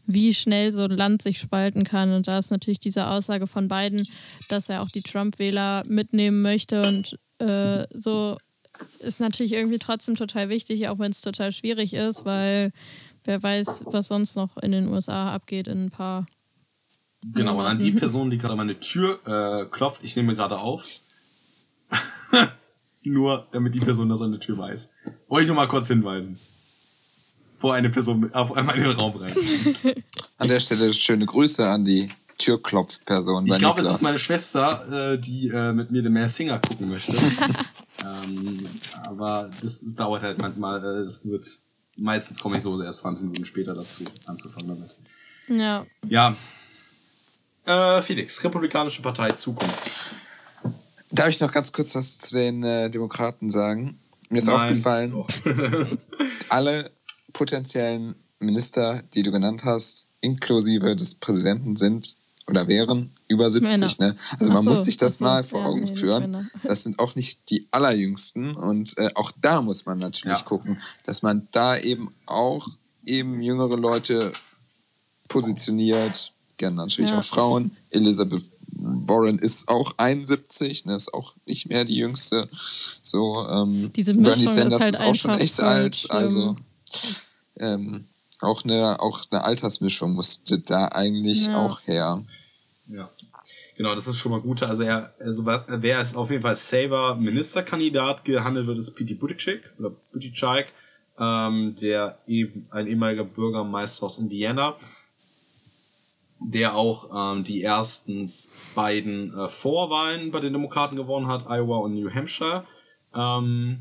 wie 0.06 0.34
schnell 0.34 0.72
so 0.72 0.84
ein 0.84 0.92
Land 0.92 1.24
sich 1.24 1.40
spalten 1.40 1.84
kann. 1.84 2.14
Und 2.14 2.28
da 2.28 2.38
ist 2.38 2.52
natürlich 2.52 2.80
diese 2.80 3.08
Aussage 3.08 3.48
von 3.48 3.68
Biden, 3.68 4.08
dass 4.48 4.70
er 4.70 4.84
auch 4.84 4.90
die 4.90 5.02
Trump-Wähler 5.02 5.84
mitnehmen 5.88 6.42
möchte 6.42 6.88
und 6.88 7.18
äh, 7.40 7.86
so 7.94 8.38
ist 9.00 9.20
natürlich 9.20 9.54
irgendwie 9.54 9.80
trotzdem 9.80 10.16
total 10.16 10.50
wichtig, 10.50 10.88
auch 10.90 11.00
wenn 11.00 11.12
es 11.12 11.22
total 11.22 11.52
schwierig 11.52 11.94
ist, 11.94 12.26
weil 12.26 12.72
wer 13.24 13.42
weiß, 13.42 13.84
was 13.86 14.08
sonst 14.08 14.36
noch 14.36 14.58
in 14.58 14.72
den 14.72 14.88
USA 14.88 15.34
abgeht 15.34 15.68
in 15.68 15.86
ein 15.86 15.92
paar. 15.92 16.26
Genau, 17.34 17.60
und 17.60 17.66
an 17.66 17.80
die 17.80 17.92
Person, 17.92 18.30
die 18.30 18.38
gerade 18.38 18.56
meine 18.56 18.80
Tür 18.80 19.20
äh, 19.26 19.66
klopft, 19.70 20.04
ich 20.04 20.16
nehme 20.16 20.36
gerade 20.36 20.60
auf. 20.60 20.86
nur 23.04 23.48
damit 23.52 23.74
die 23.74 23.80
Person 23.80 24.10
das 24.10 24.22
an 24.22 24.32
der 24.32 24.40
Tür 24.40 24.58
weiß. 24.58 24.92
Wollte 25.28 25.44
ich 25.44 25.48
nur 25.48 25.56
mal 25.56 25.68
kurz 25.68 25.88
hinweisen. 25.88 26.38
Vor 27.58 27.74
eine 27.74 27.90
Person 27.90 28.32
auf 28.34 28.56
einmal 28.56 28.76
in 28.76 28.84
den 28.84 28.92
Raum 28.92 29.16
rein. 29.18 29.34
An 30.38 30.48
der 30.48 30.60
Stelle 30.60 30.94
schöne 30.94 31.26
Grüße 31.26 31.68
an 31.68 31.84
die 31.84 32.10
Türklopfperson. 32.38 33.48
Ich 33.48 33.58
glaube, 33.58 33.82
es 33.82 33.88
ist 33.88 34.04
meine 34.04 34.20
Schwester, 34.20 35.14
äh, 35.14 35.18
die 35.18 35.48
äh, 35.48 35.74
mit 35.74 35.90
mir 35.90 36.04
den 36.04 36.14
Mass 36.14 36.36
Singer 36.36 36.60
gucken 36.60 36.90
möchte. 36.90 37.14
ähm, 38.06 38.66
aber 39.04 39.50
das, 39.62 39.82
das, 39.82 39.96
dauert 39.96 40.24
halt 40.24 40.40
manchmal. 40.40 40.84
Äh, 40.84 41.06
es 41.06 41.26
wird 41.26 41.60
meistens 41.98 42.40
komme 42.40 42.58
ich 42.58 42.64
so 42.64 42.82
erst 42.82 43.00
20 43.00 43.24
Minuten 43.24 43.46
später 43.46 43.74
dazu 43.74 44.06
anzufangen 44.26 44.70
damit. 44.70 44.96
Ja. 45.48 45.86
Ja. 46.08 46.38
Äh, 47.66 48.02
Felix, 48.02 48.44
Republikanische 48.44 49.02
Partei 49.02 49.32
Zukunft. 49.32 49.92
Darf 51.12 51.30
ich 51.30 51.40
noch 51.40 51.52
ganz 51.52 51.72
kurz 51.72 51.96
was 51.96 52.18
zu 52.18 52.36
den 52.36 52.64
äh, 52.64 52.90
Demokraten 52.90 53.50
sagen? 53.50 54.00
Mir 54.30 54.40
ist 54.40 54.48
Nein. 54.48 54.56
aufgefallen, 54.56 55.26
alle 56.50 56.92
potenziellen 57.34 58.16
Minister, 58.40 59.02
die 59.14 59.24
du 59.24 59.32
genannt 59.32 59.64
hast, 59.64 60.10
inklusive 60.22 60.96
des 60.96 61.16
Präsidenten, 61.16 61.76
sind 61.76 62.18
oder 62.50 62.68
wären 62.68 63.12
über 63.28 63.52
70. 63.52 64.00
Ne? 64.00 64.16
Also 64.40 64.52
man 64.52 64.64
so, 64.64 64.70
muss 64.70 64.86
sich 64.86 64.98
das 64.98 65.20
mal 65.20 65.44
vor 65.44 65.62
ja, 65.62 65.66
Augen 65.68 65.84
nee, 65.84 65.94
führen. 65.94 66.50
Das 66.64 66.84
sind 66.84 67.00
auch 67.00 67.16
nicht 67.16 67.50
die 67.50 67.68
allerjüngsten 67.72 68.56
und 68.56 68.98
äh, 68.98 69.12
auch 69.16 69.32
da 69.42 69.62
muss 69.62 69.86
man 69.86 69.98
natürlich 70.00 70.40
ja. 70.40 70.44
gucken, 70.44 70.80
dass 71.06 71.22
man 71.22 71.48
da 71.52 71.78
eben 71.78 72.14
auch 72.26 72.68
eben 73.06 73.42
jüngere 73.42 73.78
Leute 73.78 74.34
positioniert, 75.28 76.34
gerne 76.58 76.78
natürlich 76.78 77.12
ja. 77.12 77.20
auch 77.20 77.24
Frauen. 77.24 77.72
Elizabeth 77.92 78.44
Warren 78.80 79.40
ist 79.40 79.70
auch 79.70 79.94
71, 79.98 80.86
ne, 80.86 80.96
ist 80.96 81.14
auch 81.14 81.36
nicht 81.46 81.68
mehr 81.68 81.84
die 81.86 81.96
jüngste. 81.96 82.48
So, 83.02 83.46
ähm, 83.48 83.92
Diese 83.96 84.14
Bernie 84.14 84.46
Sanders 84.46 84.82
ist, 84.82 84.84
halt 84.84 84.94
ist 84.94 85.02
auch 85.02 85.16
schon 85.16 85.40
echt 85.40 85.60
alt. 85.60 86.08
Also 86.10 86.56
ähm, 87.60 88.06
auch 88.40 88.64
eine, 88.64 89.00
auch 89.00 89.24
eine 89.32 89.44
Altersmischung 89.44 90.14
musste 90.14 90.60
da 90.60 90.90
eigentlich 90.90 91.48
ja. 91.48 91.66
auch 91.66 91.82
her. 91.86 92.24
Ja. 92.90 93.10
Genau, 93.76 93.94
das 93.94 94.08
ist 94.08 94.18
schon 94.18 94.32
mal 94.32 94.42
gut. 94.42 94.64
Also 94.64 94.84
er, 94.84 95.14
also 95.20 95.46
wer 95.46 96.02
ist 96.02 96.16
auf 96.16 96.32
jeden 96.32 96.44
Fall 96.44 96.56
Saber 96.56 97.16
Ministerkandidat 97.16 98.24
gehandelt 98.26 98.68
wird, 98.68 98.80
ist 98.80 98.96
Pete 98.96 99.16
Buttigieg 99.16 99.62
oder 99.78 99.92
Buttigieg, 100.12 100.68
ähm, 101.20 101.76
der 101.82 102.20
eben 102.28 102.68
ein 102.72 102.88
ehemaliger 102.88 103.24
Bürgermeister 103.24 104.06
aus 104.06 104.20
Indiana, 104.20 104.76
der 106.40 106.76
auch 106.76 107.36
ähm, 107.36 107.44
die 107.44 107.62
ersten 107.62 108.32
beiden 108.76 109.38
äh, 109.38 109.50
Vorwahlen 109.50 110.32
bei 110.32 110.40
den 110.40 110.54
Demokraten 110.54 110.96
gewonnen 110.96 111.28
hat, 111.28 111.46
Iowa 111.48 111.78
und 111.78 111.94
New 111.94 112.10
Hampshire. 112.10 112.66
Ähm, 113.14 113.80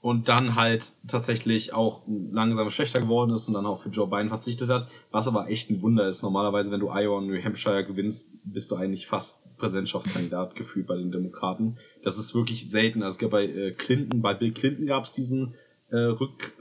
und 0.00 0.28
dann 0.28 0.54
halt 0.54 0.92
tatsächlich 1.06 1.74
auch 1.74 2.02
langsam 2.06 2.70
schlechter 2.70 3.00
geworden 3.00 3.32
ist 3.32 3.48
und 3.48 3.54
dann 3.54 3.66
auch 3.66 3.80
für 3.80 3.88
Joe 3.88 4.06
Biden 4.06 4.28
verzichtet 4.28 4.70
hat, 4.70 4.88
was 5.10 5.26
aber 5.26 5.48
echt 5.48 5.70
ein 5.70 5.82
Wunder 5.82 6.06
ist. 6.06 6.22
Normalerweise, 6.22 6.70
wenn 6.70 6.80
du 6.80 6.90
Iowa 6.90 7.18
und 7.18 7.26
New 7.26 7.42
Hampshire 7.42 7.84
gewinnst, 7.84 8.30
bist 8.44 8.70
du 8.70 8.76
eigentlich 8.76 9.06
fast 9.06 9.44
Präsidentschaftskandidat 9.56 10.54
gefühlt 10.54 10.86
bei 10.86 10.96
den 10.96 11.10
Demokraten. 11.10 11.78
Das 12.04 12.16
ist 12.16 12.34
wirklich 12.34 12.70
selten. 12.70 13.02
Also 13.02 13.16
es 13.16 13.18
gab 13.18 13.30
bei 13.30 13.46
äh, 13.46 13.72
Clinton, 13.72 14.22
bei 14.22 14.34
Bill 14.34 14.52
Clinton 14.52 14.86
gab 14.86 15.02
es 15.02 15.12
diesen 15.12 15.54
äh, 15.90 15.96
Rück, 15.96 16.52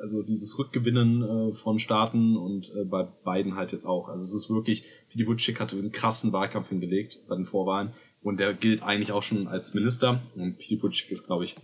also 0.00 0.22
dieses 0.22 0.58
Rückgewinnen 0.58 1.50
äh, 1.50 1.52
von 1.52 1.78
Staaten 1.78 2.36
und 2.36 2.72
äh, 2.74 2.84
bei 2.84 3.02
Biden 3.02 3.56
halt 3.56 3.72
jetzt 3.72 3.84
auch. 3.84 4.08
Also 4.08 4.24
es 4.24 4.34
ist 4.34 4.48
wirklich, 4.48 4.84
die 5.12 5.24
Butchick 5.24 5.60
hatte 5.60 5.76
einen 5.76 5.92
krassen 5.92 6.32
Wahlkampf 6.32 6.70
hingelegt 6.70 7.20
bei 7.28 7.36
den 7.36 7.44
Vorwahlen 7.44 7.92
und 8.22 8.38
der 8.38 8.54
gilt 8.54 8.82
eigentlich 8.82 9.12
auch 9.12 9.22
schon 9.22 9.48
als 9.48 9.74
Minister 9.74 10.22
und 10.34 10.58
Pete 10.58 10.80
Buttigieg 10.80 11.12
ist, 11.12 11.26
glaube 11.26 11.44
ich, 11.44 11.56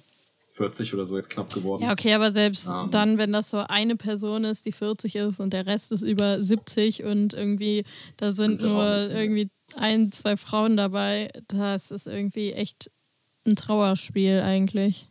40 0.52 0.92
oder 0.92 1.06
so 1.06 1.16
jetzt 1.16 1.30
knapp 1.30 1.52
geworden. 1.52 1.82
Ja, 1.82 1.92
okay, 1.92 2.12
aber 2.12 2.30
selbst 2.30 2.68
ähm, 2.68 2.90
dann, 2.90 3.16
wenn 3.16 3.32
das 3.32 3.50
so 3.50 3.56
eine 3.56 3.96
Person 3.96 4.44
ist, 4.44 4.66
die 4.66 4.72
40 4.72 5.16
ist 5.16 5.40
und 5.40 5.52
der 5.52 5.66
Rest 5.66 5.92
ist 5.92 6.02
über 6.02 6.42
70 6.42 7.04
und 7.04 7.32
irgendwie 7.32 7.84
da 8.18 8.32
sind 8.32 8.60
nur 8.60 9.10
irgendwie 9.10 9.50
ein, 9.76 10.12
zwei 10.12 10.36
Frauen 10.36 10.76
dabei, 10.76 11.30
das 11.48 11.90
ist 11.90 12.06
irgendwie 12.06 12.52
echt 12.52 12.90
ein 13.46 13.56
Trauerspiel 13.56 14.42
eigentlich. 14.44 15.08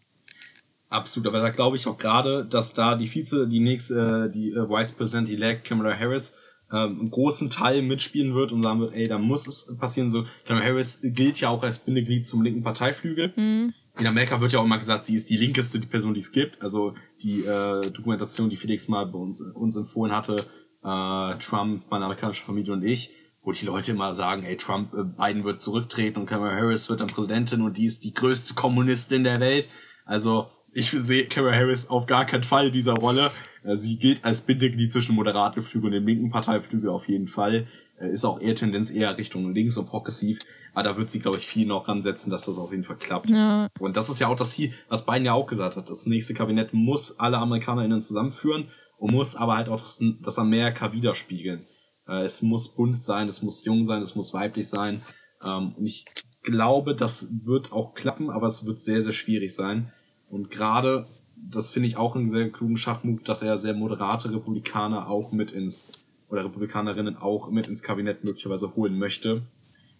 Absolut, 0.90 1.28
aber 1.28 1.40
da 1.40 1.50
glaube 1.50 1.76
ich 1.76 1.88
auch 1.88 1.98
gerade, 1.98 2.46
dass 2.46 2.76
da 2.76 2.96
die 2.96 3.08
Vize, 3.08 3.48
die 3.48 3.62
nächste, 3.62 4.28
äh, 4.28 4.32
die 4.32 4.52
äh, 4.52 4.70
Vice 4.70 4.92
President 4.92 5.30
elect 5.30 5.64
Kamala 5.64 5.98
Harris 5.98 6.36
ähm, 6.72 7.00
einen 7.00 7.10
großen 7.10 7.50
Teil 7.50 7.82
mitspielen 7.82 8.36
wird 8.36 8.52
und 8.52 8.62
sagen 8.62 8.82
wird, 8.82 8.94
ey, 8.94 9.06
da 9.06 9.18
muss 9.18 9.48
es 9.48 9.76
passieren. 9.80 10.12
So, 10.12 10.26
Kamala 10.46 10.66
Harris 10.66 11.00
gilt 11.02 11.40
ja 11.40 11.50
auch 11.50 11.64
als 11.64 11.80
Bindeglied 11.80 12.26
zum 12.28 12.44
linken 12.44 12.62
Parteiflügel. 12.62 13.34
Mhm 13.36 13.74
in 14.00 14.08
Amerika 14.08 14.40
wird 14.40 14.52
ja 14.54 14.60
auch 14.60 14.66
immer 14.66 14.78
gesagt, 14.78 15.06
sie 15.06 15.16
ist 15.16 15.30
die 15.30 15.38
linkeste 15.38 15.80
Person, 15.80 16.14
die 16.14 16.22
es 16.22 16.32
gibt. 16.32 16.62
Also 16.62 16.96
die 17.22 17.42
äh, 17.42 17.82
Dokumentation, 17.92 18.50
die 18.50 18.56
Felix 18.56 18.88
mal 18.88 19.06
bei 19.06 19.20
uns, 19.20 19.42
uns 19.42 19.76
empfohlen 19.76 20.16
hatte, 20.16 20.46
äh, 20.84 21.36
Trump, 21.38 21.84
meine 21.90 22.06
amerikanische 22.06 22.44
Familie 22.44 22.74
und 22.74 22.84
ich, 22.84 23.12
wo 23.44 23.52
die 23.52 23.66
Leute 23.66 23.92
immer 23.92 24.14
sagen, 24.14 24.44
ey, 24.44 24.56
Trump, 24.56 24.94
äh, 24.94 25.04
Biden 25.04 25.44
wird 25.44 25.62
zurücktreten 25.62 26.20
und 26.20 26.26
Kamala 26.26 26.56
Harris 26.56 26.90
wird 26.90 27.02
dann 27.02 27.08
Präsidentin 27.08 27.62
und 27.62 27.78
die 27.78 27.86
ist 27.86 28.04
die 28.04 28.14
größte 28.14 28.54
Kommunistin 28.54 29.24
der 29.24 29.40
Welt. 29.40 29.70
Also 30.06 30.50
ich 30.74 30.90
sehe 30.90 31.26
Kamala 31.26 31.56
Harris 31.56 31.90
auf 31.90 32.06
gar 32.06 32.26
keinen 32.26 32.44
Fall 32.44 32.68
in 32.68 32.74
dieser 32.74 32.94
Rolle. 32.94 33.32
Äh, 33.64 33.76
sie 33.76 33.98
gilt 33.98 34.24
als 34.24 34.42
Bindeglied 34.42 34.92
zwischen 34.92 35.16
moderaten 35.16 35.62
Flügel 35.62 35.88
und 35.88 35.94
dem 35.94 36.08
linken 36.08 36.30
Parteiflügel 36.30 36.90
auf 36.90 37.08
jeden 37.10 37.28
Fall. 37.28 37.68
Äh, 38.02 38.12
ist 38.12 38.26
auch 38.26 38.42
eher 38.42 38.56
Tendenz 38.56 38.90
eher 38.90 39.18
Richtung 39.18 39.54
links 39.54 39.78
und 39.78 39.88
progressiv. 39.88 40.40
Aber 40.74 40.84
da 40.84 40.98
wird 40.98 41.10
sie, 41.10 41.20
glaube 41.20 41.38
ich, 41.38 41.46
viel 41.46 41.68
noch 41.68 41.88
ransetzen, 41.88 42.32
dass 42.32 42.46
das 42.46 42.58
auf 42.58 42.72
jeden 42.72 42.84
Fall 42.84 42.98
klappt. 42.98 43.30
Ja. 43.30 43.68
Und 43.80 43.98
das 43.98 44.10
ist 44.10 44.20
ja 44.20 44.28
auch 44.28 44.36
das 44.36 44.52
Ziel, 44.52 44.74
was 44.88 45.06
Biden 45.06 45.26
ja 45.26 45.34
auch 45.34 45.48
gesagt 45.48 45.76
hat. 45.76 45.90
Das 45.90 46.06
nächste 46.06 46.34
Kabinett 46.34 46.74
muss 46.74 47.20
alle 47.20 47.38
AmerikanerInnen 47.38 48.02
zusammenführen 48.02 48.70
und 48.98 49.12
muss 49.12 49.36
aber 49.36 49.58
halt 49.58 49.70
auch 49.70 49.80
das, 49.80 50.02
das 50.22 50.40
Amerika 50.40 50.94
widerspiegeln. 50.94 51.66
Äh, 52.08 52.24
es 52.24 52.42
muss 52.42 52.70
bunt 52.70 53.02
sein, 53.02 53.28
es 53.28 53.42
muss 53.42 53.66
jung 53.66 53.84
sein, 53.84 54.02
es 54.02 54.16
muss 54.16 54.34
weiblich 54.34 54.70
sein. 54.70 55.02
Ähm, 55.44 55.74
und 55.78 55.86
ich 55.86 56.06
glaube, 56.44 56.96
das 56.96 57.28
wird 57.44 57.72
auch 57.72 57.94
klappen, 57.94 58.30
aber 58.30 58.48
es 58.48 58.66
wird 58.66 58.80
sehr, 58.80 59.02
sehr 59.02 59.12
schwierig 59.12 59.54
sein. 59.54 59.92
Und 60.30 60.50
gerade, 60.50 61.06
das 61.36 61.72
finde 61.72 61.90
ich 61.90 61.98
auch 61.98 62.16
einen 62.16 62.30
sehr 62.30 62.50
klugen 62.50 62.78
Schachmut, 62.78 63.28
dass 63.28 63.42
er 63.42 63.58
sehr 63.58 63.74
moderate 63.74 64.34
Republikaner 64.34 65.10
auch 65.10 65.34
mit 65.34 65.52
ins 65.52 65.90
oder 66.32 66.46
Republikanerinnen 66.46 67.18
auch 67.18 67.52
mit 67.52 67.68
ins 67.68 67.84
Kabinett 67.84 68.24
möglicherweise 68.24 68.76
holen 68.76 68.98
möchte, 68.98 69.44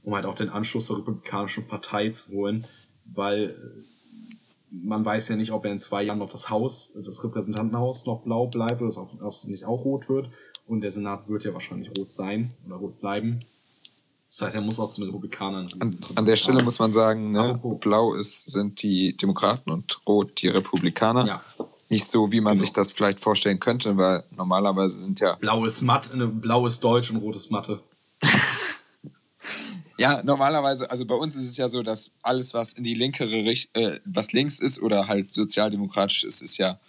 um 0.04 0.16
halt 0.16 0.26
auch 0.26 0.36
den 0.36 0.50
Anschluss 0.50 0.86
zur 0.86 1.00
Republikanischen 1.00 1.68
Partei 1.68 2.10
zu 2.10 2.32
holen, 2.32 2.66
weil 3.06 3.50
äh, 3.50 3.92
man 4.72 5.04
weiß 5.04 5.28
ja 5.28 5.36
nicht, 5.36 5.52
ob 5.52 5.66
er 5.66 5.74
in 5.74 5.80
zwei 5.80 6.02
Jahren 6.04 6.20
noch 6.20 6.30
das 6.30 6.50
Haus, 6.50 6.94
das 6.96 7.24
Repräsentantenhaus 7.24 8.06
noch 8.06 8.22
blau 8.22 8.48
bleibt 8.48 8.82
oder 8.82 9.08
ob 9.22 9.34
es 9.34 9.46
nicht 9.46 9.66
auch 9.66 9.84
rot 9.84 10.08
wird. 10.08 10.30
Und 10.66 10.82
der 10.82 10.92
Senat 10.92 11.28
wird 11.28 11.44
ja 11.44 11.54
wahrscheinlich 11.54 11.92
rot 11.98 12.14
sein 12.14 12.54
oder 12.66 12.78
rot 12.78 13.02
bleiben. 13.02 13.40
Das 14.30 14.44
heißt, 14.44 14.56
er 14.56 14.62
muss 14.62 14.80
auch 14.80 14.88
zu 14.88 15.02
den 15.02 15.10
Republikanern. 15.10 15.68
An, 15.82 15.98
an 16.16 16.26
der 16.26 16.38
Stelle 16.38 16.64
muss 16.64 16.80
man 16.80 16.94
sagen, 16.94 17.32
ne, 17.32 17.60
blau 17.82 18.14
ist, 18.14 18.50
sind 18.50 18.82
die 18.82 19.18
Demokraten 19.18 19.70
und 19.72 20.00
rot 20.08 20.42
die 20.42 20.48
Republikaner. 20.48 21.28
Ja. 21.28 21.44
Nicht 21.92 22.06
so, 22.06 22.32
wie 22.32 22.40
man 22.40 22.54
genau. 22.54 22.64
sich 22.64 22.72
das 22.72 22.90
vielleicht 22.90 23.20
vorstellen 23.20 23.60
könnte, 23.60 23.98
weil 23.98 24.24
normalerweise 24.38 25.00
sind 25.00 25.20
ja. 25.20 25.36
Blau 25.36 25.66
ist 25.66 25.82
matt, 25.82 26.16
ne, 26.16 26.26
blau 26.26 26.66
ist 26.66 26.82
Deutsch 26.82 27.12
und 27.12 27.18
rot 27.18 27.36
ist 27.36 27.52
Mathe. 27.52 27.84
ja, 29.98 30.24
normalerweise, 30.24 30.90
also 30.90 31.06
bei 31.06 31.16
uns 31.16 31.36
ist 31.36 31.50
es 31.50 31.58
ja 31.58 31.68
so, 31.68 31.84
dass 31.84 32.14
alles, 32.22 32.54
was 32.54 32.72
in 32.72 32.86
die 32.86 32.94
linkere 32.94 33.44
Richtung, 33.44 33.84
äh, 33.84 34.00
was 34.06 34.32
links 34.32 34.60
ist 34.60 34.82
oder 34.82 35.10
halt 35.10 35.34
sozialdemokratisch 35.34 36.24
ist, 36.24 36.42
ist 36.42 36.58
ja, 36.58 36.80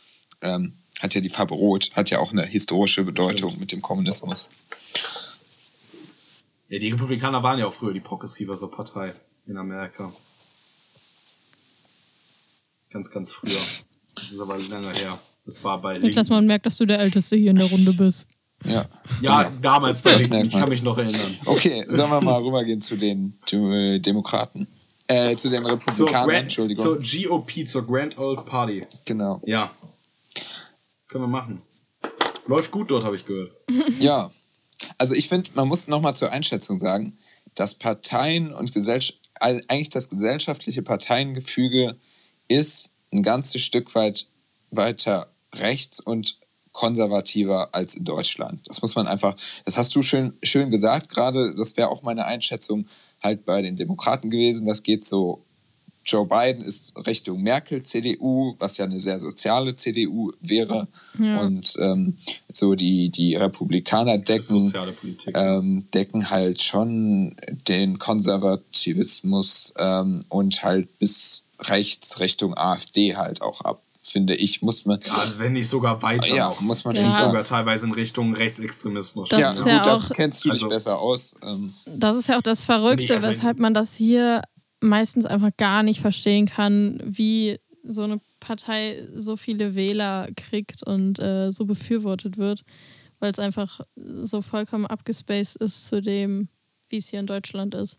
ähm, 0.40 0.74
hat 1.00 1.14
ja 1.14 1.20
die 1.20 1.30
Farbe 1.30 1.54
Rot, 1.54 1.90
hat 1.96 2.10
ja 2.10 2.20
auch 2.20 2.30
eine 2.30 2.46
historische 2.46 3.02
Bedeutung 3.02 3.50
Stimmt. 3.50 3.60
mit 3.60 3.72
dem 3.72 3.82
Kommunismus. 3.82 4.50
Ja, 6.68 6.78
die 6.78 6.92
Republikaner 6.92 7.42
waren 7.42 7.58
ja 7.58 7.66
auch 7.66 7.74
früher 7.74 7.92
die 7.92 7.98
progressivere 7.98 8.68
Partei 8.70 9.12
in 9.48 9.56
Amerika. 9.56 10.12
Ganz, 12.90 13.10
ganz 13.10 13.32
früher. 13.32 13.58
Das 14.14 14.30
ist 14.30 14.40
aber 14.40 14.58
länger 14.58 14.92
her. 14.92 15.18
Das 15.44 15.62
war 15.64 15.80
bei 15.80 15.98
Niklas, 15.98 16.28
man 16.28 16.46
merkt, 16.46 16.66
dass 16.66 16.78
du 16.78 16.86
der 16.86 17.00
Älteste 17.00 17.36
hier 17.36 17.50
in 17.50 17.56
der 17.56 17.66
Runde 17.66 17.92
bist. 17.92 18.26
Ja. 18.64 18.86
Ja, 19.20 19.42
genau. 19.42 19.56
damals 19.60 20.02
bei 20.02 20.14
Linken, 20.14 20.46
ich 20.46 20.52
kann 20.52 20.68
mich 20.68 20.82
noch 20.82 20.96
erinnern. 20.96 21.36
Okay, 21.46 21.84
sollen 21.88 22.10
wir 22.10 22.20
mal 22.20 22.40
rübergehen 22.40 22.80
zu 22.80 22.96
den 22.96 23.34
Demokraten? 23.50 24.68
Äh, 25.08 25.36
zu 25.36 25.50
den 25.50 25.66
Republikanern, 25.66 26.28
Grand, 26.28 26.42
Entschuldigung. 26.44 26.84
Zur 26.84 26.98
GOP, 26.98 27.66
zur 27.66 27.86
Grand 27.86 28.16
Old 28.18 28.46
Party. 28.46 28.86
Genau. 29.04 29.42
Ja. 29.44 29.72
Können 31.08 31.24
wir 31.24 31.28
machen. 31.28 31.62
Läuft 32.46 32.70
gut 32.70 32.90
dort, 32.90 33.04
habe 33.04 33.16
ich 33.16 33.26
gehört. 33.26 33.52
Ja, 33.98 34.30
also 34.98 35.14
ich 35.14 35.28
finde, 35.28 35.50
man 35.54 35.68
muss 35.68 35.88
nochmal 35.88 36.14
zur 36.14 36.30
Einschätzung 36.30 36.78
sagen, 36.78 37.16
dass 37.54 37.74
Parteien 37.74 38.52
und 38.52 38.72
Gesellschaft, 38.72 39.18
also 39.34 39.60
eigentlich 39.68 39.90
das 39.90 40.08
gesellschaftliche 40.08 40.82
Parteiengefüge 40.82 41.96
ist 42.48 42.91
ein 43.12 43.22
ganzes 43.22 43.62
Stück 43.62 43.94
weit 43.94 44.26
weiter 44.70 45.28
rechts 45.54 46.00
und 46.00 46.38
konservativer 46.72 47.68
als 47.72 47.94
in 47.94 48.04
Deutschland. 48.04 48.60
Das 48.66 48.80
muss 48.80 48.94
man 48.94 49.06
einfach, 49.06 49.36
das 49.64 49.76
hast 49.76 49.94
du 49.94 50.02
schön, 50.02 50.32
schön 50.42 50.70
gesagt 50.70 51.10
gerade, 51.10 51.54
das 51.54 51.76
wäre 51.76 51.90
auch 51.90 52.02
meine 52.02 52.24
Einschätzung 52.24 52.86
halt 53.22 53.44
bei 53.44 53.60
den 53.62 53.76
Demokraten 53.76 54.30
gewesen. 54.30 54.66
Das 54.66 54.82
geht 54.82 55.04
so 55.04 55.44
Joe 56.04 56.26
Biden 56.26 56.64
ist 56.64 56.94
Richtung 57.06 57.42
Merkel 57.42 57.82
CDU, 57.82 58.56
was 58.58 58.76
ja 58.76 58.84
eine 58.84 58.98
sehr 58.98 59.20
soziale 59.20 59.76
CDU 59.76 60.32
wäre. 60.40 60.88
Ja. 61.18 61.40
Und 61.40 61.74
ähm, 61.78 62.16
so 62.50 62.74
die, 62.74 63.08
die 63.10 63.36
Republikaner 63.36 64.18
decken, 64.18 64.72
ähm, 65.34 65.86
decken 65.94 66.30
halt 66.30 66.60
schon 66.60 67.36
den 67.68 67.98
Konservativismus 67.98 69.74
ähm, 69.78 70.24
und 70.28 70.64
halt 70.64 70.98
bis 70.98 71.46
rechts 71.68 72.20
Richtung 72.20 72.56
AfD 72.56 73.16
halt 73.16 73.42
auch 73.42 73.60
ab. 73.62 73.82
Finde 74.04 74.34
ich, 74.34 74.62
muss 74.62 74.84
man. 74.84 74.98
Ja, 75.00 75.12
also 75.12 75.38
wenn 75.38 75.52
nicht 75.52 75.68
sogar 75.68 76.02
weiter. 76.02 76.34
Ja, 76.34 76.48
noch. 76.48 76.60
muss 76.60 76.84
man 76.84 76.96
ja. 76.96 77.02
schon 77.02 77.12
sagen. 77.12 77.30
sogar 77.30 77.44
teilweise 77.44 77.86
in 77.86 77.92
Richtung 77.92 78.34
Rechtsextremismus. 78.34 79.28
Das 79.28 79.40
ja, 79.40 79.52
gut, 79.52 79.66
ja 79.66 79.82
da 79.84 80.02
kennst 80.12 80.44
du 80.44 80.50
dich 80.50 80.54
also, 80.54 80.68
besser 80.68 80.98
aus. 80.98 81.36
Ähm. 81.44 81.72
Das 81.86 82.16
ist 82.16 82.28
ja 82.28 82.36
auch 82.38 82.42
das 82.42 82.64
Verrückte, 82.64 83.14
also 83.14 83.28
weshalb 83.28 83.60
man 83.60 83.74
das 83.74 83.94
hier 83.94 84.42
meistens 84.80 85.24
einfach 85.24 85.50
gar 85.56 85.84
nicht 85.84 86.00
verstehen 86.00 86.46
kann, 86.46 87.00
wie 87.04 87.60
so 87.84 88.02
eine 88.02 88.20
Partei 88.40 89.06
so 89.14 89.36
viele 89.36 89.76
Wähler 89.76 90.28
kriegt 90.36 90.82
und 90.82 91.20
äh, 91.20 91.50
so 91.50 91.64
befürwortet 91.64 92.38
wird, 92.38 92.64
weil 93.20 93.30
es 93.30 93.38
einfach 93.38 93.80
so 93.94 94.42
vollkommen 94.42 94.86
abgespaced 94.86 95.56
ist 95.56 95.86
zu 95.86 96.02
dem, 96.02 96.48
wie 96.88 96.96
es 96.96 97.08
hier 97.08 97.20
in 97.20 97.26
Deutschland 97.26 97.74
ist. 97.74 97.98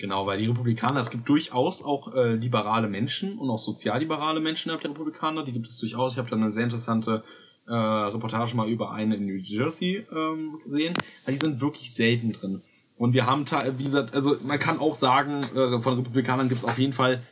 Genau, 0.00 0.24
weil 0.26 0.38
die 0.38 0.46
Republikaner, 0.46 0.98
es 0.98 1.10
gibt 1.10 1.28
durchaus 1.28 1.84
auch 1.84 2.14
äh, 2.14 2.32
liberale 2.34 2.88
Menschen 2.88 3.38
und 3.38 3.50
auch 3.50 3.58
sozialliberale 3.58 4.40
Menschen 4.40 4.70
innerhalb 4.70 4.80
der 4.80 4.92
Republikaner, 4.92 5.44
die 5.44 5.52
gibt 5.52 5.66
es 5.66 5.76
durchaus. 5.76 6.12
Ich 6.12 6.18
habe 6.18 6.30
da 6.30 6.36
eine 6.36 6.50
sehr 6.50 6.64
interessante 6.64 7.22
äh, 7.66 7.74
Reportage 7.74 8.56
mal 8.56 8.66
über 8.66 8.92
eine 8.92 9.16
in 9.16 9.26
New 9.26 9.36
Jersey 9.36 10.06
ähm, 10.10 10.58
gesehen. 10.62 10.94
Die 11.28 11.36
sind 11.36 11.60
wirklich 11.60 11.92
selten 11.92 12.32
drin. 12.32 12.62
Und 12.96 13.12
wir 13.12 13.26
haben, 13.26 13.44
wie 13.76 13.82
gesagt, 13.82 14.14
also 14.14 14.36
man 14.42 14.58
kann 14.58 14.78
auch 14.78 14.94
sagen, 14.94 15.42
äh, 15.54 15.78
von 15.80 15.98
Republikanern 15.98 16.48
gibt 16.48 16.60
es 16.60 16.64
auf 16.64 16.78
jeden 16.78 16.94
Fall, 16.94 17.22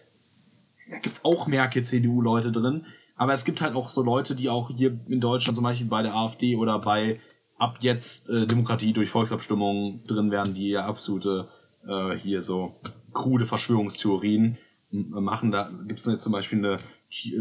da 0.91 0.99
gibt 0.99 1.15
es 1.15 1.25
auch 1.25 1.47
Merkel-CDU-Leute 1.47 2.53
drin, 2.53 2.85
aber 3.17 3.33
es 3.33 3.47
gibt 3.47 3.63
halt 3.63 3.77
auch 3.77 3.89
so 3.89 4.03
Leute, 4.03 4.35
die 4.35 4.51
auch 4.51 4.69
hier 4.69 5.01
in 5.09 5.23
Deutschland 5.23 5.57
zum 5.57 5.65
Beispiel 5.65 5.87
bei 5.87 6.03
der 6.03 6.15
AfD 6.15 6.55
oder 6.55 6.79
bei 6.79 7.19
ab 7.57 7.79
jetzt 7.81 8.29
äh, 8.29 8.47
Demokratie 8.47 8.93
durch 8.93 9.09
Volksabstimmung 9.09 10.03
drin 10.07 10.31
werden, 10.31 10.53
die 10.53 10.69
ja 10.69 10.85
absolute 10.85 11.49
äh, 11.87 12.17
hier 12.17 12.43
so 12.43 12.81
krude 13.13 13.47
Verschwörungstheorien 13.47 14.59
machen. 14.91 15.51
Da 15.51 15.71
gibt 15.87 16.01
es 16.01 16.07
jetzt 16.07 16.23
zum 16.23 16.33
Beispiel 16.33 16.59
eine 16.59 16.79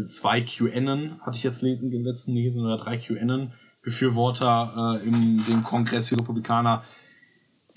zwei 0.04 0.40
QAnon, 0.42 1.20
hatte 1.20 1.36
ich 1.36 1.44
jetzt 1.44 1.62
lesen, 1.62 1.90
den 1.90 2.04
letzten 2.04 2.32
lesen, 2.32 2.64
oder 2.64 2.76
drei 2.76 2.98
QAnon 2.98 3.52
Befürworter 3.82 5.00
äh, 5.02 5.06
im 5.06 5.62
Kongress 5.62 6.08
für 6.08 6.18
Republikaner, 6.18 6.82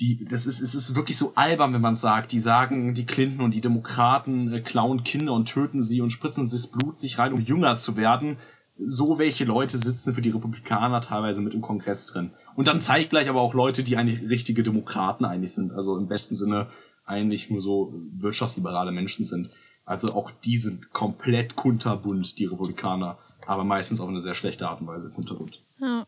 die, 0.01 0.26
das 0.26 0.47
ist, 0.47 0.62
es 0.62 0.74
ist 0.74 0.95
wirklich 0.95 1.16
so 1.16 1.34
albern, 1.36 1.74
wenn 1.74 1.82
man 1.82 1.95
sagt, 1.95 2.32
die 2.32 2.39
sagen, 2.39 2.95
die 2.95 3.05
Clinton 3.05 3.45
und 3.45 3.53
die 3.53 3.62
Demokraten 3.62 4.51
äh, 4.51 4.62
klauen 4.62 5.03
Kinder 5.03 5.34
und 5.34 5.47
töten 5.47 5.82
sie 5.84 6.01
und 6.01 6.09
spritzen 6.09 6.47
sich 6.47 6.62
das 6.62 6.72
Blut 6.72 6.97
sich 6.97 7.20
rein, 7.20 7.34
um 7.34 7.39
jünger 7.39 7.78
zu 7.78 7.95
werden. 7.97 8.38
So 8.84 9.20
welche 9.20 9.45
Leute 9.45 9.78
sitzen 9.78 10.12
für 10.14 10.22
die 10.22 10.32
Republikaner 10.32 11.01
teilweise 11.01 11.41
mit 11.41 11.53
im 11.53 11.62
Kongress 11.62 12.07
drin. 12.07 12.32
Und 12.56 12.68
dann 12.68 12.82
zeigt 12.82 13.12
gleich 13.12 13.30
aber 13.30 13.41
auch 13.41 13.54
Leute, 13.54 13.84
die 13.84 13.97
eigentlich 13.97 14.30
richtige 14.30 14.64
Demokraten 14.64 15.26
eigentlich 15.26 15.54
sind, 15.54 15.74
also 15.74 15.97
im 15.97 16.08
besten 16.08 16.36
Sinne 16.36 16.68
eigentlich 17.06 17.49
nur 17.49 17.62
so 17.62 17.93
wirtschaftsliberale 18.14 18.91
Menschen 18.91 19.26
sind. 19.26 19.49
Also 19.86 20.14
auch 20.14 20.32
die 20.32 20.58
sind 20.58 20.93
komplett 20.93 21.56
kunterbunt, 21.56 22.38
die 22.38 22.45
Republikaner, 22.45 23.18
aber 23.45 23.64
meistens 23.64 23.99
auf 23.99 24.10
eine 24.10 24.22
sehr 24.22 24.36
schlechte 24.36 24.68
Art 24.68 24.82
und 24.82 24.88
Weise 24.88 25.10
kunterbunt. 25.10 25.62
Ja. 25.80 26.06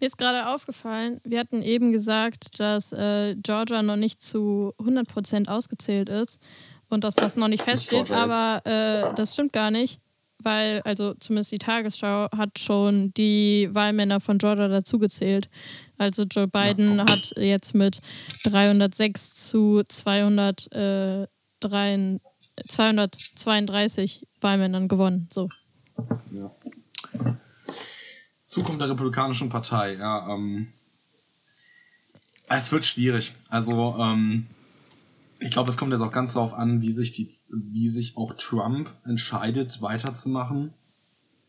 Mir 0.00 0.06
ist 0.06 0.18
gerade 0.18 0.48
aufgefallen, 0.48 1.20
wir 1.24 1.38
hatten 1.38 1.62
eben 1.62 1.92
gesagt, 1.92 2.58
dass 2.60 2.92
äh, 2.92 3.36
Georgia 3.36 3.82
noch 3.82 3.96
nicht 3.96 4.20
zu 4.20 4.74
100% 4.78 5.48
ausgezählt 5.48 6.08
ist 6.08 6.40
und 6.90 7.04
dass 7.04 7.14
das 7.14 7.36
noch 7.36 7.48
nicht 7.48 7.62
feststeht, 7.62 8.10
aber 8.10 8.66
äh, 8.66 9.14
das 9.14 9.32
stimmt 9.32 9.52
gar 9.52 9.70
nicht, 9.70 10.00
weil, 10.42 10.82
also 10.82 11.14
zumindest 11.14 11.52
die 11.52 11.58
Tagesschau 11.58 12.28
hat 12.36 12.58
schon 12.58 13.12
die 13.14 13.68
Wahlmänner 13.72 14.20
von 14.20 14.38
Georgia 14.38 14.68
dazugezählt. 14.68 15.48
Also 15.98 16.24
Joe 16.24 16.48
Biden 16.48 16.98
ja, 16.98 17.10
hat 17.10 17.32
jetzt 17.36 17.74
mit 17.74 18.00
306 18.44 19.48
zu 19.48 19.82
200, 19.88 20.72
äh, 20.72 21.26
3, 21.60 22.20
232 22.68 24.26
Wahlmännern 24.40 24.88
gewonnen. 24.88 25.28
So. 25.32 25.48
Ja. 26.32 26.50
Zukunft 28.44 28.80
der 28.80 28.90
Republikanischen 28.90 29.48
Partei, 29.48 29.94
ja, 29.94 30.28
ähm, 30.28 30.68
es 32.48 32.70
wird 32.70 32.84
schwierig. 32.84 33.32
Also, 33.48 33.96
ähm, 33.98 34.46
ich 35.42 35.50
glaube, 35.50 35.70
es 35.70 35.76
kommt 35.76 35.92
jetzt 35.92 36.00
auch 36.00 36.12
ganz 36.12 36.34
darauf 36.34 36.54
an, 36.54 36.80
wie 36.80 36.90
sich 36.90 37.12
die, 37.12 37.28
wie 37.50 37.88
sich 37.88 38.16
auch 38.16 38.34
Trump 38.34 38.90
entscheidet, 39.04 39.82
weiterzumachen. 39.82 40.72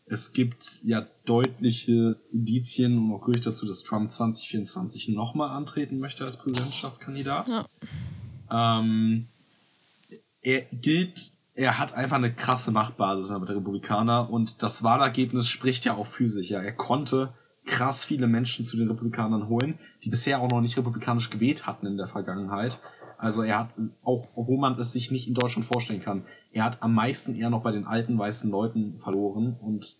Es 0.06 0.34
gibt 0.34 0.82
ja 0.84 1.06
deutliche 1.26 2.20
Indizien 2.32 2.98
und 2.98 3.14
auch 3.14 3.22
Gerüchte 3.22 3.46
dazu, 3.46 3.66
dass 3.66 3.84
Trump 3.84 4.10
2024 4.10 5.10
nochmal 5.10 5.50
antreten 5.50 6.00
möchte 6.00 6.24
als 6.24 6.38
Präsidentschaftskandidat. 6.38 7.48
Ja. 7.48 8.80
Ähm, 8.80 9.28
er 10.41 10.62
gilt 10.62 11.32
er 11.56 11.78
hat 11.78 11.94
einfach 11.94 12.16
eine 12.16 12.34
krasse 12.34 12.72
Machtbasis 12.72 13.30
mit 13.30 13.48
der 13.48 13.58
Republikaner 13.58 14.30
und 14.30 14.64
das 14.64 14.84
Wahlergebnis 14.84 15.48
spricht 15.48 15.86
ja 15.86 15.94
auch 15.94 16.08
für 16.08 16.28
sich. 16.28 16.50
Ja, 16.50 16.60
er 16.60 16.72
konnte 16.72 17.32
krass 17.66 18.04
viele 18.04 18.26
Menschen 18.26 18.66
zu 18.66 18.76
den 18.76 18.89
Republikanern 18.89 19.48
holen, 19.48 19.78
die 20.04 20.10
bisher 20.10 20.41
auch 20.41 20.50
noch 20.50 20.62
nicht 20.62 20.78
republikanisch 20.78 21.30
gewählt 21.30 21.68
hatten 21.68 21.86
in 21.86 21.98
der 21.98 22.08
Vergangenheit. 22.08 22.80
Also 23.24 23.42
er 23.42 23.60
hat 23.60 23.70
auch, 24.04 24.28
obwohl 24.36 24.58
man 24.58 24.78
es 24.78 24.92
sich 24.92 25.10
nicht 25.10 25.30
in 25.30 25.34
Deutschland 25.34 25.64
vorstellen 25.64 26.02
kann, 26.02 26.26
er 26.52 26.66
hat 26.66 26.84
am 26.84 26.94
meisten 26.94 27.36
eher 27.36 27.50
noch 27.50 27.64
bei 27.64 27.72
den 27.72 27.88
alten 27.88 28.20
weißen 28.20 28.52
Leuten 28.52 28.98
verloren 28.98 29.56
und 29.62 29.96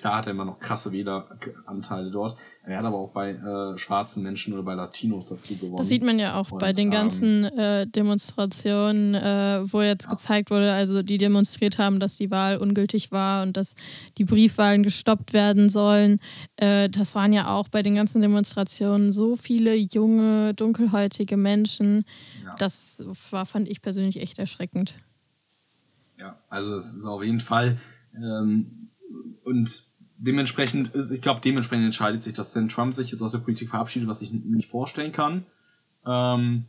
Klar 0.00 0.16
hat 0.16 0.26
er 0.26 0.30
immer 0.30 0.46
noch 0.46 0.58
krasse 0.58 0.92
Wähleranteile 0.92 2.10
dort. 2.10 2.38
Er 2.64 2.78
hat 2.78 2.86
aber 2.86 2.96
auch 2.96 3.10
bei 3.10 3.32
äh, 3.32 3.76
schwarzen 3.76 4.22
Menschen 4.22 4.54
oder 4.54 4.62
bei 4.62 4.72
Latinos 4.72 5.26
dazu 5.26 5.56
gewonnen. 5.56 5.76
Das 5.76 5.88
sieht 5.88 6.02
man 6.02 6.18
ja 6.18 6.40
auch 6.40 6.50
und, 6.52 6.58
bei 6.58 6.72
den 6.72 6.90
ganzen 6.90 7.44
ähm, 7.44 7.58
äh, 7.58 7.86
Demonstrationen, 7.86 9.14
äh, 9.14 9.60
wo 9.70 9.82
jetzt 9.82 10.06
ja. 10.06 10.12
gezeigt 10.12 10.50
wurde, 10.50 10.72
also 10.72 11.02
die 11.02 11.18
demonstriert 11.18 11.76
haben, 11.76 12.00
dass 12.00 12.16
die 12.16 12.30
Wahl 12.30 12.56
ungültig 12.56 13.12
war 13.12 13.42
und 13.42 13.58
dass 13.58 13.74
die 14.16 14.24
Briefwahlen 14.24 14.82
gestoppt 14.82 15.34
werden 15.34 15.68
sollen. 15.68 16.18
Äh, 16.56 16.88
das 16.88 17.14
waren 17.14 17.34
ja 17.34 17.54
auch 17.54 17.68
bei 17.68 17.82
den 17.82 17.94
ganzen 17.94 18.22
Demonstrationen 18.22 19.12
so 19.12 19.36
viele 19.36 19.74
junge, 19.74 20.54
dunkelhäutige 20.54 21.36
Menschen. 21.36 22.04
Ja. 22.42 22.54
Das 22.58 23.04
war, 23.30 23.44
fand 23.44 23.68
ich 23.68 23.82
persönlich 23.82 24.18
echt 24.18 24.38
erschreckend. 24.38 24.94
Ja, 26.18 26.38
also 26.48 26.74
es 26.74 26.94
ist 26.94 27.04
auf 27.04 27.22
jeden 27.22 27.40
Fall 27.40 27.78
ähm, 28.14 28.88
und 29.44 29.89
dementsprechend 30.20 30.88
ist, 30.88 31.10
ich 31.10 31.22
glaube, 31.22 31.40
dementsprechend 31.40 31.86
entscheidet 31.86 32.22
sich, 32.22 32.34
dass 32.34 32.52
denn 32.52 32.68
Trump 32.68 32.94
sich 32.94 33.10
jetzt 33.10 33.22
aus 33.22 33.32
der 33.32 33.38
Politik 33.38 33.70
verabschiedet, 33.70 34.08
was 34.08 34.22
ich 34.22 34.32
nicht 34.32 34.68
vorstellen 34.68 35.10
kann. 35.10 35.46
Ähm, 36.06 36.66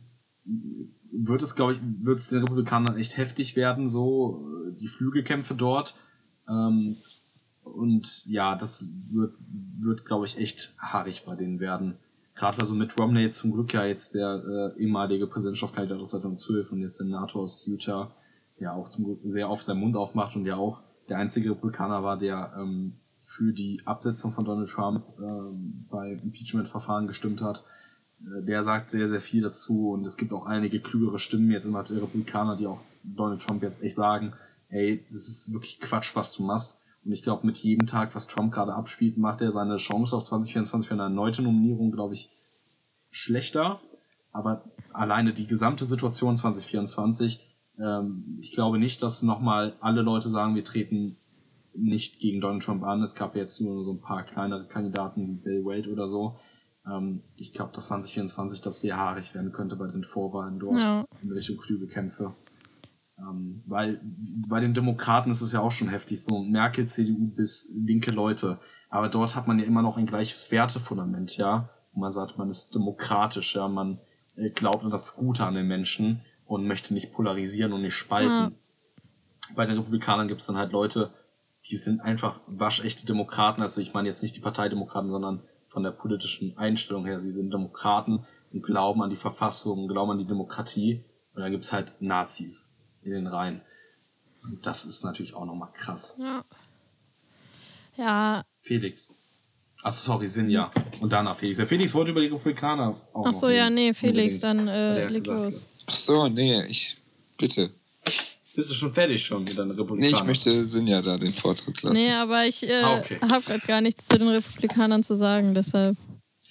wird 1.12 1.42
es, 1.42 1.54
glaube 1.54 1.74
ich, 1.74 1.78
wird 2.00 2.18
es 2.18 2.30
den 2.30 2.40
Republikanern 2.40 2.96
echt 2.96 3.16
heftig 3.16 3.54
werden, 3.54 3.86
so 3.86 4.46
äh, 4.66 4.72
die 4.72 4.88
Flügelkämpfe 4.88 5.54
dort. 5.54 5.94
Ähm, 6.48 6.96
und 7.62 8.26
ja, 8.26 8.56
das 8.56 8.88
wird, 9.08 9.34
wird 9.78 10.04
glaube 10.04 10.24
ich, 10.24 10.38
echt 10.38 10.74
haarig 10.78 11.24
bei 11.24 11.36
denen 11.36 11.60
werden. 11.60 11.98
Gerade 12.34 12.58
weil 12.58 12.64
so 12.64 12.74
mit 12.74 12.98
Romney 12.98 13.30
zum 13.30 13.52
Glück 13.52 13.74
ja 13.74 13.84
jetzt 13.84 14.14
der 14.14 14.74
äh, 14.76 14.80
ehemalige 14.80 15.26
Präsidentschaftskandidat 15.26 16.00
aus 16.00 16.10
2012 16.10 16.72
und 16.72 16.80
jetzt 16.80 16.96
Senator 16.96 17.42
aus 17.42 17.66
Utah 17.66 18.14
ja 18.58 18.72
auch 18.72 18.88
zum 18.88 19.04
Glück 19.04 19.20
sehr 19.24 19.50
oft 19.50 19.62
seinen 19.62 19.80
Mund 19.80 19.96
aufmacht 19.96 20.34
und 20.34 20.46
ja 20.46 20.56
auch 20.56 20.82
der 21.08 21.18
einzige 21.18 21.50
Republikaner 21.50 22.02
war, 22.02 22.16
der 22.16 22.54
ähm, 22.56 22.94
für 23.32 23.52
die 23.52 23.80
Absetzung 23.86 24.30
von 24.30 24.44
Donald 24.44 24.68
Trump 24.68 25.04
ähm, 25.18 25.86
bei 25.90 26.12
Impeachment-Verfahren 26.12 27.06
gestimmt 27.06 27.40
hat. 27.40 27.64
Äh, 28.20 28.44
der 28.44 28.62
sagt 28.62 28.90
sehr, 28.90 29.08
sehr 29.08 29.20
viel 29.20 29.42
dazu 29.42 29.90
und 29.90 30.06
es 30.06 30.16
gibt 30.16 30.32
auch 30.32 30.44
einige 30.44 30.80
klügere 30.80 31.18
Stimmen 31.18 31.50
jetzt 31.50 31.64
immer 31.64 31.82
der 31.82 32.02
Republikaner, 32.02 32.56
die 32.56 32.66
auch 32.66 32.80
Donald 33.02 33.40
Trump 33.40 33.62
jetzt 33.62 33.82
echt 33.82 33.96
sagen, 33.96 34.34
ey, 34.68 35.04
das 35.08 35.28
ist 35.28 35.52
wirklich 35.52 35.80
Quatsch, 35.80 36.14
was 36.14 36.34
du 36.34 36.42
machst. 36.42 36.78
Und 37.04 37.12
ich 37.12 37.22
glaube, 37.22 37.46
mit 37.46 37.56
jedem 37.56 37.86
Tag, 37.86 38.14
was 38.14 38.26
Trump 38.26 38.52
gerade 38.52 38.74
abspielt, 38.74 39.16
macht 39.16 39.40
er 39.40 39.50
seine 39.50 39.78
Chance 39.78 40.14
auf 40.14 40.24
2024 40.24 40.86
für 40.86 40.94
eine 40.94 41.04
erneute 41.04 41.42
Nominierung, 41.42 41.90
glaube 41.90 42.14
ich, 42.14 42.30
schlechter. 43.10 43.80
Aber 44.32 44.62
alleine 44.92 45.32
die 45.32 45.46
gesamte 45.46 45.84
Situation 45.84 46.36
2024 46.36 47.52
ähm, 47.78 48.36
ich 48.40 48.52
glaube 48.52 48.78
nicht, 48.78 49.02
dass 49.02 49.22
nochmal 49.22 49.74
alle 49.80 50.02
Leute 50.02 50.28
sagen, 50.28 50.54
wir 50.54 50.64
treten 50.64 51.16
nicht 51.74 52.18
gegen 52.18 52.40
Donald 52.40 52.62
Trump 52.62 52.84
an. 52.84 53.02
Es 53.02 53.14
gab 53.14 53.36
jetzt 53.36 53.60
nur 53.60 53.84
so 53.84 53.92
ein 53.92 54.00
paar 54.00 54.24
kleinere 54.24 54.66
Kandidaten 54.66 55.26
wie 55.26 55.34
Bill 55.34 55.64
Wade 55.64 55.90
oder 55.90 56.06
so. 56.06 56.36
Ähm, 56.86 57.22
ich 57.38 57.52
glaube, 57.52 57.72
dass 57.74 57.86
2024 57.86 58.60
das 58.60 58.80
sehr 58.80 58.96
haarig 58.96 59.34
werden 59.34 59.52
könnte 59.52 59.76
bei 59.76 59.86
den 59.86 60.04
Vorwahlen 60.04 60.58
dort 60.58 60.80
ja. 60.80 61.04
in 61.22 61.32
Richtung 61.32 61.56
Klügelkämpfe. 61.56 62.34
Ähm, 63.18 63.62
weil 63.66 64.00
bei 64.48 64.60
den 64.60 64.74
Demokraten 64.74 65.30
ist 65.30 65.42
es 65.42 65.52
ja 65.52 65.60
auch 65.60 65.70
schon 65.70 65.88
heftig, 65.88 66.22
so 66.22 66.42
Merkel, 66.42 66.86
CDU 66.86 67.28
bis 67.28 67.68
linke 67.72 68.12
Leute. 68.12 68.58
Aber 68.88 69.08
dort 69.08 69.36
hat 69.36 69.46
man 69.46 69.58
ja 69.58 69.64
immer 69.64 69.82
noch 69.82 69.96
ein 69.96 70.06
gleiches 70.06 70.50
Wertefundament, 70.50 71.36
ja. 71.36 71.70
Und 71.92 72.00
man 72.00 72.12
sagt, 72.12 72.38
man 72.38 72.48
ist 72.48 72.74
demokratisch, 72.74 73.54
ja. 73.54 73.68
Man 73.68 74.00
äh, 74.36 74.50
glaubt 74.50 74.84
an 74.84 74.90
das 74.90 75.14
Gute 75.16 75.44
an 75.44 75.54
den 75.54 75.68
Menschen 75.68 76.22
und 76.46 76.66
möchte 76.66 76.94
nicht 76.94 77.12
polarisieren 77.12 77.72
und 77.72 77.82
nicht 77.82 77.94
spalten. 77.94 78.28
Ja. 78.28 78.52
Bei 79.54 79.66
den 79.66 79.78
Republikanern 79.78 80.28
gibt 80.28 80.40
es 80.40 80.46
dann 80.46 80.56
halt 80.56 80.72
Leute, 80.72 81.12
die 81.70 81.76
sind 81.76 82.00
einfach 82.00 82.40
waschechte 82.46 83.06
Demokraten. 83.06 83.62
Also 83.62 83.80
ich 83.80 83.94
meine 83.94 84.08
jetzt 84.08 84.22
nicht 84.22 84.36
die 84.36 84.40
Parteidemokraten, 84.40 85.10
sondern 85.10 85.42
von 85.68 85.82
der 85.82 85.90
politischen 85.90 86.56
Einstellung 86.58 87.06
her. 87.06 87.20
Sie 87.20 87.30
sind 87.30 87.52
Demokraten 87.52 88.26
und 88.52 88.62
glauben 88.62 89.02
an 89.02 89.10
die 89.10 89.16
Verfassung, 89.16 89.88
glauben 89.88 90.12
an 90.12 90.18
die 90.18 90.26
Demokratie. 90.26 91.04
Und 91.34 91.42
dann 91.42 91.50
gibt 91.50 91.64
es 91.64 91.72
halt 91.72 91.92
Nazis 92.00 92.68
in 93.02 93.12
den 93.12 93.26
Reihen. 93.26 93.62
Und 94.42 94.66
das 94.66 94.84
ist 94.84 95.04
natürlich 95.04 95.34
auch 95.34 95.44
nochmal 95.44 95.70
krass. 95.72 96.16
Ja. 96.18 96.44
Ja. 97.96 98.44
Felix. 98.60 99.12
Achso, 99.82 100.12
sorry, 100.12 100.28
Sinja. 100.28 100.70
Und 101.00 101.10
danach 101.10 101.36
Felix. 101.36 101.58
Der 101.58 101.66
Felix 101.66 101.94
wollte 101.94 102.12
über 102.12 102.20
die 102.20 102.28
Republikaner 102.28 103.00
auch 103.12 103.26
Achso, 103.26 103.48
ja, 103.48 103.68
nee, 103.68 103.92
Felix, 103.92 104.40
dann 104.40 104.68
äh, 104.68 105.08
leg 105.08 105.26
los. 105.26 105.66
Ach 105.86 105.94
so, 105.94 106.28
nee, 106.28 106.62
ich. 106.68 106.96
Bitte. 107.36 107.70
Bist 108.54 108.70
du 108.70 108.74
schon 108.74 108.92
fertig 108.92 109.24
schon 109.24 109.44
mit 109.44 109.58
deinen 109.58 109.70
Republikanern? 109.70 110.12
Nee, 110.12 110.18
ich 110.18 110.24
möchte 110.24 110.66
Sinja 110.66 111.00
da 111.00 111.16
den 111.16 111.32
Vortritt 111.32 111.82
lassen. 111.82 111.96
Nee, 111.96 112.12
aber 112.12 112.46
ich 112.46 112.68
äh, 112.68 112.82
ah, 112.82 112.98
okay. 112.98 113.18
habe 113.22 113.42
gerade 113.44 113.66
gar 113.66 113.80
nichts 113.80 114.06
zu 114.06 114.18
den 114.18 114.28
Republikanern 114.28 115.02
zu 115.02 115.16
sagen, 115.16 115.54
deshalb. 115.54 115.96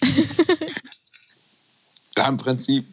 ja, 2.16 2.28
im 2.28 2.36
Prinzip 2.38 2.84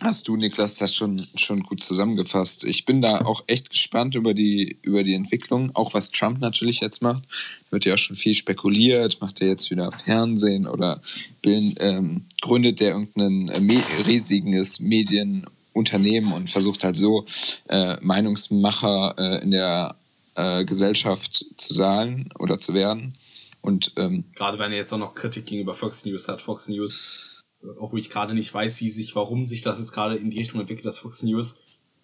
hast 0.00 0.26
du, 0.26 0.36
Niklas, 0.36 0.74
das 0.76 0.94
schon, 0.94 1.26
schon 1.36 1.62
gut 1.62 1.82
zusammengefasst. 1.82 2.64
Ich 2.64 2.84
bin 2.84 3.00
da 3.00 3.20
auch 3.20 3.44
echt 3.46 3.70
gespannt 3.70 4.16
über 4.16 4.34
die, 4.34 4.76
über 4.82 5.02
die 5.04 5.14
Entwicklung, 5.14 5.70
auch 5.74 5.94
was 5.94 6.10
Trump 6.10 6.40
natürlich 6.40 6.80
jetzt 6.80 7.00
macht. 7.00 7.22
Wird 7.70 7.84
ja 7.84 7.94
auch 7.94 7.98
schon 7.98 8.16
viel 8.16 8.34
spekuliert, 8.34 9.20
macht 9.20 9.40
er 9.40 9.48
jetzt 9.48 9.70
wieder 9.70 9.92
Fernsehen 9.92 10.66
oder 10.66 11.00
bilden, 11.42 11.74
ähm, 11.78 12.24
gründet 12.40 12.80
er 12.80 12.90
irgendein 12.90 13.48
äh, 13.48 13.60
me 13.60 13.82
Medienunternehmen 15.74 16.32
und 16.32 16.50
versucht 16.50 16.84
halt 16.84 16.96
so 16.96 17.24
äh, 17.68 17.96
Meinungsmacher 18.00 19.14
äh, 19.18 19.42
in 19.42 19.50
der 19.50 19.96
äh, 20.36 20.64
Gesellschaft 20.64 21.44
zu 21.56 21.74
sein 21.74 22.28
oder 22.38 22.60
zu 22.60 22.74
werden. 22.74 23.12
Und, 23.60 23.92
ähm, 23.96 24.24
Gerade 24.34 24.58
wenn 24.58 24.72
er 24.72 24.78
jetzt 24.78 24.92
auch 24.92 24.98
noch 24.98 25.14
Kritik 25.14 25.46
gegenüber 25.46 25.74
Fox 25.74 26.04
News 26.04 26.28
hat, 26.28 26.42
Fox 26.42 26.68
News 26.68 27.30
auch 27.80 27.92
wo 27.92 27.96
ich 27.96 28.10
gerade 28.10 28.34
nicht 28.34 28.52
weiß, 28.52 28.82
wie 28.82 28.90
sich, 28.90 29.16
warum 29.16 29.46
sich 29.46 29.62
das 29.62 29.78
jetzt 29.78 29.92
gerade 29.92 30.16
in 30.16 30.30
die 30.30 30.36
Richtung 30.36 30.60
entwickelt, 30.60 30.84
dass 30.84 30.98
Fox 30.98 31.22
News 31.22 31.56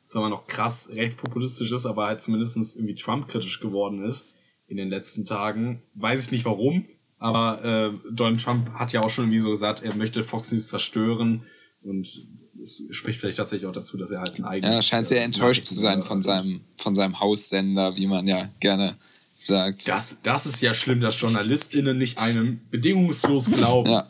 zwar 0.06 0.30
noch 0.30 0.46
krass 0.46 0.88
rechtspopulistisch 0.90 1.70
ist, 1.70 1.84
aber 1.84 2.06
halt 2.06 2.22
zumindest 2.22 2.56
irgendwie 2.76 2.94
Trump-kritisch 2.94 3.60
geworden 3.60 4.02
ist 4.02 4.34
in 4.68 4.78
den 4.78 4.88
letzten 4.88 5.26
Tagen. 5.26 5.82
Weiß 5.94 6.24
ich 6.24 6.32
nicht 6.32 6.46
warum, 6.46 6.86
aber 7.18 7.62
äh, 7.62 8.10
Donald 8.10 8.42
Trump 8.42 8.70
hat 8.70 8.94
ja 8.94 9.02
auch 9.02 9.10
schon 9.10 9.26
irgendwie 9.26 9.40
so 9.40 9.50
gesagt, 9.50 9.82
er 9.82 9.94
möchte 9.94 10.22
Fox 10.22 10.50
News 10.50 10.68
zerstören 10.68 11.42
und 11.82 12.26
es 12.62 12.84
spricht 12.90 13.20
vielleicht 13.20 13.38
tatsächlich 13.38 13.68
auch 13.68 13.72
dazu, 13.72 13.96
dass 13.96 14.10
er 14.10 14.20
halt 14.20 14.38
ein 14.38 14.44
eigenes... 14.44 14.76
Er 14.76 14.82
scheint 14.82 15.08
sehr 15.08 15.20
äh, 15.20 15.24
enttäuscht 15.24 15.64
zu 15.66 15.74
sein 15.74 16.02
von 16.02 16.22
seinem, 16.22 16.60
von 16.76 16.94
seinem 16.94 17.20
Haussender, 17.20 17.96
wie 17.96 18.06
man 18.06 18.26
ja 18.26 18.48
gerne 18.60 18.96
sagt. 19.42 19.88
Das, 19.88 20.18
das 20.22 20.46
ist 20.46 20.60
ja 20.60 20.74
schlimm, 20.74 21.00
dass 21.00 21.20
JournalistInnen 21.20 21.96
nicht 21.96 22.18
einem 22.18 22.60
bedingungslos 22.70 23.50
glauben. 23.50 23.90
ja. 23.90 24.08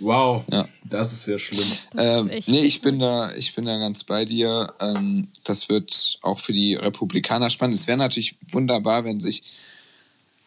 Wow, 0.00 0.44
ja. 0.50 0.68
das 0.84 1.12
ist 1.12 1.26
ja 1.26 1.38
schlimm. 1.38 1.66
Ähm, 1.96 2.30
nee, 2.46 2.62
ich 2.62 2.80
bin 2.80 2.98
da, 2.98 3.32
ich 3.34 3.54
bin 3.54 3.64
da 3.64 3.78
ganz 3.78 4.04
bei 4.04 4.24
dir. 4.24 4.74
Ähm, 4.80 5.28
das 5.44 5.68
wird 5.68 6.18
auch 6.22 6.40
für 6.40 6.52
die 6.52 6.74
Republikaner 6.74 7.48
spannend. 7.48 7.76
Es 7.76 7.86
wäre 7.86 7.96
natürlich 7.96 8.36
wunderbar, 8.50 9.04
wenn 9.04 9.20
sich 9.20 9.42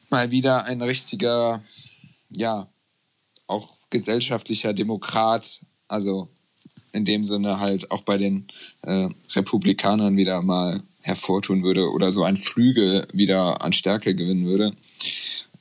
mal 0.10 0.32
wieder 0.32 0.66
ein 0.66 0.82
richtiger, 0.82 1.64
ja, 2.36 2.68
auch 3.48 3.76
gesellschaftlicher 3.90 4.74
Demokrat, 4.74 5.62
also 5.88 6.30
in 6.94 7.06
dem 7.06 7.26
Sinne 7.26 7.60
halt 7.60 7.92
auch 7.92 8.02
bei 8.02 8.18
den 8.18 8.48
äh, 8.84 9.10
Republikanern 9.34 10.18
wieder 10.18 10.42
mal 10.42 10.82
hervortun 11.02 11.64
würde 11.64 11.92
oder 11.92 12.12
so 12.12 12.24
ein 12.24 12.38
Flügel 12.38 13.08
wieder 13.14 13.64
an 13.64 13.74
Stärke 13.74 14.16
gewinnen 14.16 14.46
würde. 14.46 14.74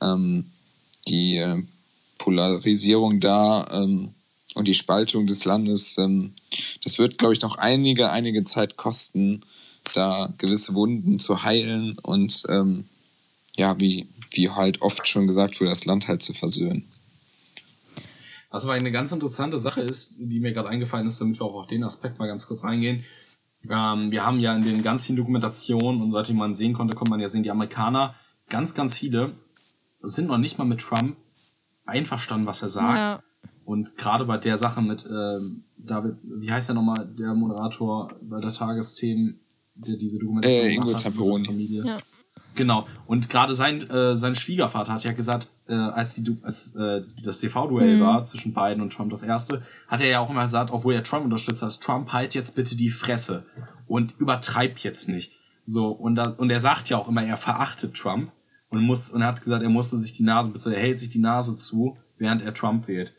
Ähm, 0.01 0.45
die 1.07 1.37
äh, 1.37 1.61
Polarisierung 2.17 3.19
da 3.19 3.65
ähm, 3.71 4.09
und 4.55 4.67
die 4.67 4.73
Spaltung 4.73 5.25
des 5.25 5.45
Landes, 5.45 5.97
ähm, 5.97 6.33
das 6.83 6.99
wird, 6.99 7.17
glaube 7.17 7.33
ich, 7.33 7.41
noch 7.41 7.57
einige, 7.57 8.11
einige 8.11 8.43
Zeit 8.43 8.77
kosten, 8.77 9.41
da 9.93 10.31
gewisse 10.37 10.75
Wunden 10.75 11.19
zu 11.19 11.43
heilen 11.43 11.97
und 12.03 12.43
ähm, 12.49 12.85
ja, 13.57 13.79
wie, 13.79 14.07
wie 14.31 14.49
halt 14.49 14.81
oft 14.81 15.07
schon 15.07 15.27
gesagt 15.27 15.59
wurde, 15.59 15.71
das 15.71 15.85
Land 15.85 16.07
halt 16.07 16.21
zu 16.21 16.33
versöhnen. 16.33 16.87
Was 18.51 18.65
aber 18.65 18.73
eine 18.73 18.91
ganz 18.91 19.11
interessante 19.13 19.57
Sache 19.57 19.81
ist, 19.81 20.15
die 20.19 20.41
mir 20.41 20.51
gerade 20.51 20.69
eingefallen 20.69 21.07
ist, 21.07 21.19
damit 21.21 21.39
wir 21.39 21.45
auch 21.45 21.55
auf 21.55 21.67
den 21.67 21.83
Aspekt 21.83 22.19
mal 22.19 22.27
ganz 22.27 22.47
kurz 22.47 22.63
reingehen. 22.63 23.05
Ähm, 23.69 24.11
wir 24.11 24.25
haben 24.25 24.39
ja 24.39 24.53
in 24.53 24.63
den 24.63 24.83
ganz 24.83 25.05
vielen 25.05 25.17
Dokumentationen 25.17 26.01
und 26.01 26.11
seit 26.11 26.29
man 26.33 26.53
sehen 26.53 26.73
konnte, 26.73 26.95
konnte 26.95 27.11
man 27.11 27.21
ja 27.21 27.29
sehen, 27.29 27.43
die 27.43 27.51
Amerikaner, 27.51 28.15
ganz, 28.49 28.73
ganz 28.73 28.95
viele, 28.95 29.33
sind 30.01 30.27
noch 30.27 30.37
nicht 30.37 30.57
mal 30.57 30.65
mit 30.65 30.81
Trump 30.81 31.15
einverstanden, 31.85 32.45
was 32.45 32.61
er 32.61 32.69
sagt. 32.69 32.97
Ja. 32.97 33.23
Und 33.63 33.97
gerade 33.97 34.25
bei 34.25 34.37
der 34.37 34.57
Sache 34.57 34.81
mit 34.81 35.07
ähm, 35.09 35.63
David, 35.77 36.17
wie 36.23 36.51
heißt 36.51 36.69
er 36.69 36.75
nochmal, 36.75 37.07
der 37.07 37.33
Moderator 37.33 38.13
bei 38.21 38.39
der 38.39 38.51
Tagesthemen, 38.51 39.39
der 39.75 39.95
diese 39.95 40.19
Dokumentation 40.19 40.65
äh, 40.65 40.73
Ingo 40.73 40.93
Zamperoni. 40.93 41.45
Familie. 41.45 41.85
Ja. 41.85 41.99
Genau. 42.55 42.87
Und 43.05 43.29
gerade 43.29 43.55
sein, 43.55 43.89
äh, 43.89 44.17
sein 44.17 44.35
Schwiegervater 44.35 44.93
hat 44.93 45.03
ja 45.03 45.13
gesagt, 45.13 45.49
äh, 45.67 45.73
als, 45.73 46.15
die, 46.15 46.37
als 46.43 46.75
äh, 46.75 47.01
das 47.23 47.39
TV-Duell 47.39 47.97
mhm. 47.97 48.01
war 48.01 48.23
zwischen 48.23 48.53
Biden 48.53 48.81
und 48.81 48.91
Trump 48.91 49.09
das 49.09 49.23
erste, 49.23 49.61
hat 49.87 50.01
er 50.01 50.07
ja 50.07 50.19
auch 50.19 50.29
immer 50.29 50.41
gesagt, 50.41 50.71
obwohl 50.71 50.93
er 50.93 51.03
Trump 51.03 51.23
unterstützt 51.25 51.61
hat, 51.61 51.81
Trump 51.81 52.11
halt 52.11 52.33
jetzt 52.33 52.55
bitte 52.55 52.75
die 52.75 52.89
Fresse 52.89 53.45
und 53.87 54.13
übertreib 54.19 54.79
jetzt 54.79 55.07
nicht. 55.07 55.33
So, 55.65 55.89
und, 55.89 56.15
da, 56.15 56.23
und 56.37 56.49
er 56.49 56.59
sagt 56.59 56.89
ja 56.89 56.97
auch 56.97 57.07
immer, 57.07 57.23
er 57.23 57.37
verachtet 57.37 57.95
Trump. 57.95 58.31
und 58.69 58.81
muss 58.81 59.09
und 59.09 59.23
hat 59.23 59.43
gesagt, 59.43 59.63
er 59.63 59.69
musste 59.69 59.97
sich 59.97 60.13
die 60.13 60.23
Nase, 60.23 60.51
er 60.73 60.81
hält 60.81 60.99
sich 60.99 61.09
die 61.09 61.19
Nase 61.19 61.55
zu, 61.55 61.97
während 62.17 62.41
er 62.41 62.53
Trump 62.53 62.87
wählt. 62.87 63.13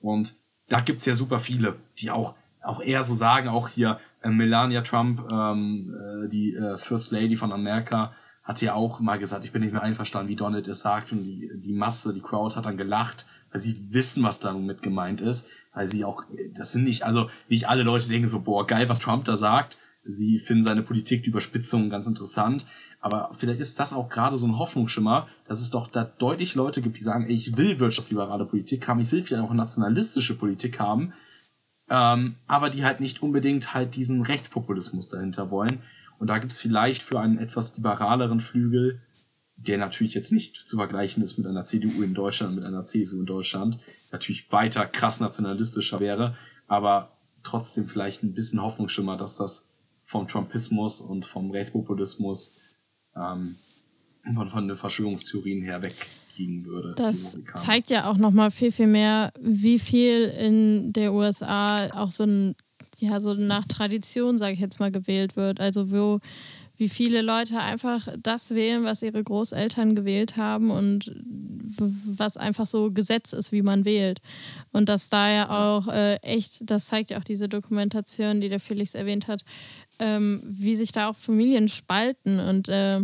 Und 0.00 0.34
da 0.68 0.80
gibt's 0.80 1.06
ja 1.06 1.14
super 1.14 1.38
viele, 1.38 1.76
die 1.98 2.10
auch 2.10 2.34
auch 2.66 2.80
eher 2.80 3.04
so 3.04 3.14
sagen, 3.14 3.48
auch 3.48 3.68
hier 3.68 4.00
äh, 4.22 4.28
Melania 4.28 4.82
Trump, 4.82 5.22
ähm, 5.30 5.94
äh, 5.94 6.28
die 6.28 6.54
äh, 6.54 6.76
First 6.76 7.12
Lady 7.12 7.36
von 7.36 7.52
Amerika, 7.52 8.12
hat 8.46 8.62
ja 8.62 8.74
auch 8.74 9.00
mal 9.00 9.18
gesagt, 9.18 9.44
ich 9.44 9.50
bin 9.50 9.62
nicht 9.62 9.72
mehr 9.72 9.82
einverstanden, 9.82 10.30
wie 10.30 10.36
Donald 10.36 10.68
es 10.68 10.80
sagt. 10.80 11.10
Und 11.10 11.24
die, 11.24 11.50
die 11.52 11.72
Masse, 11.72 12.12
die 12.12 12.20
Crowd 12.20 12.54
hat 12.54 12.64
dann 12.64 12.76
gelacht, 12.76 13.26
weil 13.50 13.60
sie 13.60 13.92
wissen, 13.92 14.22
was 14.22 14.38
damit 14.38 14.82
gemeint 14.82 15.20
ist, 15.20 15.48
weil 15.74 15.88
sie 15.88 16.04
auch, 16.04 16.22
das 16.54 16.70
sind 16.70 16.84
nicht, 16.84 17.02
also 17.02 17.28
nicht 17.48 17.68
alle 17.68 17.82
Leute 17.82 18.08
denken 18.08 18.28
so, 18.28 18.40
boah, 18.40 18.64
geil, 18.64 18.88
was 18.88 19.00
Trump 19.00 19.24
da 19.24 19.36
sagt, 19.36 19.76
sie 20.04 20.38
finden 20.38 20.62
seine 20.62 20.82
Politik, 20.82 21.24
die 21.24 21.30
Überspitzung 21.30 21.90
ganz 21.90 22.06
interessant, 22.06 22.64
aber 23.00 23.30
vielleicht 23.32 23.58
ist 23.58 23.80
das 23.80 23.92
auch 23.92 24.08
gerade 24.08 24.36
so 24.36 24.46
ein 24.46 24.58
Hoffnungsschimmer, 24.58 25.26
dass 25.48 25.60
es 25.60 25.70
doch 25.70 25.88
da 25.88 26.04
deutlich 26.04 26.54
Leute 26.54 26.80
gibt, 26.80 26.96
die 26.96 27.02
sagen, 27.02 27.26
ey, 27.26 27.34
ich 27.34 27.56
will 27.56 27.80
wirtschaftsliberale 27.80 28.46
Politik 28.46 28.86
haben, 28.86 29.00
ich 29.00 29.10
will 29.10 29.24
vielleicht 29.24 29.44
auch 29.44 29.52
nationalistische 29.52 30.38
Politik 30.38 30.78
haben, 30.78 31.12
ähm, 31.90 32.36
aber 32.46 32.70
die 32.70 32.84
halt 32.84 33.00
nicht 33.00 33.22
unbedingt 33.22 33.74
halt 33.74 33.96
diesen 33.96 34.22
Rechtspopulismus 34.22 35.08
dahinter 35.08 35.50
wollen. 35.50 35.82
Und 36.18 36.28
da 36.28 36.38
gibt's 36.38 36.58
vielleicht 36.58 37.02
für 37.02 37.20
einen 37.20 37.38
etwas 37.38 37.76
liberaleren 37.76 38.40
Flügel, 38.40 39.00
der 39.56 39.78
natürlich 39.78 40.14
jetzt 40.14 40.32
nicht 40.32 40.56
zu 40.56 40.76
vergleichen 40.76 41.22
ist 41.22 41.38
mit 41.38 41.46
einer 41.46 41.64
CDU 41.64 42.02
in 42.02 42.14
Deutschland, 42.14 42.54
mit 42.54 42.64
einer 42.64 42.84
CSU 42.84 43.20
in 43.20 43.26
Deutschland, 43.26 43.78
natürlich 44.12 44.50
weiter 44.52 44.86
krass 44.86 45.20
nationalistischer 45.20 46.00
wäre, 46.00 46.36
aber 46.66 47.16
trotzdem 47.42 47.86
vielleicht 47.86 48.22
ein 48.22 48.34
bisschen 48.34 48.60
Hoffnungsschimmer, 48.60 49.16
dass 49.16 49.36
das 49.36 49.68
vom 50.04 50.28
Trumpismus 50.28 51.00
und 51.00 51.24
vom 51.24 51.50
Rechtspopulismus 51.50 52.58
ähm, 53.16 53.56
von, 54.34 54.48
von 54.48 54.68
den 54.68 54.76
Verschwörungstheorien 54.76 55.62
her 55.62 55.82
wegkriegen 55.82 56.64
würde. 56.64 56.94
Das 56.96 57.38
zeigt 57.54 57.90
ja 57.90 58.10
auch 58.10 58.16
nochmal 58.16 58.50
viel, 58.50 58.72
viel 58.72 58.86
mehr, 58.86 59.32
wie 59.40 59.78
viel 59.78 60.24
in 60.24 60.92
der 60.92 61.12
USA 61.12 61.88
auch 61.92 62.10
so 62.10 62.24
ein 62.24 62.56
ja 63.00 63.20
so 63.20 63.34
nach 63.34 63.66
Tradition, 63.66 64.38
sage 64.38 64.54
ich 64.54 64.60
jetzt 64.60 64.80
mal, 64.80 64.90
gewählt 64.90 65.36
wird. 65.36 65.60
Also 65.60 65.90
wo 65.90 66.20
wie 66.78 66.88
viele 66.88 67.22
Leute 67.22 67.58
einfach 67.58 68.06
das 68.22 68.50
wählen, 68.50 68.84
was 68.84 69.02
ihre 69.02 69.22
Großeltern 69.22 69.94
gewählt 69.94 70.36
haben 70.36 70.70
und 70.70 71.10
was 71.16 72.36
einfach 72.36 72.66
so 72.66 72.90
Gesetz 72.90 73.32
ist, 73.32 73.50
wie 73.50 73.62
man 73.62 73.84
wählt. 73.84 74.20
Und 74.72 74.88
dass 74.88 75.08
da 75.08 75.30
ja 75.30 75.74
auch 75.74 75.88
äh, 75.88 76.16
echt, 76.16 76.70
das 76.70 76.86
zeigt 76.86 77.10
ja 77.10 77.18
auch 77.18 77.24
diese 77.24 77.48
Dokumentation, 77.48 78.40
die 78.40 78.48
der 78.48 78.60
Felix 78.60 78.94
erwähnt 78.94 79.26
hat, 79.26 79.42
ähm, 79.98 80.42
wie 80.44 80.74
sich 80.74 80.92
da 80.92 81.08
auch 81.08 81.16
Familien 81.16 81.68
spalten. 81.68 82.40
Und 82.40 82.68
äh, 82.68 83.00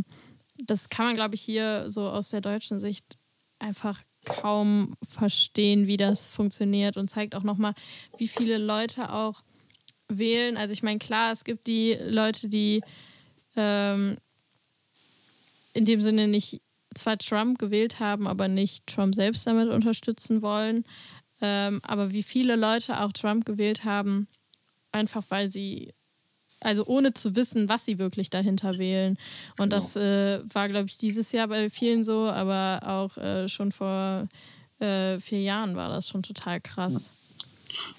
das 0.63 0.91
kann 0.91 1.07
man, 1.07 1.15
glaube 1.17 1.35
ich, 1.35 1.43
hier 1.43 1.89
so 1.89 2.09
aus 2.09 2.29
der 2.29 2.43
deutschen 2.43 2.79
Sicht 2.79 3.17
einfach 3.59 4.03
kaum 4.25 4.97
verstehen, 5.03 5.87
wie 5.87 5.97
das 5.97 6.29
funktioniert 6.29 6.97
und 6.97 7.09
zeigt 7.09 7.35
auch 7.35 7.43
nochmal, 7.43 7.75
wie 8.19 8.29
viele 8.29 8.59
Leute 8.59 9.13
auch 9.13 9.43
wählen. 10.09 10.57
Also 10.57 10.73
ich 10.73 10.83
meine, 10.83 10.99
klar, 10.99 11.33
es 11.33 11.45
gibt 11.45 11.67
die 11.67 11.97
Leute, 12.07 12.49
die 12.49 12.81
ähm, 13.57 14.17
in 15.75 15.85
dem 15.85 16.01
Sinne 16.01 16.29
nicht 16.29 16.61
zwar 16.95 17.19
Trump 17.19 17.59
gewählt 17.59 18.01
haben, 18.01 18.27
aber 18.27 18.49
nicht 18.49 18.87
Trump 18.87 19.15
selbst 19.15 19.47
damit 19.47 19.69
unterstützen 19.69 20.43
wollen. 20.43 20.85
Ähm, 21.41 21.81
aber 21.83 22.13
wie 22.13 22.23
viele 22.23 22.57
Leute 22.57 23.01
auch 23.01 23.13
Trump 23.13 23.45
gewählt 23.45 23.85
haben, 23.85 24.29
einfach 24.93 25.25
weil 25.31 25.51
sie, 25.51 25.93
also 26.61 26.85
ohne 26.87 27.15
zu 27.15 27.35
wissen, 27.35 27.69
was 27.69 27.85
sie 27.85 27.99
wirklich 27.99 28.31
dahinter 28.31 28.79
wählen. 28.79 29.19
Und 29.59 29.71
genau. 29.71 29.77
das 29.77 29.97
äh, 29.97 30.41
war, 30.53 30.69
glaube 30.69 30.87
ich, 30.87 30.99
dieses 30.99 31.33
Jahr 31.33 31.49
bei 31.49 31.71
vielen 31.71 32.05
so, 32.05 32.27
aber 32.27 32.81
auch 32.85 33.17
äh, 33.17 33.49
schon 33.49 33.73
vor 33.73 34.29
äh, 34.79 35.19
vier 35.19 35.41
Jahren 35.41 35.75
war 35.75 35.89
das 35.89 36.09
schon 36.09 36.23
total 36.23 36.61
krass. 36.61 37.11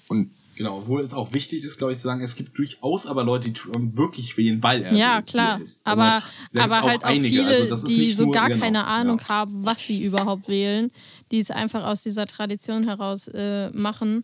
Und 0.08 0.30
Genau, 0.56 0.78
obwohl 0.78 1.00
es 1.02 1.14
auch 1.14 1.32
wichtig 1.32 1.64
ist, 1.64 1.78
glaube 1.78 1.92
ich, 1.92 1.98
zu 1.98 2.04
sagen, 2.04 2.20
es 2.22 2.36
gibt 2.36 2.56
durchaus 2.58 3.06
aber 3.06 3.24
Leute, 3.24 3.50
die 3.50 3.52
Trump 3.52 3.96
wirklich 3.96 4.36
wählen, 4.36 4.62
weil 4.62 4.82
er 4.82 4.92
Ja, 4.92 5.14
so 5.14 5.18
ist, 5.20 5.30
klar. 5.30 5.54
Also 5.58 5.80
aber, 5.84 6.22
aber 6.56 6.82
auch 6.82 6.88
halt 6.88 7.04
auch 7.04 7.08
einige. 7.08 7.28
viele, 7.28 7.70
also 7.70 7.86
die 7.86 8.12
so 8.12 8.30
gar 8.30 8.48
genau, 8.48 8.60
keine 8.60 8.86
Ahnung 8.86 9.18
ja. 9.20 9.28
haben, 9.28 9.64
was 9.64 9.84
sie 9.84 10.04
überhaupt 10.04 10.48
wählen, 10.48 10.90
die 11.30 11.38
es 11.38 11.50
einfach 11.50 11.84
aus 11.84 12.02
dieser 12.02 12.26
Tradition 12.26 12.84
heraus 12.84 13.28
äh, 13.28 13.70
machen. 13.70 14.22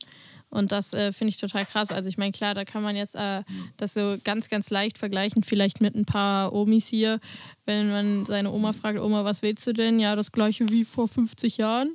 Und 0.51 0.73
das 0.73 0.93
äh, 0.95 1.13
finde 1.13 1.31
ich 1.31 1.37
total 1.37 1.65
krass. 1.65 1.93
Also 1.93 2.09
ich 2.09 2.19
meine, 2.19 2.33
klar, 2.33 2.55
da 2.55 2.65
kann 2.65 2.83
man 2.83 2.97
jetzt 2.97 3.15
äh, 3.15 3.43
das 3.77 3.95
so 3.95 4.17
ganz, 4.25 4.49
ganz 4.49 4.69
leicht 4.71 4.99
vergleichen, 4.99 5.45
vielleicht 5.45 5.81
mit 5.81 5.95
ein 5.95 6.05
paar 6.05 6.53
Omis 6.53 6.89
hier. 6.89 7.21
Wenn 7.67 7.91
man 7.91 8.27
seine 8.27 8.51
Oma 8.51 8.73
fragt, 8.73 8.99
Oma, 8.99 9.25
was 9.25 9.43
wählst 9.43 9.67
du 9.67 9.73
denn? 9.73 10.01
Ja, 10.01 10.17
das 10.17 10.33
gleiche 10.33 10.69
wie 10.71 10.85
vor 10.85 11.07
50 11.07 11.57
Jahren 11.57 11.95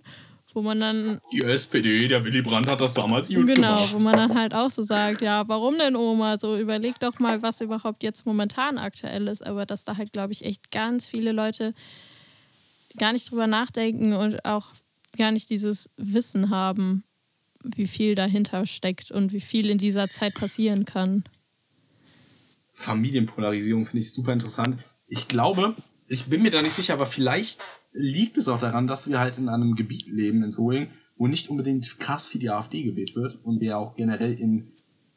wo 0.55 0.61
man 0.61 0.79
dann. 0.79 1.19
Die 1.31 1.43
SPD, 1.43 2.07
der 2.07 2.23
Willy 2.23 2.41
Brandt 2.41 2.67
hat 2.67 2.81
das 2.81 2.93
damals 2.93 3.27
gut 3.27 3.45
Genau, 3.45 3.75
gemacht. 3.75 3.93
wo 3.93 3.99
man 3.99 4.15
dann 4.17 4.33
halt 4.35 4.55
auch 4.55 4.71
so 4.71 4.81
sagt, 4.81 5.21
ja, 5.21 5.47
warum 5.47 5.77
denn 5.77 5.95
Oma? 5.95 6.37
So 6.37 6.57
überleg 6.57 6.99
doch 6.99 7.19
mal, 7.19 7.41
was 7.41 7.61
überhaupt 7.61 8.01
jetzt 8.03 8.25
momentan 8.25 8.77
aktuell 8.77 9.27
ist. 9.27 9.45
Aber 9.45 9.65
dass 9.65 9.83
da 9.83 9.97
halt, 9.97 10.13
glaube 10.13 10.33
ich, 10.33 10.45
echt 10.45 10.71
ganz 10.71 11.05
viele 11.05 11.31
Leute 11.33 11.73
gar 12.97 13.11
nicht 13.13 13.29
drüber 13.29 13.45
nachdenken 13.47 14.13
und 14.13 14.45
auch 14.45 14.67
gar 15.17 15.31
nicht 15.31 15.49
dieses 15.49 15.89
Wissen 15.97 16.49
haben, 16.49 17.03
wie 17.63 17.87
viel 17.87 18.15
dahinter 18.15 18.65
steckt 18.65 19.11
und 19.11 19.33
wie 19.33 19.41
viel 19.41 19.69
in 19.69 19.77
dieser 19.77 20.07
Zeit 20.09 20.33
passieren 20.35 20.85
kann. 20.85 21.23
Familienpolarisierung 22.73 23.85
finde 23.85 23.99
ich 24.03 24.11
super 24.13 24.33
interessant. 24.33 24.77
Ich 25.07 25.27
glaube, 25.27 25.75
ich 26.07 26.25
bin 26.25 26.41
mir 26.41 26.51
da 26.51 26.61
nicht 26.61 26.73
sicher, 26.73 26.93
aber 26.93 27.05
vielleicht 27.05 27.59
liegt 27.95 28.37
es 28.37 28.47
auch 28.47 28.59
daran, 28.59 28.87
dass 28.87 29.09
wir 29.09 29.19
halt 29.19 29.37
in 29.37 29.49
einem 29.49 29.75
Gebiet 29.75 30.07
leben, 30.07 30.43
in 30.43 30.51
Solingen, 30.51 30.89
wo 31.17 31.27
nicht 31.27 31.49
unbedingt 31.49 31.99
krass 31.99 32.27
für 32.27 32.39
die 32.39 32.49
AfD 32.49 32.83
gewählt 32.83 33.15
wird 33.15 33.39
und 33.43 33.61
wir 33.61 33.77
auch 33.77 33.95
generell 33.95 34.33
in 34.33 34.73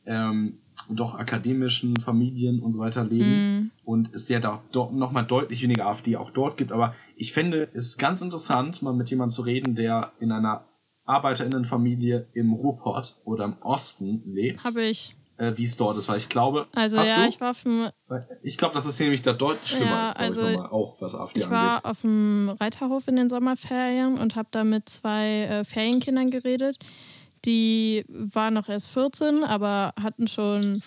ähm, 0.06 0.58
doch 0.88 1.16
akademischen 1.16 1.96
Familien 1.96 2.60
und 2.60 2.70
so 2.70 2.78
weiter 2.78 3.04
leben 3.04 3.56
mm. 3.58 3.70
und 3.84 4.14
es 4.14 4.28
ja 4.28 4.38
da 4.38 4.62
dort 4.72 4.94
nochmal 4.94 5.26
deutlich 5.26 5.62
weniger 5.62 5.86
AfD 5.86 6.16
auch 6.16 6.30
dort 6.30 6.56
gibt. 6.56 6.72
Aber 6.72 6.94
ich 7.16 7.32
finde 7.32 7.68
es 7.74 7.88
ist 7.88 7.98
ganz 7.98 8.22
interessant, 8.22 8.80
mal 8.80 8.94
mit 8.94 9.10
jemandem 9.10 9.34
zu 9.34 9.42
reden, 9.42 9.74
der 9.74 10.12
in 10.20 10.32
einer 10.32 10.66
ArbeiterInnenfamilie 11.04 12.28
im 12.32 12.52
Ruhrpott 12.52 13.20
oder 13.24 13.44
im 13.44 13.56
Osten 13.60 14.22
lebt. 14.24 14.62
Habe 14.62 14.82
ich 14.82 15.16
äh, 15.38 15.56
wie 15.56 15.64
es 15.64 15.76
dort 15.76 15.96
ist, 15.96 16.08
weil 16.08 16.18
ich 16.18 16.28
glaube. 16.28 16.66
Also 16.74 16.98
ja, 16.98 17.22
du? 17.22 17.28
ich 17.28 17.40
war 17.40 17.50
auf 17.50 17.62
dem. 17.62 17.88
Ich 18.42 18.58
glaube, 18.58 18.74
dass 18.74 18.84
es 18.84 18.98
nämlich 18.98 19.22
da 19.22 19.32
deutlich 19.32 19.70
schlimmer 19.70 19.90
ja, 19.90 20.02
ist, 20.02 20.16
also 20.16 20.46
ich, 20.46 20.58
auch 20.58 21.00
was 21.00 21.14
AfD 21.14 21.40
ich 21.40 21.46
angeht. 21.46 21.58
Ich 21.58 21.84
war 21.84 21.86
auf 21.90 22.00
dem 22.02 22.54
Reiterhof 22.60 23.08
in 23.08 23.16
den 23.16 23.28
Sommerferien 23.28 24.18
und 24.18 24.36
habe 24.36 24.48
da 24.50 24.64
mit 24.64 24.88
zwei 24.88 25.44
äh, 25.44 25.64
Ferienkindern 25.64 26.30
geredet. 26.30 26.78
Die 27.44 28.04
waren 28.08 28.54
noch 28.54 28.68
erst 28.68 28.90
14, 28.90 29.44
aber 29.44 29.94
hatten 30.00 30.26
schon 30.26 30.82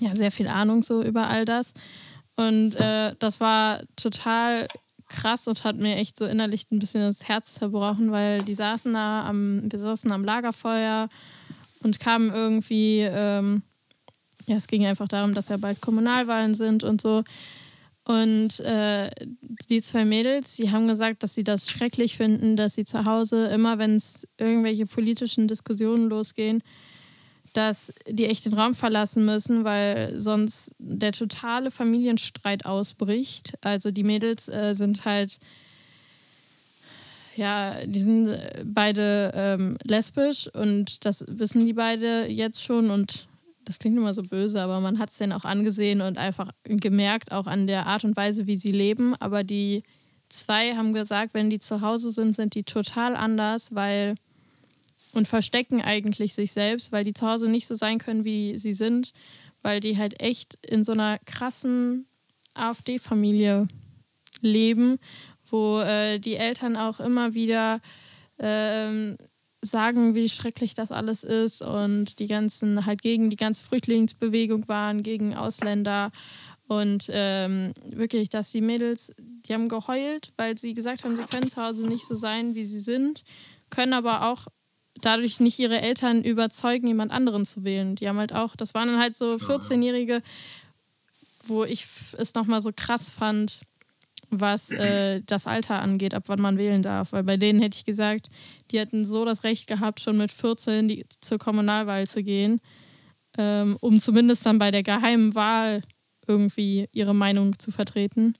ja, 0.00 0.16
sehr 0.16 0.32
viel 0.32 0.48
Ahnung 0.48 0.82
so 0.82 1.02
über 1.02 1.28
all 1.28 1.44
das. 1.44 1.74
Und 2.36 2.76
äh, 2.76 3.14
das 3.18 3.40
war 3.40 3.82
total 3.96 4.66
krass 5.08 5.48
und 5.48 5.64
hat 5.64 5.76
mir 5.76 5.96
echt 5.96 6.16
so 6.16 6.24
innerlich 6.24 6.70
ein 6.70 6.78
bisschen 6.78 7.02
das 7.02 7.28
Herz 7.28 7.54
zerbrochen, 7.54 8.10
weil 8.12 8.40
die 8.42 8.54
saßen 8.54 8.94
da 8.94 9.26
am, 9.28 9.70
wir 9.70 9.78
saßen 9.78 10.10
am 10.10 10.24
Lagerfeuer 10.24 11.08
und 11.82 12.00
kamen 12.00 12.30
irgendwie, 12.30 13.00
ähm, 13.00 13.62
ja, 14.46 14.56
es 14.56 14.66
ging 14.66 14.84
einfach 14.86 15.08
darum, 15.08 15.34
dass 15.34 15.48
ja 15.48 15.56
bald 15.56 15.80
Kommunalwahlen 15.80 16.54
sind 16.54 16.84
und 16.84 17.00
so. 17.00 17.24
Und 18.04 18.60
äh, 18.60 19.10
die 19.68 19.80
zwei 19.80 20.04
Mädels, 20.04 20.56
die 20.56 20.70
haben 20.70 20.88
gesagt, 20.88 21.22
dass 21.22 21.34
sie 21.34 21.44
das 21.44 21.70
schrecklich 21.70 22.16
finden, 22.16 22.56
dass 22.56 22.74
sie 22.74 22.84
zu 22.84 23.04
Hause 23.04 23.46
immer, 23.48 23.78
wenn 23.78 23.94
es 23.94 24.26
irgendwelche 24.38 24.86
politischen 24.86 25.46
Diskussionen 25.46 26.08
losgehen, 26.08 26.62
dass 27.52 27.92
die 28.08 28.26
echt 28.26 28.46
den 28.46 28.54
Raum 28.54 28.74
verlassen 28.74 29.24
müssen, 29.24 29.64
weil 29.64 30.18
sonst 30.18 30.72
der 30.78 31.12
totale 31.12 31.70
Familienstreit 31.70 32.64
ausbricht. 32.64 33.52
Also 33.60 33.90
die 33.90 34.04
Mädels 34.04 34.48
äh, 34.48 34.72
sind 34.72 35.04
halt 35.04 35.38
ja, 37.36 37.84
die 37.86 38.00
sind 38.00 38.28
äh, 38.28 38.64
beide 38.64 39.32
ähm, 39.34 39.76
lesbisch 39.84 40.48
und 40.54 41.04
das 41.04 41.24
wissen 41.28 41.66
die 41.66 41.72
beide 41.72 42.26
jetzt 42.28 42.62
schon 42.62 42.90
und 42.90 43.28
das 43.64 43.78
klingt 43.78 43.96
immer 43.96 44.14
so 44.14 44.22
böse, 44.22 44.60
aber 44.60 44.80
man 44.80 44.98
hat 44.98 45.10
es 45.10 45.18
denen 45.18 45.32
auch 45.32 45.44
angesehen 45.44 46.00
und 46.00 46.18
einfach 46.18 46.50
gemerkt, 46.64 47.30
auch 47.30 47.46
an 47.46 47.66
der 47.66 47.86
Art 47.86 48.04
und 48.04 48.16
Weise, 48.16 48.46
wie 48.46 48.56
sie 48.56 48.72
leben. 48.72 49.14
Aber 49.20 49.44
die 49.44 49.84
zwei 50.28 50.74
haben 50.74 50.92
gesagt, 50.92 51.34
wenn 51.34 51.50
die 51.50 51.60
zu 51.60 51.80
Hause 51.80 52.10
sind, 52.10 52.34
sind 52.34 52.54
die 52.54 52.64
total 52.64 53.14
anders, 53.14 53.74
weil 53.74 54.16
und 55.12 55.28
verstecken 55.28 55.82
eigentlich 55.82 56.34
sich 56.34 56.52
selbst, 56.52 56.92
weil 56.92 57.04
die 57.04 57.12
zu 57.12 57.26
Hause 57.28 57.48
nicht 57.48 57.66
so 57.66 57.74
sein 57.74 57.98
können, 57.98 58.24
wie 58.24 58.56
sie 58.56 58.72
sind, 58.72 59.12
weil 59.62 59.80
die 59.80 59.98
halt 59.98 60.20
echt 60.20 60.54
in 60.66 60.84
so 60.84 60.92
einer 60.92 61.18
krassen 61.18 62.06
AfD-Familie 62.54 63.68
leben 64.40 64.98
wo 65.50 65.80
äh, 65.80 66.18
die 66.18 66.36
Eltern 66.36 66.76
auch 66.76 67.00
immer 67.00 67.34
wieder 67.34 67.80
ähm, 68.38 69.16
sagen, 69.62 70.14
wie 70.14 70.28
schrecklich 70.28 70.74
das 70.74 70.90
alles 70.90 71.22
ist 71.24 71.62
und 71.62 72.18
die 72.18 72.26
ganzen 72.26 72.86
halt 72.86 73.02
gegen 73.02 73.30
die 73.30 73.36
ganze 73.36 73.62
Flüchtlingsbewegung 73.62 74.68
waren, 74.68 75.02
gegen 75.02 75.34
Ausländer 75.34 76.10
Und 76.66 77.10
ähm, 77.12 77.72
wirklich, 77.84 78.28
dass 78.28 78.52
die 78.52 78.60
Mädels, 78.60 79.12
die 79.18 79.52
haben 79.52 79.68
geheult, 79.68 80.32
weil 80.36 80.56
sie 80.56 80.72
gesagt 80.72 81.04
haben, 81.04 81.16
sie 81.16 81.24
können 81.24 81.48
zu 81.48 81.60
Hause 81.60 81.86
nicht 81.86 82.06
so 82.06 82.14
sein, 82.14 82.54
wie 82.54 82.64
sie 82.64 82.78
sind, 82.78 83.24
können 83.70 83.92
aber 83.92 84.28
auch 84.28 84.46
dadurch 85.00 85.40
nicht 85.40 85.58
ihre 85.58 85.80
Eltern 85.80 86.22
überzeugen, 86.22 86.86
jemand 86.86 87.10
anderen 87.10 87.44
zu 87.44 87.64
wählen. 87.64 87.96
Die 87.96 88.08
haben 88.08 88.18
halt 88.18 88.32
auch, 88.32 88.54
das 88.56 88.72
waren 88.72 88.88
dann 88.88 89.00
halt 89.00 89.16
so 89.16 89.34
14-Jährige, 89.34 90.22
wo 91.44 91.64
ich 91.64 91.86
es 92.16 92.34
nochmal 92.34 92.60
so 92.60 92.70
krass 92.74 93.10
fand, 93.10 93.62
was 94.30 94.72
äh, 94.72 95.22
das 95.26 95.46
Alter 95.46 95.80
angeht, 95.80 96.14
ab 96.14 96.24
wann 96.26 96.40
man 96.40 96.58
wählen 96.58 96.82
darf. 96.82 97.12
Weil 97.12 97.24
bei 97.24 97.36
denen 97.36 97.60
hätte 97.60 97.78
ich 97.78 97.84
gesagt, 97.84 98.28
die 98.70 98.78
hätten 98.78 99.04
so 99.04 99.24
das 99.24 99.44
Recht 99.44 99.66
gehabt, 99.66 100.00
schon 100.00 100.16
mit 100.16 100.32
14 100.32 100.88
die, 100.88 101.06
zur 101.20 101.38
Kommunalwahl 101.38 102.06
zu 102.06 102.22
gehen, 102.22 102.60
ähm, 103.36 103.76
um 103.80 104.00
zumindest 104.00 104.46
dann 104.46 104.58
bei 104.58 104.70
der 104.70 104.82
geheimen 104.82 105.34
Wahl 105.34 105.82
irgendwie 106.26 106.88
ihre 106.92 107.14
Meinung 107.14 107.58
zu 107.58 107.70
vertreten. 107.72 108.34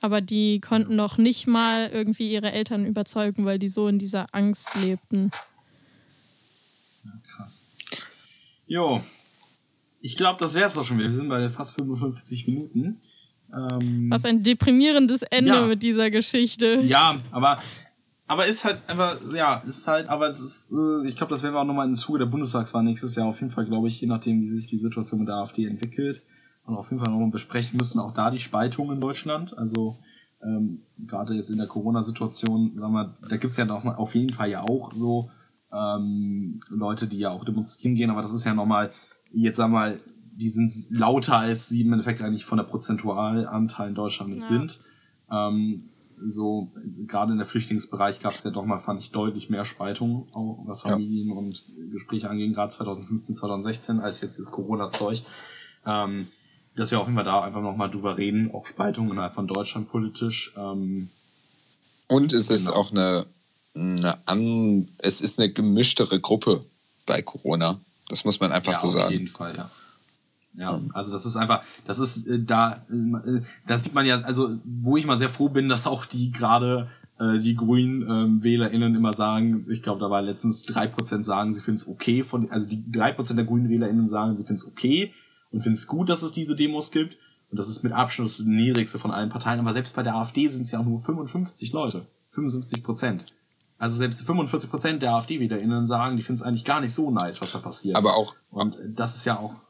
Aber 0.00 0.20
die 0.20 0.60
konnten 0.60 0.96
noch 0.96 1.18
nicht 1.18 1.46
mal 1.46 1.88
irgendwie 1.92 2.32
ihre 2.32 2.50
Eltern 2.50 2.86
überzeugen, 2.86 3.44
weil 3.44 3.58
die 3.58 3.68
so 3.68 3.86
in 3.88 3.98
dieser 3.98 4.26
Angst 4.32 4.74
lebten. 4.76 5.30
Ja, 7.04 7.12
krass. 7.24 7.64
Jo. 8.66 9.02
Ich 10.00 10.16
glaube, 10.16 10.40
das 10.40 10.54
wäre 10.54 10.66
es 10.66 10.76
auch 10.76 10.84
schon 10.84 10.98
wieder. 10.98 11.08
Wir 11.08 11.16
sind 11.16 11.28
bei 11.28 11.48
fast 11.48 11.76
55 11.76 12.48
Minuten. 12.48 13.00
Ähm, 13.54 14.10
Was 14.10 14.24
ein 14.24 14.42
deprimierendes 14.42 15.22
Ende 15.22 15.50
Ja. 15.50 15.66
mit 15.66 15.82
dieser 15.82 16.10
Geschichte. 16.10 16.80
ja, 16.84 17.20
aber, 17.30 17.58
aber 18.26 18.46
ist 18.46 18.64
halt 18.64 18.82
einfach, 18.88 19.18
ja, 19.34 19.62
ist 19.66 19.86
halt, 19.86 20.08
aber 20.08 20.26
es 20.28 20.40
ist, 20.40 20.72
äh, 20.72 21.06
ich 21.06 21.16
glaube, 21.16 21.30
das 21.32 21.42
werden 21.42 21.54
wir 21.54 21.60
auch 21.60 21.66
nochmal 21.66 21.86
im 21.86 21.94
Zuge 21.94 22.20
der 22.20 22.26
Bundestagswahl 22.26 22.82
nächstes 22.82 23.14
Jahr 23.16 23.26
auf 23.26 23.40
jeden 23.40 23.50
Fall, 23.50 23.66
glaube 23.66 23.88
ich, 23.88 24.00
je 24.00 24.06
nachdem, 24.06 24.40
wie 24.40 24.46
sich 24.46 24.66
die 24.66 24.78
Situation 24.78 25.20
mit 25.20 25.28
der 25.28 25.36
AfD 25.36 25.66
entwickelt, 25.66 26.22
und 26.64 26.76
auf 26.76 26.90
jeden 26.92 27.02
Fall 27.02 27.12
nochmal 27.12 27.30
besprechen 27.30 27.76
müssen, 27.76 27.98
auch 27.98 28.12
da 28.14 28.30
die 28.30 28.38
Spaltung 28.38 28.92
in 28.92 29.00
Deutschland. 29.00 29.58
Also 29.58 29.98
ähm, 30.44 30.80
gerade 30.96 31.34
jetzt 31.34 31.50
in 31.50 31.58
der 31.58 31.66
Corona-Situation, 31.66 32.78
sagen 32.78 32.92
wir, 32.92 33.16
da 33.28 33.36
gibt's 33.36 33.56
ja 33.56 33.64
noch 33.64 33.82
mal 33.82 33.96
auf 33.96 34.14
jeden 34.14 34.32
Fall 34.32 34.48
ja 34.48 34.62
auch 34.62 34.92
so 34.92 35.28
ähm, 35.72 36.60
Leute, 36.68 37.08
die 37.08 37.18
ja 37.18 37.30
auch 37.30 37.44
demonstrieren 37.44 37.96
gehen, 37.96 38.10
aber 38.10 38.22
das 38.22 38.32
ist 38.32 38.44
ja 38.44 38.54
nochmal, 38.54 38.92
jetzt 39.32 39.56
sagen 39.56 39.72
wir 39.72 39.78
mal, 39.78 40.00
die 40.34 40.48
sind 40.48 40.72
lauter, 40.90 41.36
als 41.38 41.68
sie 41.68 41.82
im 41.82 41.92
Endeffekt 41.92 42.22
eigentlich 42.22 42.44
von 42.44 42.58
der 42.58 42.64
Prozentualanteil 42.64 43.88
in 43.90 43.94
Deutschland 43.94 44.30
nicht 44.30 44.42
Ja. 44.42 44.48
sind. 44.48 44.80
Ähm, 45.30 45.88
so, 46.24 46.70
gerade 47.06 47.32
in 47.32 47.38
der 47.38 47.46
Flüchtlingsbereich 47.46 48.20
gab 48.20 48.34
es 48.34 48.44
ja 48.44 48.50
doch 48.50 48.64
mal, 48.64 48.78
fand 48.78 49.00
ich, 49.02 49.10
deutlich 49.10 49.50
mehr 49.50 49.64
Spaltung, 49.64 50.28
auch 50.32 50.60
was 50.66 50.84
Ja. 50.84 50.90
Familien 50.90 51.32
und 51.32 51.64
Gespräche 51.90 52.30
anging, 52.30 52.52
gerade 52.52 52.72
2015, 52.72 53.34
2016, 53.36 54.00
als 54.00 54.20
jetzt 54.20 54.38
das 54.38 54.50
Corona-Zeug. 54.50 55.22
Ähm, 55.84 56.28
dass 56.76 56.90
wir 56.90 57.00
auf 57.00 57.06
jeden 57.06 57.16
Fall 57.16 57.24
da 57.24 57.42
einfach 57.42 57.60
nochmal 57.60 57.90
drüber 57.90 58.16
reden, 58.16 58.50
auch 58.54 58.66
Spaltung 58.66 59.10
innerhalb 59.10 59.34
von 59.34 59.46
Deutschland 59.46 59.88
politisch. 59.88 60.54
Ähm, 60.56 61.10
Und 62.08 62.32
es 62.32 62.50
ist 62.50 62.66
Genau. 62.66 62.76
auch 62.76 62.90
eine, 62.92 63.26
eine 63.74 64.16
an, 64.26 64.88
es 64.98 65.20
ist 65.20 65.38
eine 65.40 65.50
gemischtere 65.52 66.20
Gruppe 66.20 66.60
bei 67.04 67.20
Corona. 67.20 67.78
Das 68.08 68.24
muss 68.24 68.38
man 68.40 68.52
einfach 68.52 68.72
ja, 68.72 68.78
so 68.78 68.86
auf 68.88 68.92
sagen. 68.94 69.12
jeden 69.12 69.28
Fall, 69.28 69.56
ja. 69.56 69.70
Ja, 70.54 70.80
also 70.92 71.12
das 71.12 71.24
ist 71.24 71.36
einfach, 71.36 71.62
das 71.86 71.98
ist 71.98 72.26
äh, 72.26 72.42
da, 72.42 72.84
äh, 72.90 73.40
da 73.66 73.78
sieht 73.78 73.94
man 73.94 74.04
ja, 74.04 74.20
also 74.20 74.58
wo 74.64 74.96
ich 74.96 75.06
mal 75.06 75.16
sehr 75.16 75.30
froh 75.30 75.48
bin, 75.48 75.68
dass 75.68 75.86
auch 75.86 76.04
die 76.04 76.30
gerade 76.30 76.88
äh, 77.18 77.38
die 77.38 77.54
grünen 77.54 78.02
ähm, 78.02 78.42
WählerInnen 78.42 78.94
immer 78.94 79.12
sagen, 79.12 79.66
ich 79.70 79.82
glaube, 79.82 80.00
da 80.00 80.10
war 80.10 80.20
letztens 80.20 80.66
3% 80.66 81.22
sagen, 81.22 81.52
sie 81.52 81.60
finden 81.60 81.76
es 81.76 81.88
okay, 81.88 82.22
von, 82.22 82.50
also 82.50 82.68
die 82.68 82.84
3% 82.90 83.34
der 83.34 83.44
grünen 83.44 83.68
WählerInnen 83.68 84.08
sagen, 84.08 84.36
sie 84.36 84.44
finden 84.44 84.60
es 84.60 84.66
okay 84.66 85.12
und 85.50 85.62
finden 85.62 85.76
es 85.76 85.86
gut, 85.86 86.10
dass 86.10 86.22
es 86.22 86.32
diese 86.32 86.56
Demos 86.56 86.90
gibt. 86.90 87.16
Und 87.50 87.58
das 87.58 87.68
ist 87.68 87.82
mit 87.82 87.92
Abstand 87.92 88.28
das 88.28 88.40
niedrigste 88.40 88.98
von 88.98 89.10
allen 89.10 89.28
Parteien. 89.28 89.60
Aber 89.60 89.74
selbst 89.74 89.94
bei 89.94 90.02
der 90.02 90.14
AfD 90.14 90.48
sind 90.48 90.62
es 90.62 90.72
ja 90.72 90.80
auch 90.80 90.86
nur 90.86 91.00
55 91.00 91.72
Leute. 91.72 92.06
55 92.30 92.82
Prozent. 92.82 93.26
Also 93.78 93.96
selbst 93.96 94.24
45 94.24 94.70
Prozent 94.70 95.02
der 95.02 95.12
AfD-WählerInnen 95.12 95.86
sagen, 95.86 96.16
die 96.16 96.22
finden 96.22 96.40
es 96.40 96.46
eigentlich 96.46 96.64
gar 96.64 96.80
nicht 96.80 96.94
so 96.94 97.10
nice, 97.10 97.42
was 97.42 97.52
da 97.52 97.58
passiert. 97.58 97.96
Aber 97.96 98.14
auch, 98.14 98.36
Und 98.50 98.78
das 98.86 99.16
ist 99.16 99.26
ja 99.26 99.38
auch. 99.38 99.60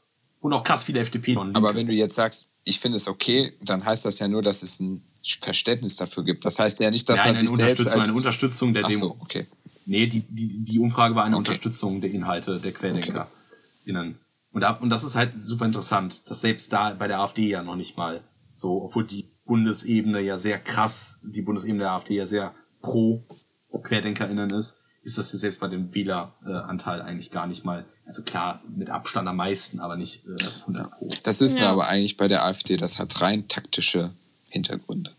Und 0.42 0.52
auch 0.52 0.64
krass 0.64 0.82
viele 0.84 1.00
FDP. 1.00 1.36
aber 1.36 1.74
wenn 1.74 1.86
du 1.86 1.92
jetzt 1.92 2.16
sagst, 2.16 2.50
ich 2.64 2.78
finde 2.80 2.96
es 2.96 3.08
okay, 3.08 3.56
dann 3.62 3.84
heißt 3.84 4.04
das 4.04 4.18
ja 4.18 4.28
nur, 4.28 4.42
dass 4.42 4.62
es 4.62 4.80
ein 4.80 5.02
Verständnis 5.40 5.96
dafür 5.96 6.24
gibt. 6.24 6.44
Das 6.44 6.58
heißt 6.58 6.80
ja 6.80 6.90
nicht, 6.90 7.08
dass 7.08 7.20
Nein, 7.20 7.28
man 7.28 7.36
sich 7.36 7.48
selbst 7.48 7.86
als 7.88 8.08
eine 8.08 8.14
Unterstützung 8.16 8.74
der 8.74 8.84
Ach 8.84 8.88
Demo. 8.88 9.00
so, 9.00 9.16
okay. 9.20 9.46
Nee, 9.86 10.06
die, 10.06 10.20
die, 10.20 10.64
die 10.64 10.78
Umfrage 10.80 11.14
war 11.14 11.24
eine 11.24 11.36
Okay. 11.36 11.48
Unterstützung 11.48 12.00
der 12.00 12.10
Inhalte 12.10 12.58
der 12.58 12.72
QuerdenkerInnen. 12.72 14.18
Und, 14.52 14.60
da, 14.60 14.72
und 14.72 14.90
das 14.90 15.04
ist 15.04 15.14
halt 15.14 15.32
super 15.44 15.64
interessant, 15.64 16.22
dass 16.26 16.40
selbst 16.40 16.72
da 16.72 16.92
bei 16.94 17.08
der 17.08 17.20
AfD 17.20 17.48
ja 17.48 17.62
noch 17.62 17.76
nicht 17.76 17.96
mal 17.96 18.22
so, 18.52 18.82
obwohl 18.82 19.06
die 19.06 19.30
Bundesebene 19.46 20.20
ja 20.20 20.38
sehr 20.38 20.58
krass, 20.58 21.20
die 21.22 21.42
Bundesebene 21.42 21.84
der 21.84 21.92
AfD 21.92 22.14
ja 22.16 22.26
sehr 22.26 22.54
pro 22.80 23.24
QuerdenkerInnen 23.70 24.50
ist, 24.50 24.78
ist 25.02 25.18
das 25.18 25.32
ja 25.32 25.38
selbst 25.38 25.60
bei 25.60 25.68
dem 25.68 25.94
Wähleranteil 25.94 27.00
eigentlich 27.02 27.30
gar 27.30 27.46
nicht 27.46 27.64
mal, 27.64 27.86
also 28.04 28.22
klar, 28.22 28.62
mit 28.74 28.90
Abstand 28.90 29.28
am 29.28 29.36
meisten, 29.36 29.80
aber 29.80 29.96
nicht 29.96 30.24
äh, 30.26 30.44
100 30.62 30.90
pro. 30.90 31.08
Das 31.22 31.40
wissen 31.40 31.56
wir 31.56 31.64
Ja. 31.64 31.72
aber 31.72 31.86
eigentlich 31.88 32.16
bei 32.16 32.28
der 32.28 32.44
AfD, 32.44 32.76
das 32.76 32.98
hat 32.98 33.20
rein 33.20 33.48
taktische 33.48 34.12
Hintergründe. 34.48 35.12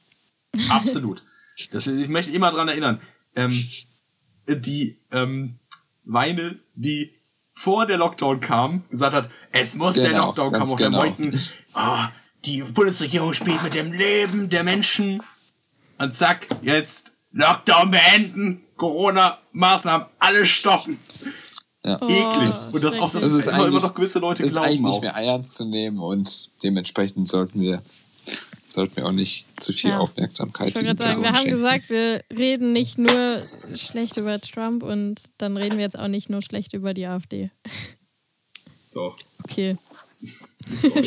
Absolut. 0.69 1.23
Das, 1.71 1.87
ich 1.87 2.07
möchte 2.07 2.31
immer 2.31 2.51
dran 2.51 2.67
erinnern. 2.67 3.01
Ähm, 3.35 3.67
die 4.47 4.99
ähm, 5.11 5.59
Weine, 6.03 6.59
die 6.75 7.13
vor 7.53 7.85
der 7.85 7.97
Lockdown 7.97 8.39
kam, 8.41 8.83
gesagt 8.89 9.13
hat, 9.13 9.29
es 9.51 9.75
muss 9.75 9.95
der 9.95 10.09
Genau, 10.09 10.27
Lockdown 10.27 10.51
ganz 10.51 10.71
kommen. 10.71 10.71
Und 10.71 10.79
wir 10.79 10.89
genau. 10.89 10.99
wollten, 10.99 11.39
ah, 11.73 12.09
die 12.45 12.61
Bundesregierung 12.61 13.33
spielt 13.33 13.63
mit 13.63 13.75
dem 13.75 13.93
Leben 13.93 14.49
der 14.49 14.63
Menschen. 14.63 15.21
Und 15.97 16.13
zack, 16.15 16.47
jetzt 16.61 17.13
Lockdown 17.31 17.91
beenden, 17.91 18.63
Corona-Maßnahmen 18.75 20.07
alle 20.19 20.45
stoppen. 20.45 20.97
Ja. 21.85 21.97
Oh, 22.01 22.05
Eklig. 22.07 22.73
Und 22.73 22.83
das 22.83 22.97
auch, 22.99 23.11
dass 23.11 23.21
Das 23.23 23.31
ist 23.33 23.47
immer, 23.47 23.55
immer 23.57 23.65
eigentlich- 23.67 23.83
noch 23.83 23.93
gewisse 23.93 24.19
Leute 24.19 24.43
ist 24.43 24.51
glauben 24.53 24.67
eigentlich 24.67 24.81
nicht 24.81 24.93
auch. 24.95 25.01
mehr 25.01 25.13
ernst 25.15 25.55
zu 25.55 25.65
nehmen 25.65 25.99
und 25.99 26.49
dementsprechend 26.63 27.27
sollten 27.27 27.59
wir, 27.59 27.81
sollten 28.69 28.95
wir 28.95 29.05
auch 29.05 29.11
nicht 29.11 29.45
zu 29.61 29.73
viel 29.73 29.89
Ja. 29.91 29.99
Aufmerksamkeit 29.99 30.69
Ich 30.69 30.75
wollte 30.75 30.91
diesen 30.93 30.97
gerade 30.97 31.13
sagen, 31.13 31.23
wir 31.23 31.31
Personen 31.31 31.37
haben 31.37 31.81
schenken. 31.81 31.83
gesagt, 31.83 31.89
wir 31.89 32.37
reden 32.39 32.71
nicht 32.73 32.97
nur 32.97 33.43
schlecht 33.75 34.15
über 34.17 34.39
Trump 34.39 34.81
und 34.83 35.19
dann 35.37 35.57
reden 35.57 35.77
wir 35.77 35.83
jetzt 35.83 35.99
auch 35.99 36.07
nicht 36.07 36.29
nur 36.29 36.41
schlecht 36.41 36.73
über 36.73 36.93
die 36.93 37.05
AfD. 37.05 37.51
Doch. 38.93 39.15
Okay. 39.43 39.77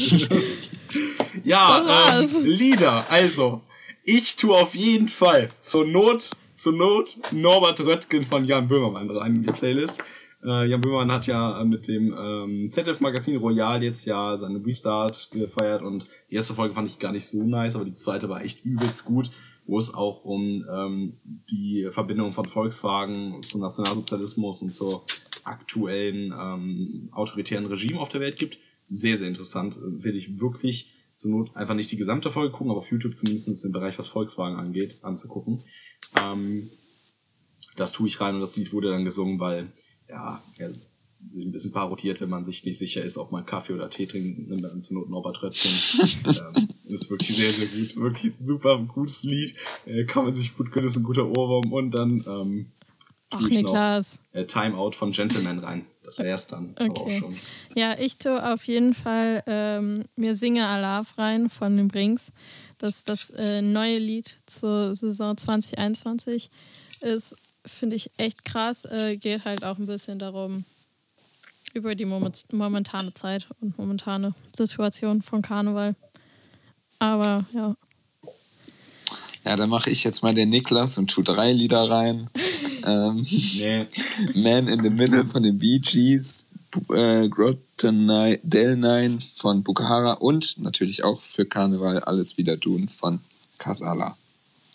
Ja, 1.44 2.20
ähm, 2.20 2.44
Lieder. 2.44 3.10
Also, 3.10 3.62
ich 4.04 4.36
tue 4.36 4.54
auf 4.56 4.74
jeden 4.74 5.08
Fall 5.08 5.50
zur 5.60 5.86
Not, 5.86 6.30
zur 6.54 6.72
Not 6.72 7.16
Norbert 7.32 7.80
Röttgen 7.80 8.24
von 8.24 8.44
Jan 8.44 8.68
Böhmermann 8.68 9.10
rein 9.10 9.36
in 9.36 9.42
die 9.42 9.52
Playlist. 9.52 10.02
Äh, 10.46 10.68
Jan 10.68 10.80
Böhmermann 10.80 11.10
hat 11.10 11.26
ja 11.26 11.60
äh, 11.60 11.64
mit 11.64 11.88
dem 11.88 12.14
ähm, 12.16 12.68
ZDF-Magazin 12.68 13.36
Royal 13.36 13.82
jetzt 13.82 14.04
ja 14.04 14.36
seine 14.36 14.64
Restart 14.64 15.30
gefeiert 15.32 15.82
und 15.82 16.06
die 16.30 16.36
erste 16.36 16.54
Folge 16.54 16.74
fand 16.74 16.88
ich 16.88 17.00
gar 17.00 17.10
nicht 17.10 17.26
so 17.26 17.42
nice, 17.42 17.74
aber 17.74 17.84
die 17.84 17.94
zweite 17.94 18.28
war 18.28 18.44
echt 18.44 18.64
übelst 18.64 19.04
gut, 19.04 19.30
wo 19.66 19.76
es 19.76 19.92
auch 19.92 20.24
um 20.24 20.64
ähm, 20.70 21.18
die 21.50 21.88
Verbindung 21.90 22.30
von 22.30 22.46
Volkswagen 22.46 23.42
zum 23.42 23.60
Nationalsozialismus 23.60 24.62
und 24.62 24.70
zur 24.70 25.04
aktuellen 25.42 26.32
ähm, 26.32 27.08
autoritären 27.10 27.66
Regime 27.66 27.98
auf 27.98 28.10
der 28.10 28.20
Welt 28.20 28.38
gibt. 28.38 28.58
Sehr, 28.88 29.16
sehr 29.16 29.26
interessant. 29.26 29.76
Will 29.80 30.14
ich 30.14 30.38
wirklich 30.38 30.92
zur 31.16 31.32
Not 31.32 31.56
einfach 31.56 31.74
nicht 31.74 31.90
die 31.90 31.96
gesamte 31.96 32.30
Folge 32.30 32.52
gucken, 32.52 32.70
aber 32.70 32.78
auf 32.78 32.90
YouTube 32.92 33.16
zumindest 33.16 33.64
den 33.64 33.72
Bereich, 33.72 33.98
was 33.98 34.06
Volkswagen 34.06 34.56
angeht, 34.56 34.98
anzugucken. 35.02 35.60
Ähm, 36.22 36.70
das 37.74 37.90
tue 37.90 38.06
ich 38.06 38.20
rein 38.20 38.36
und 38.36 38.42
das 38.42 38.56
Lied 38.56 38.72
wurde 38.72 38.90
dann 38.90 39.04
gesungen, 39.04 39.40
weil 39.40 39.72
ja, 40.08 40.42
sich 41.30 41.44
ein 41.44 41.52
bisschen 41.52 41.72
parodiert, 41.72 42.20
wenn 42.20 42.28
man 42.28 42.44
sich 42.44 42.64
nicht 42.64 42.78
sicher 42.78 43.02
ist, 43.02 43.18
ob 43.18 43.32
man 43.32 43.46
Kaffee 43.46 43.72
oder 43.72 43.90
Tee 43.90 44.06
trinkt, 44.06 44.48
nimmt 44.48 44.64
dann 44.64 44.82
zur 44.82 44.98
Not 44.98 45.10
Norbert 45.10 45.42
Röttgen. 45.42 45.70
ähm, 46.56 46.68
ist 46.88 47.10
wirklich 47.10 47.36
sehr, 47.36 47.50
sehr 47.50 47.66
gut. 47.66 47.96
Wirklich 47.96 48.32
ein 48.38 48.46
super 48.46 48.78
gutes 48.78 49.24
Lied. 49.24 49.54
Äh, 49.86 50.04
kann 50.04 50.24
man 50.24 50.34
sich 50.34 50.56
gut 50.56 50.70
gönnen, 50.72 50.88
ist 50.90 50.96
ein 50.96 51.02
guter 51.02 51.26
Ohrwurm. 51.26 51.72
Und 51.72 51.90
dann 51.92 52.22
ähm, 52.26 52.66
Ach, 53.30 53.40
tue 53.40 53.50
ich 53.50 53.56
Niklas. 53.56 54.18
noch 54.32 54.40
äh, 54.40 54.46
Time 54.46 54.76
Out 54.76 54.94
von 54.94 55.10
Gentleman 55.10 55.58
rein. 55.58 55.86
Das 56.04 56.20
wär's 56.20 56.46
dann 56.46 56.74
aber 56.76 56.96
auch 56.96 57.00
Okay. 57.02 57.18
schon. 57.18 57.36
Ja, 57.74 57.98
ich 57.98 58.18
tue 58.18 58.52
auf 58.52 58.64
jeden 58.68 58.94
Fall 58.94 59.42
ähm, 59.46 60.04
mir 60.14 60.36
Singe 60.36 60.66
Alarv 60.66 61.18
rein 61.18 61.50
von 61.50 61.76
den 61.76 61.88
Brings. 61.88 62.30
Das 62.78 63.02
das 63.02 63.30
äh, 63.30 63.62
neue 63.62 63.98
Lied 63.98 64.36
zur 64.46 64.94
Saison 64.94 65.36
2021 65.36 66.50
ist, 67.00 67.34
finde 67.66 67.96
ich 67.96 68.10
echt 68.16 68.44
krass. 68.44 68.84
Äh, 68.84 69.16
geht 69.16 69.44
halt 69.44 69.64
auch 69.64 69.78
ein 69.78 69.86
bisschen 69.86 70.18
darum, 70.18 70.64
über 71.74 71.94
die 71.94 72.04
moment 72.04 72.52
momentane 72.52 73.12
Zeit 73.14 73.46
und 73.60 73.76
momentane 73.78 74.34
Situation 74.54 75.22
von 75.22 75.42
Karneval. 75.42 75.94
Aber 76.98 77.44
ja, 77.52 77.76
Ja, 79.44 79.56
dann 79.56 79.68
mache 79.68 79.90
ich 79.90 80.02
jetzt 80.02 80.22
mal 80.22 80.34
den 80.34 80.48
Niklas 80.48 80.98
und 80.98 81.08
tu 81.08 81.22
drei 81.22 81.52
Lieder 81.52 81.88
rein. 81.88 82.30
ähm, 82.86 83.24
Nee, 83.24 83.86
Man 84.34 84.68
in 84.68 84.82
the 84.82 84.90
Middle 84.90 85.26
von 85.26 85.42
den 85.42 85.58
Bee 85.58 85.78
Gees, 85.78 86.46
äh, 86.90 87.28
Grotonai, 87.28 88.40
Del 88.42 88.76
Nine 88.76 89.18
von 89.36 89.62
Bukahara 89.62 90.14
und 90.14 90.58
natürlich 90.58 91.04
auch 91.04 91.20
für 91.20 91.44
Karneval 91.44 92.00
alles 92.00 92.38
wieder 92.38 92.58
tun 92.58 92.88
von 92.88 93.20
Kasala. 93.58 94.16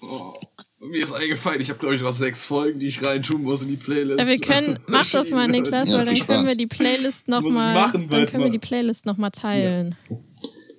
Oh, 0.01 0.33
mir 0.81 1.01
ist 1.01 1.13
eingefallen, 1.13 1.61
ich 1.61 1.69
habe 1.69 1.79
glaube 1.79 1.95
ich 1.95 2.01
noch 2.01 2.13
sechs 2.13 2.45
Folgen, 2.45 2.79
die 2.79 2.87
ich 2.87 3.05
reintun 3.05 3.43
muss 3.43 3.61
in 3.61 3.69
die 3.69 3.77
Playlist. 3.77 4.19
Ja, 4.19 4.27
wir 4.27 4.39
können, 4.39 4.79
mach 4.87 5.09
das 5.09 5.29
mal, 5.31 5.47
Niklas, 5.47 5.89
Ja, 5.89 5.97
weil 5.97 6.05
dann 6.05 6.15
können 6.19 6.47
wir 6.47 6.55
die 6.55 6.67
Playlist 6.67 7.27
nochmal, 7.27 7.73
machen, 7.73 8.01
dann 8.01 8.07
bald 8.09 8.29
können 8.31 8.43
wir 8.43 8.47
mal. 8.47 8.51
die 8.51 8.59
Playlist 8.59 9.05
nochmal 9.05 9.31
teilen. 9.31 9.95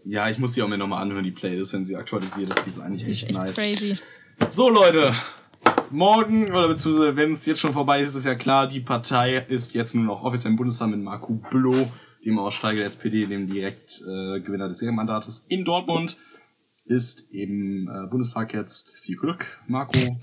Ja, 0.05 0.29
ich 0.29 0.39
muss 0.39 0.55
die 0.55 0.63
auch 0.63 0.69
mir 0.69 0.79
nochmal 0.79 1.03
anhören, 1.03 1.23
die 1.25 1.31
Playlist, 1.31 1.73
wenn 1.73 1.85
sie 1.85 1.95
aktualisiert 1.97 2.51
ist. 2.51 2.65
Die 2.65 2.71
ist 2.71 2.81
eigentlich 2.81 3.05
Die 3.05 3.11
ist 3.13 3.23
echt, 3.23 3.31
echt 3.31 3.39
nice. 3.41 3.55
crazy. 3.55 3.95
So, 4.51 4.69
Leute. 4.69 5.15
Morgen, 5.91 6.51
oder 6.51 6.69
beziehungsweise 6.69 7.17
wenn 7.17 7.33
es 7.33 7.47
jetzt 7.47 7.61
schon 7.61 7.73
vorbei 7.73 8.03
ist, 8.03 8.15
ist 8.17 8.25
ja 8.25 8.35
klar, 8.35 8.67
die 8.67 8.81
Partei 8.81 9.37
ist 9.49 9.75
jetzt 9.75 9.95
nur 9.95 10.05
noch 10.05 10.25
offiziell 10.25 10.51
im 10.51 10.57
Bundestag 10.57 10.89
mit 10.89 11.01
Marco 11.01 11.35
Bülow, 11.35 11.87
dem 12.25 12.39
Aussteiger 12.39 12.79
der 12.79 12.87
SPD, 12.87 13.27
dem 13.27 13.47
Direktgewinner 13.47 14.65
äh, 14.65 14.69
des 14.69 14.83
Ehrenmandates 14.83 15.45
in 15.49 15.65
Dortmund. 15.65 16.17
Ist 16.85 17.33
im 17.33 17.89
äh, 17.89 18.07
Bundestag 18.09 18.55
jetzt 18.55 18.97
viel 18.97 19.17
Glück, 19.17 19.63
Marco. 19.69 19.99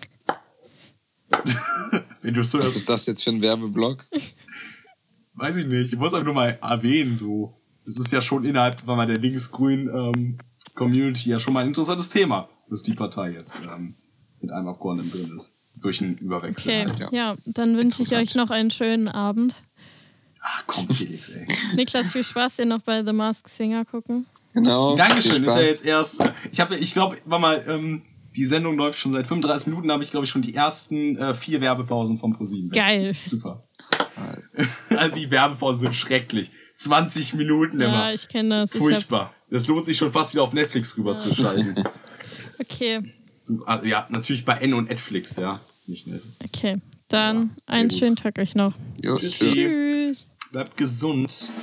wenn 2.21 2.33
du 2.33 2.41
es 2.41 2.51
so 2.51 2.57
Was 2.57 2.65
hörst, 2.65 2.75
ist 2.77 2.89
das 2.89 3.05
jetzt 3.05 3.23
für 3.23 3.29
ein 3.29 3.41
Werbeblock? 3.41 4.05
weiß 5.39 5.57
ich 5.57 5.67
nicht. 5.67 5.93
Ich 5.93 5.99
muss 5.99 6.13
einfach 6.13 6.25
nur 6.25 6.35
mal 6.35 6.59
erwähnen, 6.61 7.15
so. 7.15 7.55
Das 7.85 7.97
ist 7.97 8.11
ja 8.11 8.21
schon 8.21 8.45
innerhalb 8.45 8.85
mal, 8.85 9.07
der 9.07 9.17
linksgrünen 9.17 9.87
ähm, 9.87 10.37
Community 10.75 11.29
ja 11.29 11.39
schon 11.39 11.53
mal 11.53 11.61
ein 11.61 11.67
interessantes 11.67 12.09
Thema, 12.09 12.49
dass 12.69 12.83
die 12.83 12.93
Partei 12.93 13.31
jetzt 13.31 13.57
ähm, 13.73 13.95
mit 14.41 14.51
einem 14.51 14.67
Abgeordneten 14.67 15.11
drin 15.11 15.35
ist. 15.35 15.55
Durch 15.75 16.01
einen 16.01 16.17
Überwechsel. 16.17 16.71
Okay, 16.71 16.85
Halt. 16.87 16.99
ja. 16.99 17.09
ja, 17.11 17.35
dann 17.45 17.77
wünsche 17.77 18.01
ich 18.01 18.13
euch 18.13 18.35
noch 18.35 18.49
einen 18.49 18.69
schönen 18.69 19.07
Abend. 19.07 19.55
Ach 20.41 20.63
komm, 20.67 20.89
Felix, 20.89 21.29
ey. 21.29 21.47
Niklas, 21.75 22.11
viel 22.11 22.23
Spaß 22.23 22.57
hier 22.57 22.65
noch 22.65 22.81
bei 22.81 23.03
The 23.03 23.13
Masked 23.13 23.49
Singer 23.49 23.85
gucken. 23.85 24.25
Genau. 24.53 24.95
Dankeschön, 24.95 25.43
ist 25.43 25.53
ja 25.55 25.59
jetzt 25.61 25.85
erst. 25.85 26.21
äh, 26.21 26.31
Ich 26.51 26.59
habe, 26.59 26.75
ich 26.75 26.93
glaube, 26.93 27.17
war 27.25 27.39
mal, 27.39 27.63
ähm, 27.67 28.01
die 28.35 28.45
Sendung 28.45 28.77
läuft 28.77 28.99
schon 28.99 29.13
seit 29.13 29.27
35 29.27 29.67
Minuten, 29.67 29.87
da 29.87 29.93
habe 29.95 30.03
ich, 30.03 30.11
glaube 30.11 30.25
ich, 30.25 30.31
schon 30.31 30.41
die 30.41 30.55
ersten 30.55 31.17
äh, 31.17 31.33
vier 31.35 31.61
Werbepausen 31.61 32.17
vom 32.17 32.33
ProSieben. 32.35 32.69
Geil. 32.71 33.15
Super. 33.25 33.63
Also 34.89 35.15
die 35.15 35.31
Werbepausen 35.31 35.79
sind 35.79 35.95
schrecklich. 35.95 36.51
20 36.75 37.35
Minuten 37.35 37.79
Ja, 37.79 37.87
immer. 37.87 38.13
ich 38.13 38.27
kenne 38.27 38.49
das. 38.61 38.71
Ich 38.71 38.75
hab, 38.81 38.87
Furchtbar. 38.87 39.33
Das 39.49 39.65
lohnt 39.67 39.85
sich 39.85 39.95
schon 39.97 40.11
fast 40.11 40.33
wieder 40.33 40.43
auf 40.43 40.51
Netflix 40.53 40.97
rüberzuschalten. 40.97 41.75
okay, 42.59 43.13
So, 43.39 43.63
ah, 43.65 43.79
ja, 43.83 44.07
natürlich 44.09 44.43
bei 44.43 44.53
N 44.55 44.73
und 44.73 44.89
Netflix, 44.89 45.35
ja. 45.37 45.59
Nicht 45.87 46.07
Netflix. 46.07 46.35
okay. 46.43 46.75
Dann 47.07 47.51
Ja, 47.67 47.73
einen 47.73 47.89
gut. 47.89 47.97
schönen 47.99 48.15
Tag 48.17 48.37
euch 48.39 48.55
noch. 48.55 48.73
Jo, 49.01 49.15
tschüss. 49.15 49.39
Tschüss. 49.39 50.27
Bleibt 50.51 50.75
gesund. 50.77 51.53